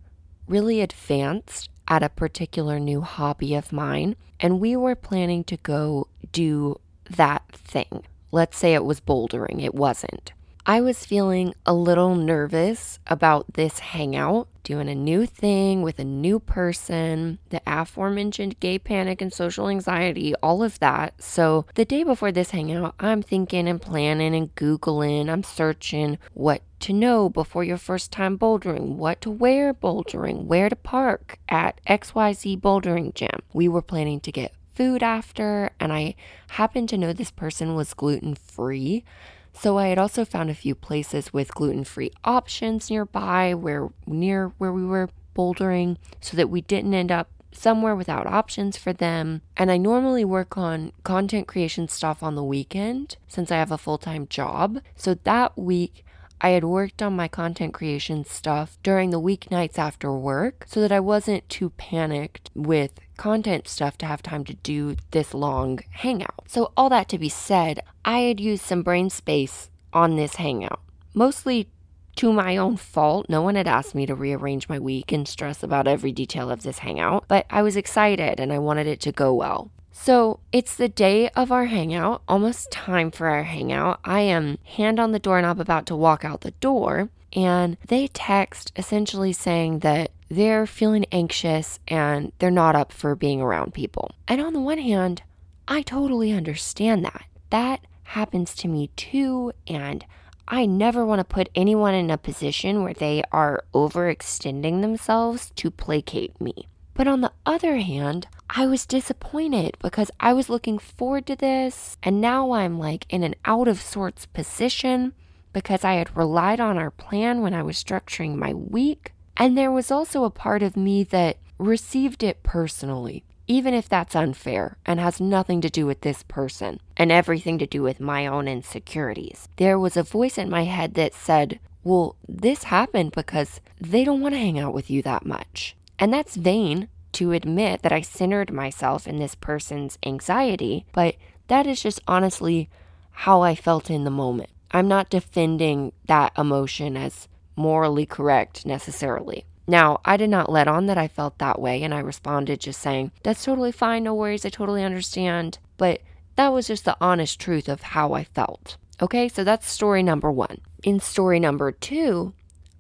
really 0.48 0.82
advanced 0.82 1.70
at 1.88 2.04
a 2.04 2.10
particular 2.10 2.80
new 2.80 3.02
hobby 3.02 3.56
of 3.56 3.72
mine, 3.72 4.16
and 4.40 4.60
we 4.60 4.76
were 4.76 4.96
planning 4.96 5.44
to 5.46 5.58
go 5.58 6.08
do 6.32 6.80
that 7.10 7.44
thing. 7.52 8.04
Let's 8.32 8.58
say 8.58 8.74
it 8.74 8.86
was 8.86 9.00
bouldering, 9.00 9.64
it 9.64 9.74
wasn't. 9.76 10.34
I 10.70 10.82
was 10.82 11.06
feeling 11.06 11.54
a 11.66 11.74
little 11.74 12.16
nervous 12.16 13.00
about 13.08 13.54
this 13.54 13.80
hangout, 13.80 14.50
doing 14.64 14.90
a 14.90 14.96
new 14.96 15.26
thing 15.26 15.82
with 15.82 15.98
a 15.98 16.04
new 16.04 16.42
person, 16.42 17.40
the 17.52 17.62
aforementioned 17.66 18.60
gay 18.60 18.78
panic 18.78 19.22
and 19.22 19.32
social 19.32 19.70
anxiety, 19.70 20.36
all 20.44 20.62
of 20.62 20.78
that. 20.80 21.24
So, 21.24 21.66
the 21.76 21.86
day 21.86 22.04
before 22.04 22.34
this 22.34 22.50
hangout, 22.50 22.96
I'm 23.00 23.22
thinking 23.22 23.70
and 23.70 23.82
planning 23.82 24.36
and 24.36 24.54
Googling, 24.56 25.30
I'm 25.30 25.44
searching 25.44 26.18
what 26.34 26.64
to 26.82 26.92
know 26.92 27.30
before 27.30 27.64
your 27.64 27.78
first 27.78 28.12
time 28.12 28.38
bouldering, 28.38 28.98
what 28.98 29.22
to 29.22 29.32
wear 29.32 29.74
bouldering, 29.74 30.48
where 30.48 30.68
to 30.68 30.76
park 30.76 31.40
at 31.48 31.80
XYZ 31.88 32.60
bouldering 32.60 33.14
gym. 33.14 33.40
We 33.54 33.70
were 33.70 33.82
planning 33.82 34.20
to 34.20 34.34
get 34.34 34.54
food 34.78 35.02
after, 35.02 35.72
and 35.80 35.92
I 35.92 36.14
happened 36.50 36.88
to 36.90 36.98
know 36.98 37.12
this 37.12 37.32
person 37.32 37.74
was 37.74 37.96
gluten 37.96 38.36
free. 38.36 39.04
So 39.52 39.80
I 39.80 39.88
had 39.88 39.98
also 39.98 40.24
found 40.24 40.52
a 40.52 40.54
few 40.54 40.76
places 40.76 41.34
with 41.34 41.56
gluten-free 41.56 42.12
options 42.24 42.92
nearby 42.92 43.56
where 43.56 43.90
near 44.06 44.54
where 44.60 44.72
we 44.72 44.86
were 44.86 45.10
bouldering 45.36 45.98
so 46.22 46.38
that 46.38 46.52
we 46.52 46.62
didn't 46.62 46.94
end 46.94 47.12
up 47.12 47.30
somewhere 47.52 47.96
without 47.96 48.28
options 48.28 48.78
for 48.78 48.94
them. 48.94 49.42
And 49.56 49.72
I 49.72 49.78
normally 49.78 50.24
work 50.24 50.60
on 50.60 50.92
content 51.04 51.48
creation 51.48 51.88
stuff 51.88 52.22
on 52.22 52.36
the 52.36 52.44
weekend 52.44 53.18
since 53.28 53.52
I 53.52 53.56
have 53.56 53.72
a 53.72 53.80
full-time 53.80 54.28
job. 54.28 54.80
So 54.96 55.16
that 55.24 55.58
week 55.58 56.06
I 56.40 56.50
had 56.50 56.64
worked 56.64 57.02
on 57.02 57.16
my 57.16 57.28
content 57.28 57.74
creation 57.74 58.24
stuff 58.24 58.78
during 58.84 59.10
the 59.10 59.20
weeknights 59.20 59.80
after 59.80 60.14
work 60.14 60.66
so 60.68 60.82
that 60.82 60.92
I 60.92 61.00
wasn't 61.00 61.48
too 61.50 61.72
panicked 61.72 62.52
with 62.54 63.00
content 63.18 63.68
stuff 63.68 63.98
to 64.00 64.06
have 64.06 64.22
time 64.22 64.46
to 64.46 64.54
do 64.54 64.96
this 65.12 65.34
long 65.34 65.80
hangout. 65.92 66.44
So, 66.48 66.72
all 66.78 66.90
that 66.90 67.10
to 67.10 67.18
be 67.18 67.30
said, 67.30 67.82
I 68.06 68.20
had 68.20 68.40
used 68.40 68.64
some 68.64 68.84
brain 68.84 69.10
space 69.10 69.70
on 69.92 70.16
this 70.16 70.36
hangout, 70.36 70.82
mostly 71.14 71.70
to 72.18 72.34
my 72.34 72.58
own 72.58 72.78
fault. 72.78 73.28
No 73.30 73.42
one 73.42 73.56
had 73.56 73.68
asked 73.68 73.96
me 73.96 74.06
to 74.06 74.16
rearrange 74.16 74.70
my 74.70 74.80
week 74.80 75.12
and 75.12 75.28
stress 75.28 75.64
about 75.64 75.88
every 75.88 76.12
detail 76.12 76.52
of 76.52 76.64
this 76.64 76.80
hangout, 76.80 77.26
but 77.28 77.46
I 77.50 77.62
was 77.64 77.76
excited 77.76 78.40
and 78.40 78.54
I 78.54 78.60
wanted 78.60 78.88
it 78.88 79.02
to 79.02 79.12
go 79.12 79.34
well. 79.34 79.72
So 80.00 80.40
it's 80.54 80.76
the 80.76 80.88
day 80.88 81.28
of 81.30 81.52
our 81.52 81.66
hangout, 81.66 82.22
almost 82.30 82.72
time 82.72 83.12
for 83.12 83.28
our 83.28 83.44
hangout. 83.44 84.00
I 84.06 84.22
am 84.22 84.58
hand 84.64 85.02
on 85.02 85.12
the 85.12 85.20
doorknob 85.20 85.60
about 85.60 85.86
to 85.88 85.98
walk 85.98 86.24
out 86.24 86.42
the 86.42 86.52
door, 86.52 87.10
and 87.34 87.78
they 87.86 88.08
text 88.08 88.72
essentially 88.78 89.34
saying 89.34 89.80
that 89.80 90.12
they're 90.30 90.66
feeling 90.66 91.06
anxious 91.12 91.80
and 91.90 92.32
they're 92.40 92.50
not 92.50 92.76
up 92.76 92.94
for 92.94 93.16
being 93.16 93.42
around 93.42 93.74
people. 93.74 94.12
And 94.30 94.40
on 94.40 94.54
the 94.54 94.62
one 94.62 94.78
hand, 94.78 95.24
I 95.68 95.82
totally 95.82 96.32
understand 96.32 97.04
that. 97.04 97.26
That 97.50 97.82
happens 98.04 98.56
to 98.56 98.70
me 98.70 98.92
too. 98.96 99.52
And 99.68 100.06
I 100.48 100.66
never 100.66 101.06
want 101.06 101.20
to 101.20 101.26
put 101.26 101.50
anyone 101.54 101.94
in 101.94 102.12
a 102.12 102.18
position 102.18 102.84
where 102.84 102.94
they 102.94 103.24
are 103.32 103.66
overextending 103.74 104.82
themselves 104.82 105.52
to 105.58 105.70
placate 105.70 106.40
me. 106.40 106.68
But 106.98 107.08
on 107.08 107.22
the 107.22 107.32
other 107.46 107.78
hand, 107.78 108.28
I 108.50 108.66
was 108.66 108.88
disappointed 108.88 109.78
because 109.84 110.10
I 110.20 110.34
was 110.34 110.50
looking 110.50 110.80
forward 110.80 111.28
to 111.28 111.36
this. 111.36 111.96
And 112.02 112.20
now 112.20 112.54
I'm 112.54 112.80
like 112.80 113.06
in 113.08 113.22
an 113.22 113.36
out 113.46 113.68
of 113.68 113.80
sorts 113.80 114.26
position 114.26 115.14
because 115.54 115.84
I 115.84 115.94
had 115.94 116.18
relied 116.18 116.60
on 116.60 116.76
our 116.76 116.90
plan 116.90 117.42
when 117.42 117.54
I 117.54 117.62
was 117.62 117.82
structuring 117.82 118.36
my 118.36 118.52
week. 118.52 119.14
And 119.38 119.56
there 119.56 119.72
was 119.72 119.92
also 119.92 120.24
a 120.24 120.32
part 120.32 120.64
of 120.64 120.76
me 120.76 121.04
that 121.04 121.38
received 121.60 122.24
it 122.24 122.42
personally, 122.42 123.24
even 123.46 123.76
if 123.76 123.88
that's 123.88 124.16
unfair 124.16 124.80
and 124.84 125.00
has 125.00 125.22
nothing 125.22 125.62
to 125.62 125.70
do 125.70 125.86
with 125.86 126.02
this 126.02 126.24
person 126.24 126.80
and 126.98 127.12
everything 127.12 127.60
to 127.60 127.68
do 127.68 127.84
with 127.84 128.00
my 128.00 128.26
own 128.26 128.48
insecurities. 128.48 129.48
There 129.58 129.78
was 129.78 129.98
a 129.98 130.02
voice 130.02 130.40
in 130.40 130.50
my 130.50 130.64
head 130.64 130.96
that 130.96 131.14
said, 131.14 131.60
Well, 131.84 132.16
this 132.28 132.64
happened 132.64 133.12
because 133.12 133.62
they 133.80 134.04
don't 134.04 134.22
want 134.22 134.34
to 134.34 134.40
hang 134.40 134.58
out 134.58 134.74
with 134.74 134.90
you 134.90 135.04
that 135.04 135.24
much. 135.24 135.77
And 136.00 136.14
that's 136.14 136.36
vain 136.36 136.90
to 137.14 137.32
admit 137.32 137.82
that 137.82 137.92
I 137.92 138.02
centered 138.02 138.52
myself 138.52 139.08
in 139.08 139.18
this 139.18 139.36
person's 139.36 139.98
anxiety, 140.06 140.86
but 140.94 141.16
that 141.48 141.66
is 141.66 141.82
just 141.82 142.02
honestly 142.08 142.70
how 143.12 143.42
I 143.42 143.56
felt 143.56 143.90
in 143.90 144.04
the 144.04 144.12
moment. 144.12 144.50
I'm 144.72 144.88
not 144.88 145.10
defending 145.10 145.94
that 146.06 146.34
emotion 146.38 146.98
as 146.98 147.28
morally 147.56 148.06
correct 148.06 148.66
necessarily. 148.66 149.46
Now, 149.68 150.00
I 150.06 150.16
did 150.16 150.30
not 150.30 150.52
let 150.52 150.68
on 150.68 150.86
that 150.86 150.98
I 150.98 151.08
felt 151.08 151.40
that 151.40 151.60
way, 151.60 151.84
and 151.84 151.94
I 151.94 152.00
responded 152.00 152.62
just 152.62 152.80
saying, 152.80 153.12
That's 153.24 153.44
totally 153.44 153.72
fine, 153.72 154.04
no 154.04 154.14
worries, 154.14 154.46
I 154.46 154.50
totally 154.50 154.84
understand. 154.84 155.58
But 155.78 156.02
that 156.36 156.54
was 156.54 156.68
just 156.68 156.86
the 156.86 156.96
honest 157.02 157.40
truth 157.40 157.68
of 157.68 157.82
how 157.82 158.14
I 158.14 158.24
felt. 158.24 158.78
Okay, 159.02 159.28
so 159.28 159.44
that's 159.44 159.70
story 159.70 160.04
number 160.04 160.32
one. 160.32 160.60
In 160.84 161.00
story 161.00 161.40
number 161.40 161.72
two, 161.72 162.34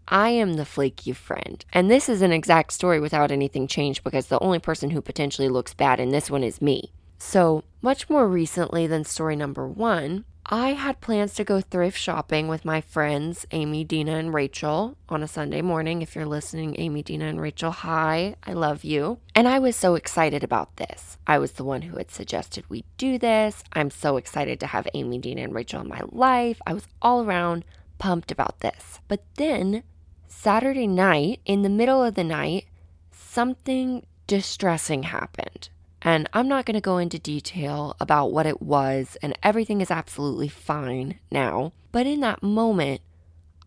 I 0.07 0.29
am 0.29 0.53
the 0.53 0.65
flaky 0.65 1.13
friend. 1.13 1.63
And 1.73 1.91
this 1.91 2.07
is 2.07 2.21
an 2.21 2.31
exact 2.31 2.73
story 2.73 2.99
without 2.99 3.31
anything 3.31 3.67
changed 3.67 4.03
because 4.03 4.27
the 4.27 4.39
only 4.39 4.59
person 4.59 4.91
who 4.91 5.01
potentially 5.01 5.49
looks 5.49 5.73
bad 5.73 5.99
in 5.99 6.09
this 6.09 6.31
one 6.31 6.43
is 6.43 6.61
me. 6.61 6.91
So, 7.19 7.63
much 7.81 8.09
more 8.09 8.27
recently 8.27 8.85
than 8.87 9.03
story 9.03 9.35
number 9.35 9.67
one, 9.67 10.25
I 10.45 10.73
had 10.73 11.01
plans 11.01 11.33
to 11.33 11.43
go 11.43 11.59
thrift 11.59 11.99
shopping 11.99 12.47
with 12.47 12.63
my 12.63 12.79
friends, 12.79 13.45
Amy, 13.51 13.83
Dina, 13.83 14.13
and 14.13 14.33
Rachel, 14.33 14.95
on 15.09 15.21
a 15.21 15.27
Sunday 15.27 15.61
morning. 15.61 16.01
If 16.01 16.15
you're 16.15 16.25
listening, 16.25 16.75
Amy, 16.79 17.03
Dina, 17.03 17.25
and 17.25 17.41
Rachel, 17.41 17.71
hi, 17.71 18.35
I 18.45 18.53
love 18.53 18.85
you. 18.85 19.19
And 19.35 19.45
I 19.45 19.59
was 19.59 19.75
so 19.75 19.95
excited 19.95 20.45
about 20.45 20.77
this. 20.77 21.17
I 21.27 21.37
was 21.37 21.53
the 21.53 21.65
one 21.65 21.81
who 21.81 21.97
had 21.97 22.11
suggested 22.11 22.63
we 22.69 22.85
do 22.97 23.17
this. 23.17 23.61
I'm 23.73 23.89
so 23.89 24.15
excited 24.15 24.61
to 24.61 24.67
have 24.67 24.87
Amy, 24.93 25.17
Dina, 25.17 25.41
and 25.41 25.53
Rachel 25.53 25.81
in 25.81 25.89
my 25.89 26.01
life. 26.11 26.61
I 26.65 26.73
was 26.73 26.87
all 27.01 27.25
around 27.25 27.65
pumped 27.97 28.31
about 28.31 28.61
this. 28.61 29.01
But 29.09 29.23
then, 29.35 29.83
Saturday 30.27 30.87
night, 30.87 31.39
in 31.45 31.61
the 31.61 31.69
middle 31.69 32.03
of 32.03 32.15
the 32.15 32.23
night, 32.23 32.65
something 33.11 34.05
distressing 34.27 35.03
happened. 35.03 35.69
And 36.01 36.29
I'm 36.33 36.47
not 36.47 36.65
going 36.65 36.75
to 36.75 36.81
go 36.81 36.97
into 36.97 37.17
detail 37.17 37.95
about 37.99 38.31
what 38.31 38.45
it 38.45 38.61
was, 38.61 39.17
and 39.21 39.37
everything 39.41 39.81
is 39.81 39.91
absolutely 39.91 40.47
fine 40.47 41.19
now. 41.31 41.73
But 41.91 42.05
in 42.05 42.19
that 42.21 42.43
moment, 42.43 43.01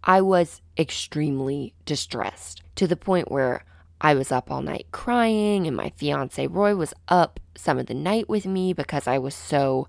I 0.05 0.21
was 0.21 0.61
extremely 0.79 1.75
distressed 1.85 2.63
to 2.77 2.87
the 2.87 2.97
point 2.97 3.31
where 3.31 3.65
I 4.01 4.15
was 4.15 4.33
up 4.33 4.51
all 4.51 4.63
night 4.63 4.87
crying, 4.93 5.67
and 5.67 5.77
my 5.77 5.93
fiance 5.97 6.47
Roy 6.47 6.75
was 6.75 6.95
up 7.09 7.41
some 7.55 7.79
of 7.79 7.87
the 7.87 7.95
night 7.95 8.29
with 8.29 8.47
me 8.47 8.73
because 8.73 9.07
I 9.07 9.19
was 9.19 9.35
so 9.35 9.89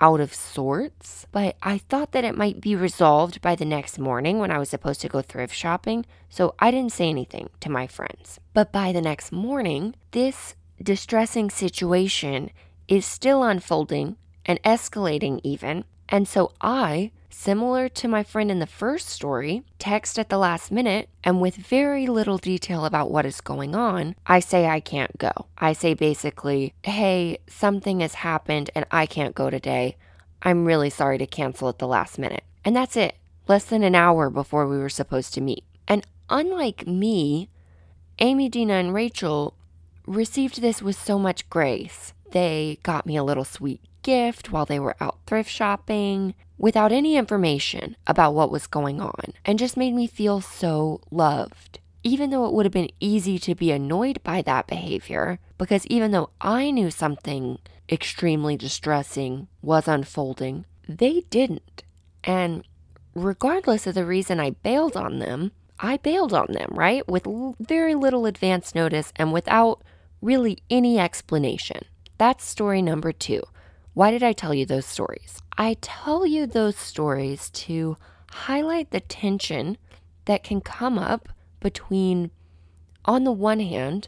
out 0.00 0.20
of 0.20 0.34
sorts. 0.34 1.26
But 1.32 1.56
I 1.62 1.78
thought 1.78 2.12
that 2.12 2.24
it 2.24 2.36
might 2.36 2.60
be 2.60 2.74
resolved 2.74 3.40
by 3.40 3.54
the 3.54 3.64
next 3.64 3.98
morning 3.98 4.38
when 4.38 4.50
I 4.50 4.58
was 4.58 4.68
supposed 4.68 5.00
to 5.02 5.08
go 5.08 5.22
thrift 5.22 5.54
shopping, 5.54 6.06
so 6.28 6.54
I 6.58 6.70
didn't 6.70 6.92
say 6.92 7.08
anything 7.08 7.50
to 7.60 7.70
my 7.70 7.86
friends. 7.86 8.40
But 8.54 8.72
by 8.72 8.92
the 8.92 9.02
next 9.02 9.32
morning, 9.32 9.94
this 10.12 10.54
distressing 10.82 11.50
situation 11.50 12.50
is 12.86 13.04
still 13.04 13.42
unfolding 13.42 14.16
and 14.46 14.62
escalating, 14.62 15.40
even. 15.42 15.84
And 16.08 16.26
so 16.26 16.52
I, 16.60 17.10
similar 17.38 17.88
to 17.88 18.08
my 18.08 18.24
friend 18.24 18.50
in 18.50 18.58
the 18.58 18.66
first 18.66 19.08
story, 19.08 19.62
text 19.78 20.18
at 20.18 20.28
the 20.28 20.36
last 20.36 20.72
minute 20.72 21.08
and 21.22 21.40
with 21.40 21.54
very 21.54 22.08
little 22.08 22.36
detail 22.36 22.84
about 22.84 23.12
what 23.12 23.24
is 23.24 23.40
going 23.40 23.76
on, 23.76 24.16
I 24.26 24.40
say 24.40 24.66
I 24.66 24.80
can't 24.80 25.16
go. 25.18 25.46
I 25.56 25.72
say 25.72 25.94
basically, 25.94 26.74
hey, 26.82 27.38
something 27.46 28.00
has 28.00 28.14
happened 28.14 28.70
and 28.74 28.84
I 28.90 29.06
can't 29.06 29.36
go 29.36 29.50
today. 29.50 29.96
I'm 30.42 30.64
really 30.64 30.90
sorry 30.90 31.16
to 31.18 31.26
cancel 31.28 31.68
at 31.68 31.78
the 31.78 31.86
last 31.86 32.18
minute. 32.18 32.42
And 32.64 32.74
that's 32.74 32.96
it, 32.96 33.14
less 33.46 33.64
than 33.64 33.84
an 33.84 33.94
hour 33.94 34.30
before 34.30 34.66
we 34.66 34.78
were 34.78 34.88
supposed 34.88 35.32
to 35.34 35.40
meet. 35.40 35.64
And 35.86 36.04
unlike 36.28 36.88
me, 36.88 37.50
Amy, 38.18 38.48
Dina, 38.48 38.74
and 38.74 38.92
Rachel 38.92 39.54
received 40.06 40.60
this 40.60 40.82
with 40.82 41.00
so 41.00 41.20
much 41.20 41.48
grace. 41.48 42.12
They 42.32 42.80
got 42.82 43.06
me 43.06 43.16
a 43.16 43.22
little 43.22 43.44
sweet 43.44 43.80
gift 44.02 44.50
while 44.50 44.66
they 44.66 44.80
were 44.80 44.96
out 45.00 45.18
thrift 45.24 45.50
shopping 45.50 46.34
without 46.58 46.92
any 46.92 47.16
information 47.16 47.96
about 48.06 48.34
what 48.34 48.50
was 48.50 48.66
going 48.66 49.00
on 49.00 49.32
and 49.44 49.58
just 49.58 49.76
made 49.76 49.94
me 49.94 50.06
feel 50.06 50.40
so 50.40 51.00
loved. 51.10 51.78
Even 52.04 52.30
though 52.30 52.46
it 52.46 52.52
would 52.52 52.66
have 52.66 52.72
been 52.72 52.90
easy 53.00 53.38
to 53.38 53.54
be 53.54 53.70
annoyed 53.70 54.22
by 54.22 54.42
that 54.42 54.66
behavior, 54.66 55.38
because 55.56 55.86
even 55.86 56.10
though 56.10 56.30
I 56.40 56.70
knew 56.70 56.90
something 56.90 57.58
extremely 57.90 58.56
distressing 58.56 59.48
was 59.62 59.88
unfolding, 59.88 60.64
they 60.88 61.22
didn't. 61.30 61.82
And 62.24 62.64
regardless 63.14 63.86
of 63.86 63.94
the 63.94 64.04
reason 64.04 64.40
I 64.40 64.50
bailed 64.50 64.96
on 64.96 65.18
them, 65.18 65.52
I 65.80 65.96
bailed 65.96 66.34
on 66.34 66.52
them, 66.52 66.70
right? 66.72 67.06
With 67.08 67.26
very 67.60 67.94
little 67.94 68.26
advance 68.26 68.74
notice 68.74 69.12
and 69.16 69.32
without 69.32 69.82
really 70.20 70.58
any 70.70 70.98
explanation. 70.98 71.82
That's 72.16 72.44
story 72.44 72.82
number 72.82 73.12
two. 73.12 73.42
Why 73.98 74.12
did 74.12 74.22
I 74.22 74.32
tell 74.32 74.54
you 74.54 74.64
those 74.64 74.86
stories? 74.86 75.42
I 75.56 75.76
tell 75.80 76.24
you 76.24 76.46
those 76.46 76.76
stories 76.76 77.50
to 77.66 77.96
highlight 78.30 78.92
the 78.92 79.00
tension 79.00 79.76
that 80.26 80.44
can 80.44 80.60
come 80.60 81.00
up 81.00 81.28
between, 81.58 82.30
on 83.06 83.24
the 83.24 83.32
one 83.32 83.58
hand, 83.58 84.06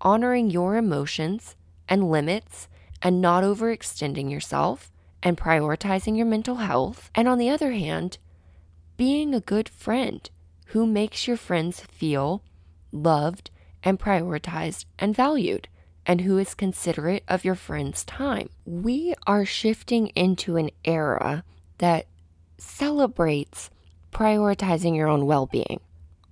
honoring 0.00 0.50
your 0.50 0.74
emotions 0.74 1.54
and 1.88 2.10
limits 2.10 2.66
and 3.02 3.20
not 3.20 3.44
overextending 3.44 4.32
yourself 4.32 4.90
and 5.22 5.38
prioritizing 5.38 6.16
your 6.16 6.26
mental 6.26 6.56
health, 6.56 7.08
and 7.14 7.28
on 7.28 7.38
the 7.38 7.50
other 7.50 7.70
hand, 7.70 8.18
being 8.96 9.32
a 9.32 9.38
good 9.38 9.68
friend 9.68 10.28
who 10.70 10.88
makes 10.88 11.28
your 11.28 11.36
friends 11.36 11.78
feel 11.82 12.42
loved 12.90 13.52
and 13.84 14.00
prioritized 14.00 14.86
and 14.98 15.14
valued, 15.14 15.68
and 16.06 16.22
who 16.22 16.38
is 16.38 16.54
considerate 16.54 17.24
of 17.28 17.44
your 17.44 17.54
friend's 17.54 18.04
time. 18.04 18.48
We 18.64 19.14
are 19.26 19.44
shifting 19.44 20.08
into 20.08 20.56
an 20.56 20.70
era 20.84 21.44
that 21.78 22.06
celebrates 22.58 23.70
prioritizing 24.12 24.96
your 24.96 25.08
own 25.08 25.26
well 25.26 25.46
being 25.46 25.80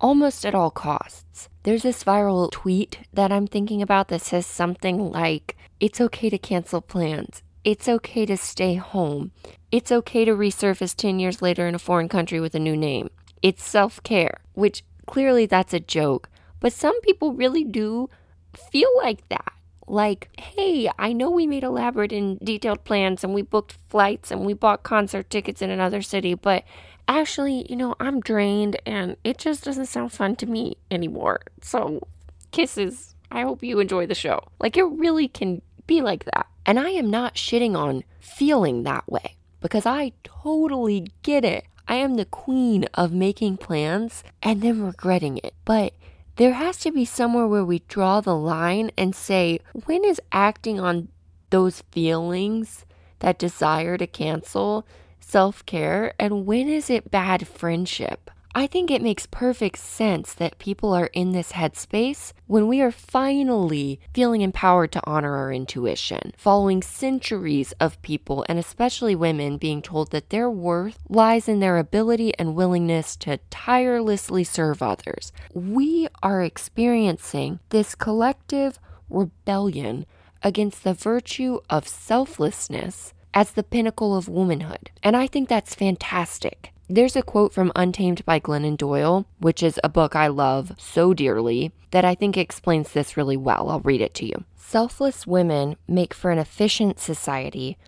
almost 0.03 0.45
at 0.45 0.55
all 0.55 0.71
costs. 0.71 1.49
There's 1.63 1.85
this 1.85 2.05
viral 2.05 2.51
tweet 2.51 2.99
that 3.15 3.33
I'm 3.33 3.47
thinking 3.47 3.81
about 3.81 4.09
that 4.09 4.21
says 4.21 4.45
something 4.45 5.11
like, 5.11 5.57
It's 5.81 6.01
okay 6.01 6.29
to 6.29 6.39
cancel 6.39 6.81
plans. 6.81 7.43
It's 7.65 7.89
okay 7.89 8.27
to 8.27 8.37
stay 8.37 8.75
home. 8.75 9.31
It's 9.71 9.93
okay 9.93 10.25
to 10.25 10.33
resurface 10.33 10.97
10 10.97 11.21
years 11.21 11.41
later 11.41 11.69
in 11.69 11.77
a 11.77 11.79
foreign 11.79 12.09
country 12.09 12.41
with 12.41 12.57
a 12.57 12.59
new 12.59 12.77
name. 12.77 13.09
It's 13.41 13.63
self 13.63 14.03
care, 14.03 14.41
which 14.55 14.83
clearly 15.07 15.47
that's 15.47 15.73
a 15.73 15.81
joke, 15.81 16.29
but 16.59 16.73
some 16.73 17.01
people 17.03 17.33
really 17.33 17.65
do 17.65 18.11
feel 18.55 18.91
like 18.97 19.27
that. 19.29 19.53
Like, 19.87 20.29
hey, 20.39 20.91
I 20.99 21.13
know 21.13 21.31
we 21.31 21.47
made 21.47 21.65
elaborate 21.65 22.13
and 22.13 22.39
detailed 22.41 22.85
plans 22.85 23.25
and 23.25 23.35
we 23.35 23.43
booked 23.43 23.79
flights 23.89 24.31
and 24.31 24.47
we 24.47 24.55
bought 24.55 24.83
concert 24.83 25.29
tickets 25.31 25.63
in 25.63 25.71
another 25.71 26.03
city, 26.03 26.35
but 26.35 26.65
actually, 27.09 27.67
you 27.69 27.77
know, 27.77 27.95
I'm 28.01 28.21
drained 28.21 28.81
and 28.87 29.17
it 29.25 29.39
just 29.39 29.65
doesn't 29.65 29.87
sound 29.87 30.13
fun 30.13 30.37
to 30.37 30.47
me 30.47 30.77
anymore. 30.91 31.41
So, 31.61 32.07
kisses. 32.51 33.15
I 33.31 33.43
hope 33.43 33.63
you 33.63 33.81
enjoy 33.81 34.07
the 34.07 34.15
show. 34.15 34.41
Like, 34.61 34.77
it 34.77 34.85
really 34.85 35.27
can 35.27 35.63
be 35.87 36.03
like 36.03 36.25
that. 36.27 36.47
And 36.67 36.79
I 36.79 36.91
am 36.91 37.11
not 37.11 37.35
shitting 37.35 37.75
on 37.77 38.05
feeling 38.21 38.83
that 38.83 39.11
way 39.11 39.37
because 39.61 39.87
I 39.87 40.13
totally 40.23 41.09
get 41.23 41.45
it. 41.45 41.65
I 41.89 41.97
am 41.97 42.15
the 42.15 42.25
queen 42.25 42.87
of 42.95 43.13
making 43.13 43.57
plans 43.57 44.23
and 44.43 44.63
then 44.63 44.83
regretting 44.83 45.39
it. 45.39 45.55
But 45.65 45.95
there 46.37 46.55
has 46.55 46.79
to 46.79 46.91
be 46.91 47.05
somewhere 47.05 47.47
where 47.47 47.65
we 47.65 47.81
draw 47.89 48.21
the 48.21 48.37
line 48.37 48.91
and 48.97 49.15
say, 49.15 49.61
when 49.85 50.05
is 50.05 50.21
acting 50.33 50.81
on 50.81 51.09
those 51.51 51.83
feelings, 51.93 52.85
that 53.21 53.39
desire 53.39 53.97
to 53.97 54.07
cancel, 54.07 54.87
self 55.21 55.65
care, 55.67 56.13
and 56.19 56.45
when 56.47 56.69
is 56.69 56.91
it 56.91 57.11
bad 57.11 57.47
friendship? 57.47 58.31
I 58.55 58.67
think 58.67 58.91
it 58.91 59.01
makes 59.01 59.25
perfect 59.25 59.79
sense 59.79 60.35
that 60.35 60.59
people 60.59 60.93
are 60.93 61.07
in 61.15 61.33
this 61.33 61.53
headspace 61.53 62.35
when 62.47 62.69
we 62.69 62.83
are 62.83 62.91
finally 62.91 63.99
feeling 64.13 64.43
empowered 64.43 64.93
to 64.93 65.01
honor 65.05 65.37
our 65.37 65.51
intuition, 65.51 66.33
following 66.37 66.83
centuries 66.83 67.73
of 67.81 68.01
people, 68.03 68.45
and 68.51 68.59
especially 68.59 69.15
women, 69.15 69.57
being 69.57 69.81
told 69.81 70.11
that 70.11 70.29
their 70.29 70.51
worth 70.51 70.99
lies 71.09 71.49
in 71.49 71.61
their 71.61 71.79
ability 71.79 72.37
and 72.39 72.55
willingness 72.55 73.17
to 73.17 73.39
tirelessly 73.49 74.45
serve 74.45 74.83
others. 74.83 75.33
We 75.55 76.09
are 76.23 76.43
experiencing 76.43 77.61
this 77.71 77.95
collective 77.95 78.79
rebellion 79.09 80.05
against 80.43 80.85
the 80.85 80.93
virtue 80.93 81.61
of 81.71 81.89
selflessness 81.89 83.15
as 83.33 83.53
the 83.53 83.63
pinnacle 83.63 84.15
of 84.15 84.29
womanhood. 84.29 84.91
And 85.03 85.17
I 85.17 85.27
think 85.27 85.49
that's 85.49 85.75
fantastic. 85.75 86.69
There's 86.95 87.17
a 87.17 87.23
quote 87.23 87.55
from 87.55 87.73
Untamed 87.75 88.23
by 88.27 88.39
Glennon 88.39 88.77
Doyle, 88.77 89.25
which 89.39 89.63
is 89.63 89.81
a 89.83 89.89
book 89.89 90.15
I 90.15 90.27
love 90.27 90.73
so 90.77 91.15
dearly, 91.15 91.73
that 91.91 92.05
I 92.05 92.15
think 92.15 92.37
explains 92.37 92.93
this 92.93 93.17
really 93.17 93.39
well. 93.39 93.71
I'll 93.71 93.81
read 93.81 94.03
it 94.03 94.13
to 94.17 94.27
you. 94.27 94.45
Selfless 94.57 95.27
women 95.27 95.77
make 95.89 96.13
for 96.13 96.31
an 96.31 96.39
efficient 96.39 97.01
society, 97.01 97.79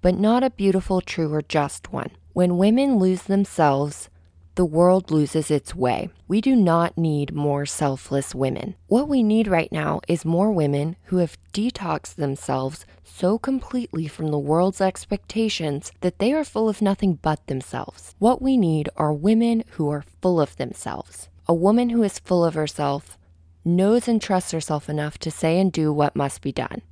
but 0.00 0.14
not 0.14 0.44
a 0.44 0.50
beautiful, 0.50 1.00
true, 1.00 1.34
or 1.34 1.42
just 1.42 1.92
one. 1.92 2.10
When 2.34 2.56
women 2.56 3.00
lose 3.00 3.24
themselves, 3.24 4.08
the 4.54 4.64
world 4.64 5.10
loses 5.10 5.50
its 5.50 5.74
way. 5.74 6.10
We 6.28 6.40
do 6.40 6.54
not 6.54 6.98
need 6.98 7.34
more 7.34 7.64
selfless 7.64 8.34
women. 8.34 8.74
What 8.86 9.08
we 9.08 9.22
need 9.22 9.48
right 9.48 9.72
now 9.72 10.00
is 10.08 10.24
more 10.24 10.52
women 10.52 10.96
who 11.04 11.18
have 11.18 11.38
detoxed 11.52 12.16
themselves 12.16 12.84
so 13.02 13.38
completely 13.38 14.06
from 14.06 14.30
the 14.30 14.38
world's 14.38 14.80
expectations 14.80 15.92
that 16.00 16.18
they 16.18 16.32
are 16.32 16.44
full 16.44 16.68
of 16.68 16.82
nothing 16.82 17.14
but 17.14 17.46
themselves. 17.46 18.14
What 18.18 18.42
we 18.42 18.56
need 18.56 18.88
are 18.96 19.12
women 19.12 19.64
who 19.70 19.88
are 19.90 20.04
full 20.20 20.40
of 20.40 20.56
themselves. 20.56 21.28
A 21.46 21.54
woman 21.54 21.90
who 21.90 22.02
is 22.02 22.18
full 22.18 22.44
of 22.44 22.54
herself 22.54 23.18
knows 23.64 24.08
and 24.08 24.20
trusts 24.20 24.50
herself 24.50 24.88
enough 24.88 25.18
to 25.18 25.30
say 25.30 25.58
and 25.58 25.72
do 25.72 25.92
what 25.92 26.16
must 26.16 26.42
be 26.42 26.52
done. 26.52 26.82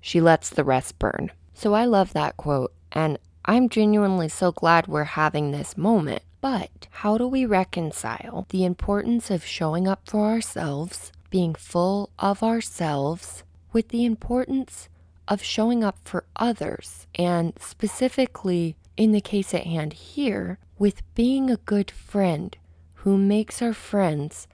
She 0.00 0.20
lets 0.20 0.48
the 0.48 0.64
rest 0.64 0.98
burn. 0.98 1.30
So 1.52 1.74
I 1.74 1.84
love 1.84 2.12
that 2.14 2.36
quote, 2.36 2.72
and 2.92 3.18
I'm 3.44 3.68
genuinely 3.68 4.28
so 4.28 4.52
glad 4.52 4.86
we're 4.86 5.04
having 5.04 5.50
this 5.50 5.76
moment. 5.76 6.22
But 6.40 6.88
how 6.90 7.18
do 7.18 7.28
we 7.28 7.44
reconcile 7.44 8.46
the 8.48 8.64
importance 8.64 9.30
of 9.30 9.44
showing 9.44 9.86
up 9.86 10.08
for 10.08 10.26
ourselves, 10.26 11.12
being 11.28 11.54
full 11.54 12.10
of 12.18 12.42
ourselves, 12.42 13.44
with 13.72 13.88
the 13.88 14.04
importance 14.04 14.88
of 15.28 15.42
showing 15.42 15.84
up 15.84 15.98
for 16.04 16.24
others, 16.36 17.06
and 17.14 17.52
specifically 17.60 18.76
in 18.96 19.12
the 19.12 19.20
case 19.20 19.54
at 19.54 19.66
hand 19.66 19.92
here, 19.92 20.58
with 20.78 21.02
being 21.14 21.50
a 21.50 21.56
good 21.56 21.90
friend 21.90 22.56
who 22.94 23.16
makes 23.16 23.62
our 23.62 23.72
friends 23.72 24.48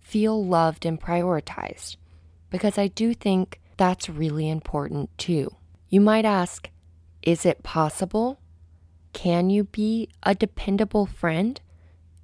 feel 0.00 0.44
loved 0.44 0.84
and 0.84 1.00
prioritized. 1.00 1.96
Because 2.50 2.78
I 2.78 2.88
do 2.88 3.14
think 3.14 3.60
that's 3.76 4.08
really 4.08 4.48
important 4.48 5.16
too. 5.18 5.54
You 5.88 6.00
might 6.00 6.24
ask, 6.24 6.68
is 7.22 7.46
it 7.46 7.62
possible? 7.62 8.38
Can 9.18 9.50
you 9.50 9.64
be 9.64 10.08
a 10.22 10.32
dependable 10.32 11.04
friend 11.04 11.60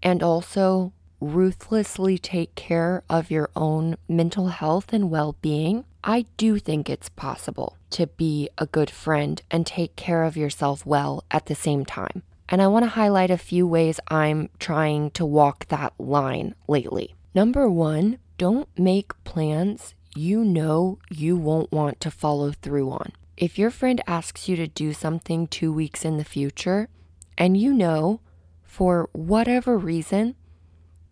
and 0.01 0.23
also 0.23 0.93
ruthlessly 1.19 2.19
take 2.19 2.55
care 2.55 3.03
of 3.11 3.33
your 3.33 3.51
own 3.57 3.97
mental 4.09 4.47
health 4.47 4.93
and 4.93 5.11
well 5.11 5.35
being? 5.43 5.87
I 6.05 6.27
do 6.37 6.61
think 6.61 6.89
it's 6.89 7.09
possible 7.09 7.79
to 7.91 8.07
be 8.07 8.49
a 8.59 8.67
good 8.67 8.91
friend 8.91 9.43
and 9.51 9.67
take 9.67 9.97
care 9.97 10.23
of 10.23 10.37
yourself 10.37 10.87
well 10.87 11.25
at 11.33 11.47
the 11.47 11.57
same 11.57 11.85
time. 11.85 12.23
And 12.49 12.63
I 12.63 12.69
want 12.69 12.85
to 12.85 12.91
highlight 12.91 13.33
a 13.33 13.39
few 13.39 13.67
ways 13.67 13.99
I'm 14.07 14.49
trying 14.61 15.11
to 15.19 15.27
walk 15.27 15.67
that 15.71 15.95
line 15.99 16.55
lately. 16.69 17.17
Number 17.35 17.69
one, 17.69 18.19
don't 18.39 18.69
make 18.79 19.25
plans 19.25 19.97
you 20.15 20.45
know 20.45 21.01
you 21.11 21.37
won't 21.37 21.73
want 21.73 21.99
to 22.03 22.11
follow 22.13 22.53
through 22.53 22.93
on. 22.93 23.11
If 23.37 23.59
your 23.59 23.71
friend 23.71 24.01
asks 24.07 24.49
you 24.49 24.55
to 24.57 24.69
do 24.69 24.93
something 24.93 25.49
two 25.49 25.73
weeks 25.73 26.05
in 26.05 26.19
the 26.19 26.25
future, 26.25 26.89
and 27.37 27.57
you 27.57 27.73
know 27.73 28.21
for 28.63 29.09
whatever 29.13 29.77
reason 29.77 30.37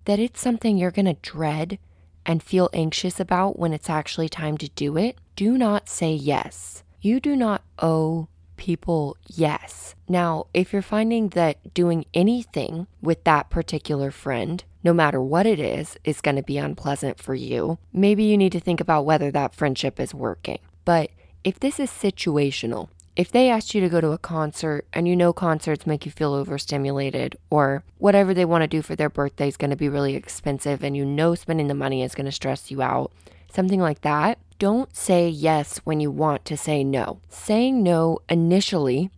that 0.05 0.19
it's 0.19 0.41
something 0.41 0.77
you're 0.77 0.91
going 0.91 1.07
to 1.07 1.15
dread 1.15 1.79
and 2.25 2.43
feel 2.43 2.71
anxious 2.73 3.19
about 3.19 3.59
when 3.59 3.73
it's 3.73 3.91
actually 3.91 4.29
time 4.29 4.57
to 4.59 4.69
do 4.71 4.97
it, 4.97 5.17
do 5.35 5.59
not 5.59 5.89
say 5.89 6.13
yes. 6.13 6.85
You 7.01 7.19
do 7.19 7.35
not 7.35 7.63
owe 7.81 8.29
people 8.57 9.17
yes. 9.27 9.97
Now, 10.09 10.47
if 10.55 10.73
you're 10.73 10.83
finding 10.83 11.31
that 11.31 11.75
doing 11.75 12.05
anything 12.15 12.87
with 13.01 13.25
that 13.25 13.51
particular 13.51 14.13
friend, 14.13 14.63
no 14.85 14.93
matter 14.93 15.21
what 15.21 15.47
it 15.47 15.59
is, 15.59 15.97
is 16.05 16.21
going 16.21 16.37
to 16.37 16.43
be 16.43 16.59
unpleasant 16.59 17.19
for 17.19 17.35
you, 17.35 17.79
maybe 17.93 18.23
you 18.23 18.37
need 18.37 18.53
to 18.53 18.61
think 18.61 18.81
about 18.81 19.05
whether 19.05 19.33
that 19.33 19.55
friendship 19.55 19.99
is 19.99 20.15
working. 20.15 20.59
But 20.85 21.11
if 21.45 21.59
this 21.59 21.81
is 21.81 21.91
situational, 21.91 22.89
if 23.15 23.31
they 23.31 23.51
asked 23.51 23.75
you 23.75 23.81
to 23.81 23.89
go 23.89 24.01
to 24.01 24.13
a 24.13 24.19
concert 24.19 24.87
and 24.93 25.07
you 25.07 25.15
know 25.15 25.33
concerts 25.33 25.87
make 25.87 26.07
you 26.07 26.13
feel 26.13 26.33
overstimulated 26.33 27.37
or 27.51 27.85
whatever 27.99 28.33
they 28.33 28.45
want 28.45 28.63
to 28.63 28.69
do 28.69 28.81
for 28.81 28.97
their 28.97 29.11
birthday 29.11 29.49
is 29.49 29.57
going 29.57 29.71
to 29.71 29.77
be 29.77 29.89
really 29.89 30.15
expensive 30.15 30.83
and 30.83 30.97
you 30.97 31.05
know 31.05 31.35
spending 31.35 31.69
the 31.69 31.75
money 31.75 32.03
is 32.03 32.15
going 32.15 32.27
to 32.27 32.33
stress 32.33 32.71
you 32.71 32.81
out, 32.81 33.13
something 33.53 33.81
like 33.81 34.01
that, 34.01 34.39
don't 34.59 34.95
say 34.97 35.29
yes 35.29 35.79
when 35.79 36.01
you 36.01 36.11
want 36.11 36.45
to 36.45 36.57
say 36.57 36.85
no. 36.85 37.21
Saying 37.29 37.83
no 37.83 38.21
initially 38.29 39.11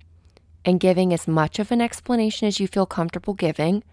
and 0.64 0.80
giving 0.80 1.12
as 1.12 1.28
much 1.28 1.58
of 1.58 1.70
an 1.70 1.80
explanation 1.80 2.48
as 2.48 2.58
you 2.58 2.66
feel 2.66 2.86
comfortable 2.86 3.34
giving 3.34 3.84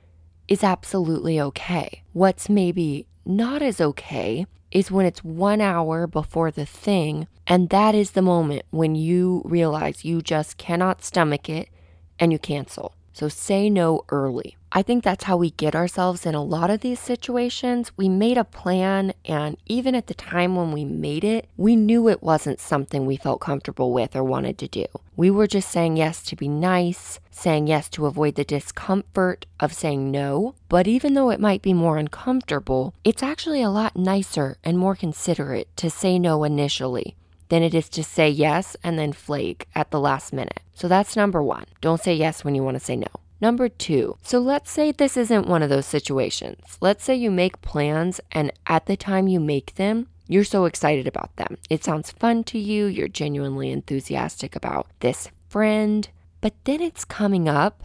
is 0.47 0.63
absolutely 0.63 1.39
okay. 1.39 2.03
What's 2.13 2.49
maybe 2.49 3.05
not 3.25 3.61
as 3.61 3.79
okay 3.79 4.47
is 4.71 4.89
when 4.89 5.05
it's 5.05 5.23
one 5.23 5.61
hour 5.61 6.07
before 6.07 6.49
the 6.49 6.65
thing, 6.65 7.27
and 7.51 7.67
that 7.67 7.93
is 7.93 8.11
the 8.11 8.21
moment 8.21 8.61
when 8.69 8.95
you 8.95 9.41
realize 9.43 10.05
you 10.05 10.21
just 10.21 10.55
cannot 10.55 11.03
stomach 11.03 11.49
it 11.49 11.67
and 12.17 12.31
you 12.31 12.39
cancel. 12.39 12.95
So 13.11 13.27
say 13.27 13.69
no 13.69 14.05
early. 14.07 14.55
I 14.71 14.81
think 14.83 15.03
that's 15.03 15.25
how 15.25 15.35
we 15.35 15.51
get 15.51 15.75
ourselves 15.75 16.25
in 16.25 16.33
a 16.33 16.41
lot 16.41 16.69
of 16.69 16.79
these 16.79 17.01
situations. 17.01 17.91
We 17.97 18.07
made 18.07 18.37
a 18.37 18.45
plan, 18.45 19.11
and 19.25 19.57
even 19.65 19.95
at 19.95 20.07
the 20.07 20.13
time 20.13 20.55
when 20.55 20.71
we 20.71 20.85
made 20.85 21.25
it, 21.25 21.49
we 21.57 21.75
knew 21.75 22.07
it 22.07 22.23
wasn't 22.23 22.61
something 22.61 23.05
we 23.05 23.17
felt 23.17 23.41
comfortable 23.41 23.91
with 23.91 24.15
or 24.15 24.23
wanted 24.23 24.57
to 24.59 24.69
do. 24.69 24.85
We 25.17 25.29
were 25.29 25.45
just 25.45 25.69
saying 25.69 25.97
yes 25.97 26.23
to 26.23 26.37
be 26.37 26.47
nice, 26.47 27.19
saying 27.31 27.67
yes 27.67 27.89
to 27.89 28.05
avoid 28.05 28.35
the 28.35 28.45
discomfort 28.45 29.45
of 29.59 29.73
saying 29.73 30.09
no. 30.09 30.55
But 30.69 30.87
even 30.87 31.15
though 31.15 31.31
it 31.31 31.41
might 31.41 31.61
be 31.61 31.73
more 31.73 31.97
uncomfortable, 31.97 32.93
it's 33.03 33.21
actually 33.21 33.61
a 33.61 33.69
lot 33.69 33.97
nicer 33.97 34.55
and 34.63 34.77
more 34.77 34.95
considerate 34.95 35.67
to 35.75 35.89
say 35.89 36.17
no 36.17 36.45
initially 36.45 37.17
than 37.51 37.63
it 37.63 37.73
is 37.73 37.89
to 37.89 38.01
say 38.01 38.29
yes 38.29 38.77
and 38.81 38.97
then 38.97 39.11
flake 39.11 39.67
at 39.75 39.91
the 39.91 39.99
last 39.99 40.31
minute. 40.31 40.61
So 40.73 40.87
that's 40.87 41.17
number 41.17 41.43
one. 41.43 41.65
Don't 41.81 42.01
say 42.01 42.15
yes 42.15 42.45
when 42.45 42.55
you 42.55 42.63
want 42.63 42.75
to 42.75 42.83
say 42.83 42.95
no. 42.95 43.09
Number 43.41 43.67
two, 43.67 44.15
so 44.23 44.39
let's 44.39 44.71
say 44.71 44.93
this 44.93 45.17
isn't 45.17 45.47
one 45.47 45.61
of 45.61 45.69
those 45.69 45.85
situations. 45.85 46.77
Let's 46.79 47.03
say 47.03 47.13
you 47.13 47.29
make 47.29 47.61
plans 47.61 48.21
and 48.31 48.53
at 48.67 48.85
the 48.85 48.95
time 48.95 49.27
you 49.27 49.41
make 49.41 49.75
them, 49.75 50.07
you're 50.29 50.45
so 50.45 50.63
excited 50.63 51.07
about 51.07 51.35
them. 51.35 51.57
It 51.69 51.83
sounds 51.83 52.11
fun 52.11 52.45
to 52.45 52.57
you, 52.57 52.85
you're 52.85 53.09
genuinely 53.09 53.69
enthusiastic 53.69 54.55
about 54.55 54.87
this 55.01 55.29
friend, 55.49 56.07
but 56.39 56.53
then 56.63 56.79
it's 56.81 57.03
coming 57.03 57.49
up 57.49 57.83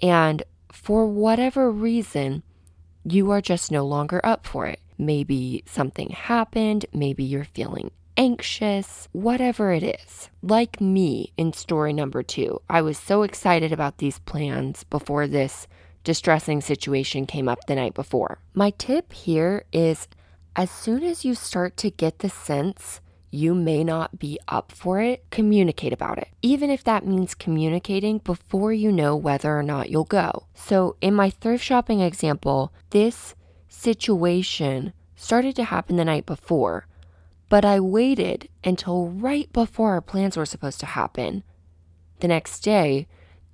and 0.00 0.44
for 0.70 1.04
whatever 1.08 1.68
reason, 1.68 2.44
you 3.04 3.32
are 3.32 3.40
just 3.40 3.72
no 3.72 3.84
longer 3.84 4.20
up 4.22 4.46
for 4.46 4.66
it. 4.66 4.78
Maybe 4.96 5.64
something 5.66 6.10
happened, 6.10 6.86
maybe 6.92 7.24
you're 7.24 7.42
feeling 7.42 7.90
anxious, 8.20 9.08
whatever 9.12 9.72
it 9.72 9.82
is. 9.82 10.28
Like 10.42 10.78
me 10.78 11.32
in 11.38 11.54
story 11.54 11.94
number 11.94 12.22
two, 12.22 12.60
I 12.68 12.82
was 12.82 12.98
so 12.98 13.22
excited 13.22 13.72
about 13.72 13.96
these 13.96 14.18
plans 14.18 14.84
before 14.84 15.26
this 15.26 15.66
distressing 16.04 16.60
situation 16.60 17.24
came 17.24 17.48
up 17.48 17.66
the 17.66 17.74
night 17.76 17.94
before. 17.94 18.38
My 18.52 18.70
tip 18.76 19.14
here 19.14 19.64
is 19.72 20.06
as 20.54 20.70
soon 20.70 21.02
as 21.02 21.24
you 21.24 21.34
start 21.34 21.78
to 21.78 21.90
get 21.90 22.18
the 22.18 22.28
sense 22.28 23.00
you 23.30 23.54
may 23.54 23.82
not 23.84 24.18
be 24.18 24.38
up 24.48 24.70
for 24.70 25.00
it, 25.00 25.24
communicate 25.30 25.94
about 25.94 26.18
it. 26.18 26.28
Even 26.42 26.68
if 26.68 26.84
that 26.84 27.06
means 27.06 27.34
communicating 27.34 28.18
before 28.18 28.72
you 28.72 28.92
know 28.92 29.16
whether 29.16 29.56
or 29.56 29.62
not 29.62 29.88
you'll 29.88 30.04
go. 30.04 30.44
So, 30.52 30.96
in 31.00 31.14
my 31.14 31.30
thrift 31.30 31.64
shopping 31.64 32.00
example, 32.00 32.74
this 32.90 33.34
situation 33.68 34.92
started 35.16 35.56
to 35.56 35.64
happen 35.64 35.96
the 35.96 36.04
night 36.04 36.26
before. 36.26 36.86
But 37.50 37.66
I 37.66 37.80
waited 37.80 38.48
until 38.64 39.08
right 39.08 39.52
before 39.52 39.90
our 39.90 40.00
plans 40.00 40.36
were 40.36 40.46
supposed 40.46 40.80
to 40.80 40.86
happen 40.86 41.42
the 42.20 42.28
next 42.28 42.60
day 42.60 43.06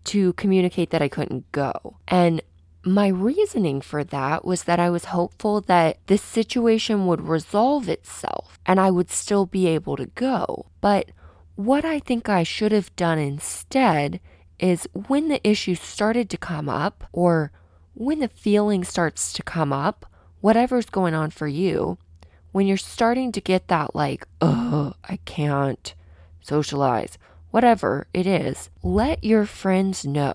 to 0.04 0.34
communicate 0.34 0.90
that 0.90 1.02
I 1.02 1.08
couldn't 1.08 1.50
go. 1.50 1.96
And 2.06 2.42
my 2.84 3.08
reasoning 3.08 3.80
for 3.80 4.04
that 4.04 4.44
was 4.44 4.64
that 4.64 4.78
I 4.78 4.90
was 4.90 5.06
hopeful 5.06 5.62
that 5.62 5.98
this 6.06 6.22
situation 6.22 7.06
would 7.06 7.22
resolve 7.22 7.88
itself 7.88 8.60
and 8.64 8.78
I 8.78 8.90
would 8.92 9.10
still 9.10 9.46
be 9.46 9.66
able 9.66 9.96
to 9.96 10.06
go. 10.06 10.66
But 10.80 11.10
what 11.56 11.84
I 11.84 11.98
think 11.98 12.28
I 12.28 12.42
should 12.42 12.72
have 12.72 12.94
done 12.96 13.18
instead 13.18 14.20
is 14.58 14.86
when 15.08 15.28
the 15.28 15.46
issue 15.48 15.74
started 15.74 16.28
to 16.30 16.36
come 16.36 16.68
up 16.68 17.04
or 17.12 17.50
when 17.94 18.20
the 18.20 18.28
feeling 18.28 18.84
starts 18.84 19.32
to 19.32 19.42
come 19.42 19.72
up, 19.72 20.04
whatever's 20.40 20.86
going 20.86 21.14
on 21.14 21.30
for 21.30 21.48
you, 21.48 21.98
when 22.56 22.66
you're 22.66 22.78
starting 22.78 23.32
to 23.32 23.40
get 23.42 23.68
that, 23.68 23.94
like, 23.94 24.26
oh, 24.40 24.94
I 25.04 25.18
can't 25.26 25.94
socialize, 26.40 27.18
whatever 27.50 28.06
it 28.14 28.26
is, 28.26 28.70
let 28.82 29.22
your 29.22 29.44
friends 29.44 30.06
know. 30.06 30.32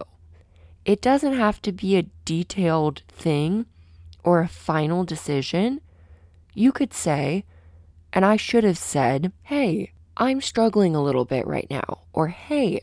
It 0.86 1.02
doesn't 1.02 1.34
have 1.34 1.60
to 1.64 1.72
be 1.72 1.98
a 1.98 2.06
detailed 2.24 3.02
thing 3.08 3.66
or 4.24 4.40
a 4.40 4.48
final 4.48 5.04
decision. 5.04 5.82
You 6.54 6.72
could 6.72 6.94
say, 6.94 7.44
and 8.14 8.24
I 8.24 8.36
should 8.36 8.66
have 8.66 8.78
said, 8.78 9.32
hey, 9.42 9.92
I'm 10.16 10.42
struggling 10.42 10.96
a 10.96 11.02
little 11.02 11.26
bit 11.26 11.48
right 11.48 11.66
now, 11.72 12.02
or 12.14 12.28
hey, 12.28 12.82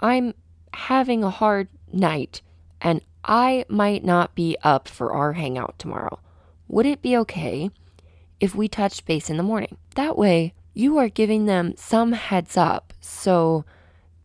I'm 0.00 0.34
having 0.74 1.22
a 1.22 1.30
hard 1.30 1.68
night 1.92 2.42
and 2.80 3.02
I 3.24 3.66
might 3.68 4.04
not 4.04 4.34
be 4.34 4.56
up 4.64 4.88
for 4.88 5.12
our 5.12 5.34
hangout 5.34 5.78
tomorrow. 5.78 6.18
Would 6.66 6.86
it 6.86 7.02
be 7.02 7.16
okay 7.18 7.70
if 8.40 8.54
we 8.54 8.68
touch 8.68 9.04
base 9.04 9.30
in 9.30 9.36
the 9.36 9.42
morning. 9.42 9.76
That 9.94 10.16
way, 10.16 10.54
you 10.74 10.98
are 10.98 11.08
giving 11.08 11.46
them 11.46 11.74
some 11.76 12.12
heads 12.12 12.56
up 12.56 12.92
so 13.00 13.64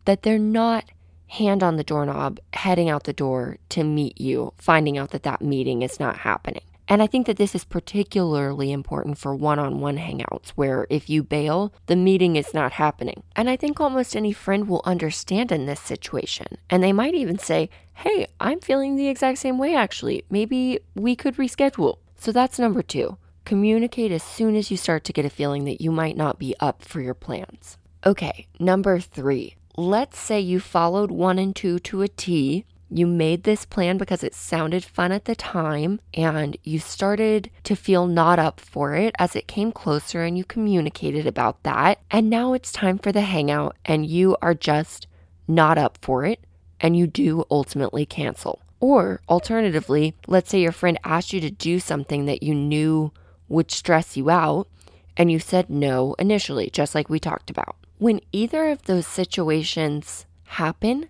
that 0.04 0.22
they're 0.22 0.38
not 0.38 0.84
hand 1.28 1.62
on 1.62 1.76
the 1.76 1.84
doorknob 1.84 2.38
heading 2.52 2.88
out 2.88 3.04
the 3.04 3.12
door 3.12 3.58
to 3.68 3.84
meet 3.84 4.20
you, 4.20 4.52
finding 4.56 4.96
out 4.96 5.10
that 5.10 5.24
that 5.24 5.42
meeting 5.42 5.82
is 5.82 5.98
not 5.98 6.18
happening. 6.18 6.62
And 6.88 7.02
I 7.02 7.08
think 7.08 7.26
that 7.26 7.36
this 7.36 7.54
is 7.54 7.64
particularly 7.64 8.70
important 8.70 9.18
for 9.18 9.34
one 9.34 9.58
on 9.58 9.80
one 9.80 9.98
hangouts 9.98 10.50
where 10.50 10.86
if 10.88 11.10
you 11.10 11.24
bail, 11.24 11.72
the 11.86 11.96
meeting 11.96 12.36
is 12.36 12.54
not 12.54 12.72
happening. 12.72 13.24
And 13.34 13.50
I 13.50 13.56
think 13.56 13.80
almost 13.80 14.14
any 14.14 14.32
friend 14.32 14.68
will 14.68 14.82
understand 14.84 15.50
in 15.50 15.66
this 15.66 15.80
situation. 15.80 16.46
And 16.70 16.84
they 16.84 16.92
might 16.92 17.14
even 17.14 17.38
say, 17.38 17.70
Hey, 17.92 18.28
I'm 18.38 18.60
feeling 18.60 18.94
the 18.94 19.08
exact 19.08 19.38
same 19.38 19.58
way 19.58 19.74
actually. 19.74 20.24
Maybe 20.30 20.78
we 20.94 21.16
could 21.16 21.36
reschedule. 21.36 21.98
So 22.18 22.30
that's 22.30 22.58
number 22.58 22.82
two. 22.82 23.18
Communicate 23.46 24.10
as 24.10 24.24
soon 24.24 24.56
as 24.56 24.72
you 24.72 24.76
start 24.76 25.04
to 25.04 25.12
get 25.12 25.24
a 25.24 25.30
feeling 25.30 25.66
that 25.66 25.80
you 25.80 25.92
might 25.92 26.16
not 26.16 26.36
be 26.36 26.56
up 26.58 26.82
for 26.82 27.00
your 27.00 27.14
plans. 27.14 27.78
Okay, 28.04 28.48
number 28.58 28.98
three. 28.98 29.54
Let's 29.76 30.18
say 30.18 30.40
you 30.40 30.58
followed 30.58 31.12
one 31.12 31.38
and 31.38 31.54
two 31.54 31.78
to 31.78 32.02
a 32.02 32.08
T. 32.08 32.64
You 32.90 33.06
made 33.06 33.44
this 33.44 33.64
plan 33.64 33.98
because 33.98 34.24
it 34.24 34.34
sounded 34.34 34.84
fun 34.84 35.12
at 35.12 35.26
the 35.26 35.36
time, 35.36 36.00
and 36.12 36.56
you 36.64 36.80
started 36.80 37.48
to 37.62 37.76
feel 37.76 38.08
not 38.08 38.40
up 38.40 38.58
for 38.58 38.96
it 38.96 39.14
as 39.16 39.36
it 39.36 39.46
came 39.46 39.70
closer, 39.70 40.24
and 40.24 40.36
you 40.36 40.42
communicated 40.42 41.24
about 41.24 41.62
that. 41.62 42.00
And 42.10 42.28
now 42.28 42.52
it's 42.52 42.72
time 42.72 42.98
for 42.98 43.12
the 43.12 43.20
hangout, 43.20 43.76
and 43.84 44.04
you 44.04 44.36
are 44.42 44.54
just 44.54 45.06
not 45.46 45.78
up 45.78 45.98
for 46.02 46.24
it, 46.24 46.40
and 46.80 46.96
you 46.96 47.06
do 47.06 47.44
ultimately 47.48 48.06
cancel. 48.06 48.60
Or 48.80 49.20
alternatively, 49.28 50.16
let's 50.26 50.50
say 50.50 50.60
your 50.60 50.72
friend 50.72 50.98
asked 51.04 51.32
you 51.32 51.40
to 51.42 51.50
do 51.50 51.78
something 51.78 52.24
that 52.24 52.42
you 52.42 52.52
knew 52.52 53.12
would 53.48 53.70
stress 53.70 54.16
you 54.16 54.30
out, 54.30 54.68
and 55.16 55.30
you 55.30 55.38
said 55.38 55.70
no 55.70 56.14
initially, 56.18 56.70
just 56.70 56.94
like 56.94 57.08
we 57.08 57.18
talked 57.18 57.50
about. 57.50 57.76
When 57.98 58.20
either 58.32 58.68
of 58.68 58.82
those 58.82 59.06
situations 59.06 60.26
happen, 60.44 61.08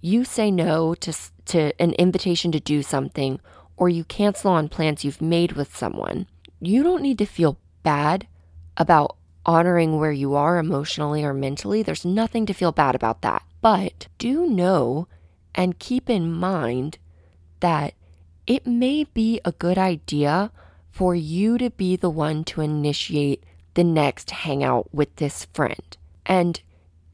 you 0.00 0.24
say 0.24 0.50
no 0.50 0.94
to, 0.96 1.12
to 1.46 1.72
an 1.80 1.92
invitation 1.92 2.52
to 2.52 2.60
do 2.60 2.82
something, 2.82 3.40
or 3.76 3.88
you 3.88 4.04
cancel 4.04 4.52
on 4.52 4.68
plans 4.68 5.04
you've 5.04 5.22
made 5.22 5.52
with 5.52 5.76
someone, 5.76 6.26
you 6.60 6.82
don't 6.82 7.02
need 7.02 7.18
to 7.18 7.26
feel 7.26 7.58
bad 7.82 8.26
about 8.76 9.16
honoring 9.44 9.98
where 9.98 10.12
you 10.12 10.34
are 10.34 10.58
emotionally 10.58 11.24
or 11.24 11.34
mentally. 11.34 11.82
There's 11.82 12.04
nothing 12.04 12.46
to 12.46 12.54
feel 12.54 12.72
bad 12.72 12.94
about 12.94 13.22
that. 13.22 13.42
But 13.60 14.08
do 14.18 14.46
know 14.46 15.08
and 15.54 15.78
keep 15.78 16.08
in 16.08 16.32
mind 16.32 16.98
that 17.60 17.94
it 18.46 18.66
may 18.66 19.04
be 19.04 19.40
a 19.44 19.52
good 19.52 19.78
idea 19.78 20.50
for 20.92 21.14
you 21.14 21.58
to 21.58 21.70
be 21.70 21.96
the 21.96 22.10
one 22.10 22.44
to 22.44 22.60
initiate 22.60 23.42
the 23.74 23.82
next 23.82 24.30
hangout 24.30 24.94
with 24.94 25.16
this 25.16 25.46
friend. 25.54 25.96
And 26.26 26.60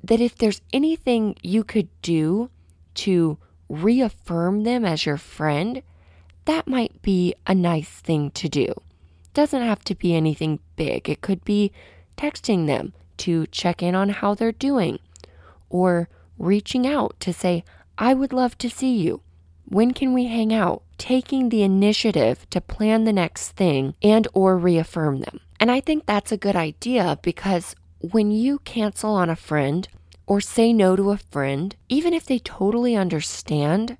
that 0.02 0.20
if 0.20 0.36
there's 0.36 0.60
anything 0.72 1.36
you 1.42 1.64
could 1.64 1.88
do 2.02 2.50
to 2.94 3.38
reaffirm 3.68 4.64
them 4.64 4.84
as 4.84 5.06
your 5.06 5.16
friend, 5.16 5.82
that 6.44 6.66
might 6.66 7.00
be 7.02 7.34
a 7.46 7.54
nice 7.54 7.88
thing 7.88 8.30
to 8.32 8.48
do. 8.48 8.74
Doesn't 9.34 9.62
have 9.62 9.84
to 9.84 9.94
be 9.94 10.14
anything 10.14 10.58
big. 10.74 11.08
It 11.08 11.20
could 11.20 11.44
be 11.44 11.72
texting 12.16 12.66
them 12.66 12.92
to 13.18 13.46
check 13.46 13.82
in 13.82 13.94
on 13.94 14.08
how 14.08 14.34
they're 14.34 14.52
doing 14.52 14.98
or 15.68 16.08
reaching 16.38 16.86
out 16.86 17.14
to 17.20 17.32
say, 17.32 17.64
I 17.96 18.14
would 18.14 18.32
love 18.32 18.58
to 18.58 18.70
see 18.70 18.96
you. 18.96 19.20
When 19.66 19.92
can 19.92 20.14
we 20.14 20.26
hang 20.26 20.52
out? 20.52 20.82
Taking 20.98 21.48
the 21.48 21.62
initiative 21.62 22.48
to 22.50 22.60
plan 22.60 23.04
the 23.04 23.12
next 23.12 23.52
thing 23.52 23.94
and 24.02 24.28
or 24.34 24.58
reaffirm 24.58 25.20
them. 25.20 25.40
And 25.58 25.70
I 25.70 25.80
think 25.80 26.04
that's 26.04 26.32
a 26.32 26.36
good 26.36 26.56
idea 26.56 27.18
because 27.22 27.74
when 28.00 28.30
you 28.30 28.58
cancel 28.60 29.14
on 29.14 29.30
a 29.30 29.36
friend 29.36 29.88
or 30.26 30.40
say 30.40 30.72
no 30.72 30.94
to 30.94 31.10
a 31.10 31.16
friend, 31.16 31.74
even 31.88 32.12
if 32.12 32.26
they 32.26 32.38
totally 32.38 32.94
understand, 32.94 33.96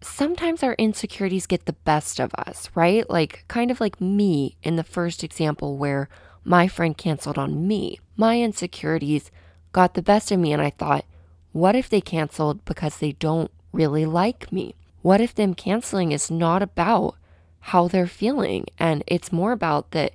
sometimes 0.00 0.62
our 0.62 0.74
insecurities 0.74 1.46
get 1.46 1.66
the 1.66 1.72
best 1.72 2.18
of 2.18 2.34
us, 2.34 2.70
right? 2.74 3.08
Like, 3.10 3.44
kind 3.48 3.70
of 3.70 3.80
like 3.80 4.00
me 4.00 4.56
in 4.62 4.76
the 4.76 4.84
first 4.84 5.22
example 5.22 5.76
where 5.76 6.08
my 6.44 6.68
friend 6.68 6.96
canceled 6.96 7.38
on 7.38 7.66
me. 7.66 8.00
My 8.16 8.40
insecurities 8.40 9.30
got 9.72 9.94
the 9.94 10.02
best 10.02 10.30
of 10.30 10.40
me, 10.40 10.52
and 10.52 10.62
I 10.62 10.70
thought, 10.70 11.04
what 11.52 11.76
if 11.76 11.88
they 11.88 12.00
canceled 12.00 12.64
because 12.64 12.98
they 12.98 13.12
don't 13.12 13.50
really 13.72 14.06
like 14.06 14.50
me? 14.50 14.74
What 15.02 15.20
if 15.20 15.34
them 15.34 15.54
canceling 15.54 16.12
is 16.12 16.30
not 16.30 16.62
about 16.62 17.14
how 17.60 17.88
they're 17.88 18.06
feeling 18.06 18.66
and 18.78 19.04
it's 19.06 19.32
more 19.32 19.52
about 19.52 19.92
that 19.92 20.12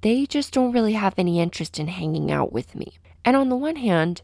they 0.00 0.26
just 0.26 0.52
don't 0.52 0.72
really 0.72 0.94
have 0.94 1.14
any 1.16 1.40
interest 1.40 1.78
in 1.78 1.88
hanging 1.88 2.30
out 2.30 2.52
with 2.52 2.74
me? 2.74 2.98
And 3.24 3.36
on 3.36 3.48
the 3.48 3.56
one 3.56 3.76
hand, 3.76 4.22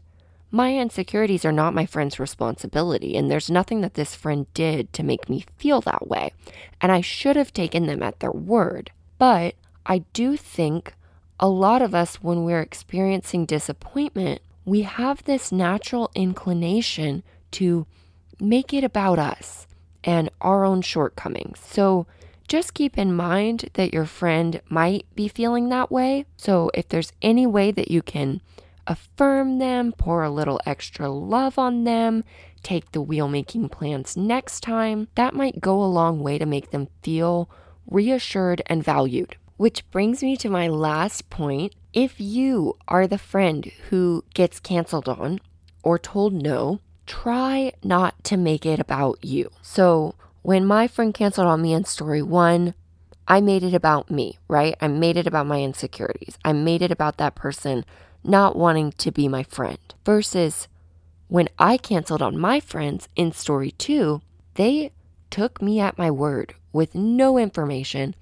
my 0.51 0.77
insecurities 0.77 1.43
are 1.45 1.51
not 1.51 1.73
my 1.73 1.85
friend's 1.85 2.19
responsibility, 2.19 3.17
and 3.17 3.29
there's 3.29 3.49
nothing 3.49 3.81
that 3.81 3.95
this 3.95 4.15
friend 4.15 4.45
did 4.53 4.93
to 4.93 5.03
make 5.03 5.29
me 5.29 5.45
feel 5.57 5.81
that 5.81 6.07
way. 6.07 6.31
And 6.79 6.91
I 6.91 7.01
should 7.01 7.35
have 7.35 7.51
taken 7.51 7.87
them 7.87 8.01
at 8.01 8.19
their 8.19 8.31
word. 8.31 8.91
But 9.17 9.55
I 9.85 9.99
do 10.13 10.37
think 10.37 10.93
a 11.39 11.49
lot 11.49 11.81
of 11.81 11.93
us, 11.93 12.15
when 12.17 12.45
we're 12.45 12.61
experiencing 12.61 13.45
disappointment, 13.45 14.41
we 14.63 14.83
have 14.83 15.23
this 15.23 15.51
natural 15.51 16.09
inclination 16.15 17.23
to 17.51 17.85
make 18.39 18.73
it 18.73 18.83
about 18.83 19.19
us 19.19 19.67
and 20.05 20.29
our 20.39 20.63
own 20.63 20.81
shortcomings. 20.81 21.59
So 21.59 22.07
just 22.47 22.75
keep 22.75 22.97
in 22.97 23.13
mind 23.13 23.71
that 23.73 23.93
your 23.93 24.05
friend 24.05 24.61
might 24.69 25.05
be 25.15 25.27
feeling 25.27 25.69
that 25.69 25.91
way. 25.91 26.25
So 26.37 26.69
if 26.73 26.87
there's 26.87 27.11
any 27.21 27.47
way 27.47 27.71
that 27.71 27.89
you 27.89 28.01
can 28.01 28.41
affirm 28.87 29.57
them, 29.57 29.91
pour 29.91 30.23
a 30.23 30.29
little 30.29 30.61
extra 30.65 31.09
love 31.09 31.57
on 31.57 31.83
them, 31.85 32.23
take 32.61 32.91
the 32.91 33.01
wheel 33.01 33.27
making 33.27 33.69
plans 33.69 34.15
next 34.15 34.61
time, 34.61 35.07
that 35.15 35.33
might 35.33 35.59
go 35.59 35.83
a 35.83 35.85
long 35.85 36.21
way 36.21 36.37
to 36.37 36.45
make 36.45 36.69
them 36.69 36.87
feel 37.01 37.49
reassured 37.87 38.61
and 38.67 38.83
valued. 38.83 39.37
Which 39.57 39.89
brings 39.89 40.21
me 40.21 40.37
to 40.37 40.49
my 40.49 40.67
last 40.67 41.29
point. 41.29 41.73
If 41.93 42.19
you 42.19 42.77
are 42.87 43.07
the 43.07 43.17
friend 43.17 43.71
who 43.89 44.23
gets 44.33 44.59
canceled 44.59 45.07
on 45.07 45.39
or 45.81 45.97
told 45.97 46.33
no, 46.33 46.81
try 47.05 47.73
not 47.83 48.23
to 48.25 48.37
make 48.37 48.65
it 48.65 48.79
about 48.79 49.23
you. 49.23 49.51
So, 49.61 50.15
when 50.41 50.65
my 50.65 50.87
friend 50.87 51.13
canceled 51.13 51.47
on 51.47 51.61
me 51.61 51.73
in 51.73 51.85
story 51.85 52.21
one, 52.21 52.73
I 53.27 53.41
made 53.41 53.63
it 53.63 53.73
about 53.73 54.11
me, 54.11 54.37
right? 54.47 54.75
I 54.79 54.87
made 54.87 55.17
it 55.17 55.25
about 55.25 55.47
my 55.47 55.61
insecurities. 55.61 56.37
I 56.45 56.53
made 56.53 56.81
it 56.81 56.91
about 56.91 57.17
that 57.17 57.35
person 57.35 57.85
not 58.23 58.55
wanting 58.55 58.91
to 58.93 59.11
be 59.11 59.27
my 59.27 59.43
friend. 59.43 59.79
Versus 60.05 60.67
when 61.27 61.49
I 61.57 61.77
canceled 61.77 62.21
on 62.21 62.37
my 62.37 62.59
friends 62.59 63.09
in 63.15 63.31
story 63.31 63.71
two, 63.71 64.21
they 64.55 64.91
took 65.31 65.61
me 65.61 65.79
at 65.79 65.97
my 65.97 66.11
word 66.11 66.53
with 66.71 66.93
no 66.93 67.37
information 67.37 68.15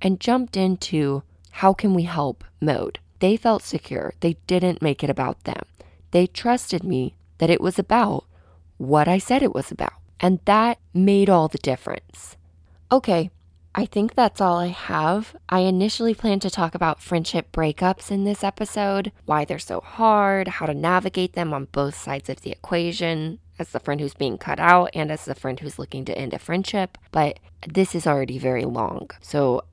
and 0.00 0.20
jumped 0.20 0.56
into 0.56 1.22
how 1.50 1.72
can 1.72 1.94
we 1.94 2.04
help 2.04 2.44
mode. 2.60 2.98
They 3.18 3.36
felt 3.36 3.62
secure. 3.62 4.14
They 4.20 4.36
didn't 4.46 4.82
make 4.82 5.02
it 5.02 5.10
about 5.10 5.44
them. 5.44 5.62
They 6.10 6.26
trusted 6.26 6.84
me 6.84 7.14
that 7.38 7.50
it 7.50 7.60
was 7.60 7.78
about 7.78 8.24
what 8.76 9.08
I 9.08 9.18
said 9.18 9.42
it 9.42 9.54
was 9.54 9.70
about. 9.70 9.92
And 10.20 10.40
that 10.44 10.78
made 10.94 11.28
all 11.28 11.48
the 11.48 11.58
difference. 11.58 12.36
Okay, 12.90 13.30
I 13.74 13.84
think 13.84 14.14
that's 14.14 14.40
all 14.40 14.56
I 14.56 14.68
have. 14.68 15.36
I 15.50 15.60
initially 15.60 16.14
planned 16.14 16.40
to 16.42 16.50
talk 16.50 16.74
about 16.74 17.02
friendship 17.02 17.52
breakups 17.52 18.10
in 18.10 18.24
this 18.24 18.42
episode, 18.42 19.12
why 19.26 19.44
they're 19.44 19.58
so 19.58 19.80
hard, 19.80 20.48
how 20.48 20.64
to 20.64 20.72
navigate 20.72 21.34
them 21.34 21.52
on 21.52 21.68
both 21.72 21.94
sides 21.94 22.30
of 22.30 22.40
the 22.40 22.52
equation, 22.52 23.38
as 23.58 23.70
the 23.70 23.80
friend 23.80 24.00
who's 24.00 24.14
being 24.14 24.38
cut 24.38 24.58
out 24.58 24.90
and 24.94 25.12
as 25.12 25.26
the 25.26 25.34
friend 25.34 25.60
who's 25.60 25.78
looking 25.78 26.06
to 26.06 26.16
end 26.16 26.32
a 26.32 26.38
friendship. 26.38 26.96
But 27.12 27.38
this 27.68 27.94
is 27.94 28.06
already 28.06 28.38
very 28.38 28.64
long. 28.64 29.10
So 29.20 29.64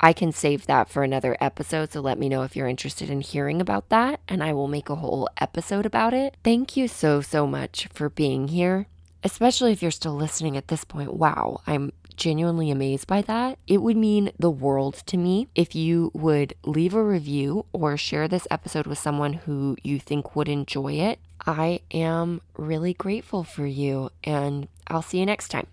I 0.00 0.12
can 0.12 0.32
save 0.32 0.66
that 0.66 0.88
for 0.88 1.02
another 1.02 1.36
episode. 1.40 1.92
So 1.92 2.00
let 2.00 2.18
me 2.18 2.28
know 2.28 2.42
if 2.42 2.56
you're 2.56 2.68
interested 2.68 3.08
in 3.08 3.20
hearing 3.20 3.60
about 3.60 3.88
that, 3.90 4.20
and 4.28 4.42
I 4.42 4.52
will 4.52 4.68
make 4.68 4.88
a 4.88 4.96
whole 4.96 5.28
episode 5.40 5.86
about 5.86 6.12
it. 6.12 6.36
Thank 6.42 6.76
you 6.76 6.88
so, 6.88 7.20
so 7.20 7.46
much 7.46 7.88
for 7.92 8.08
being 8.08 8.48
here, 8.48 8.86
especially 9.22 9.72
if 9.72 9.82
you're 9.82 9.90
still 9.90 10.14
listening 10.14 10.56
at 10.56 10.68
this 10.68 10.84
point. 10.84 11.14
Wow, 11.14 11.60
I'm 11.66 11.92
genuinely 12.16 12.70
amazed 12.70 13.06
by 13.06 13.22
that. 13.22 13.58
It 13.66 13.78
would 13.78 13.96
mean 13.96 14.32
the 14.38 14.50
world 14.50 15.02
to 15.06 15.16
me 15.16 15.48
if 15.54 15.74
you 15.74 16.10
would 16.14 16.54
leave 16.64 16.94
a 16.94 17.02
review 17.02 17.66
or 17.72 17.96
share 17.96 18.28
this 18.28 18.46
episode 18.50 18.86
with 18.86 18.98
someone 18.98 19.34
who 19.34 19.76
you 19.82 19.98
think 19.98 20.36
would 20.36 20.48
enjoy 20.48 20.94
it. 20.94 21.18
I 21.46 21.80
am 21.90 22.40
really 22.56 22.94
grateful 22.94 23.44
for 23.44 23.66
you, 23.66 24.10
and 24.22 24.68
I'll 24.86 25.02
see 25.02 25.18
you 25.18 25.26
next 25.26 25.48
time. 25.48 25.66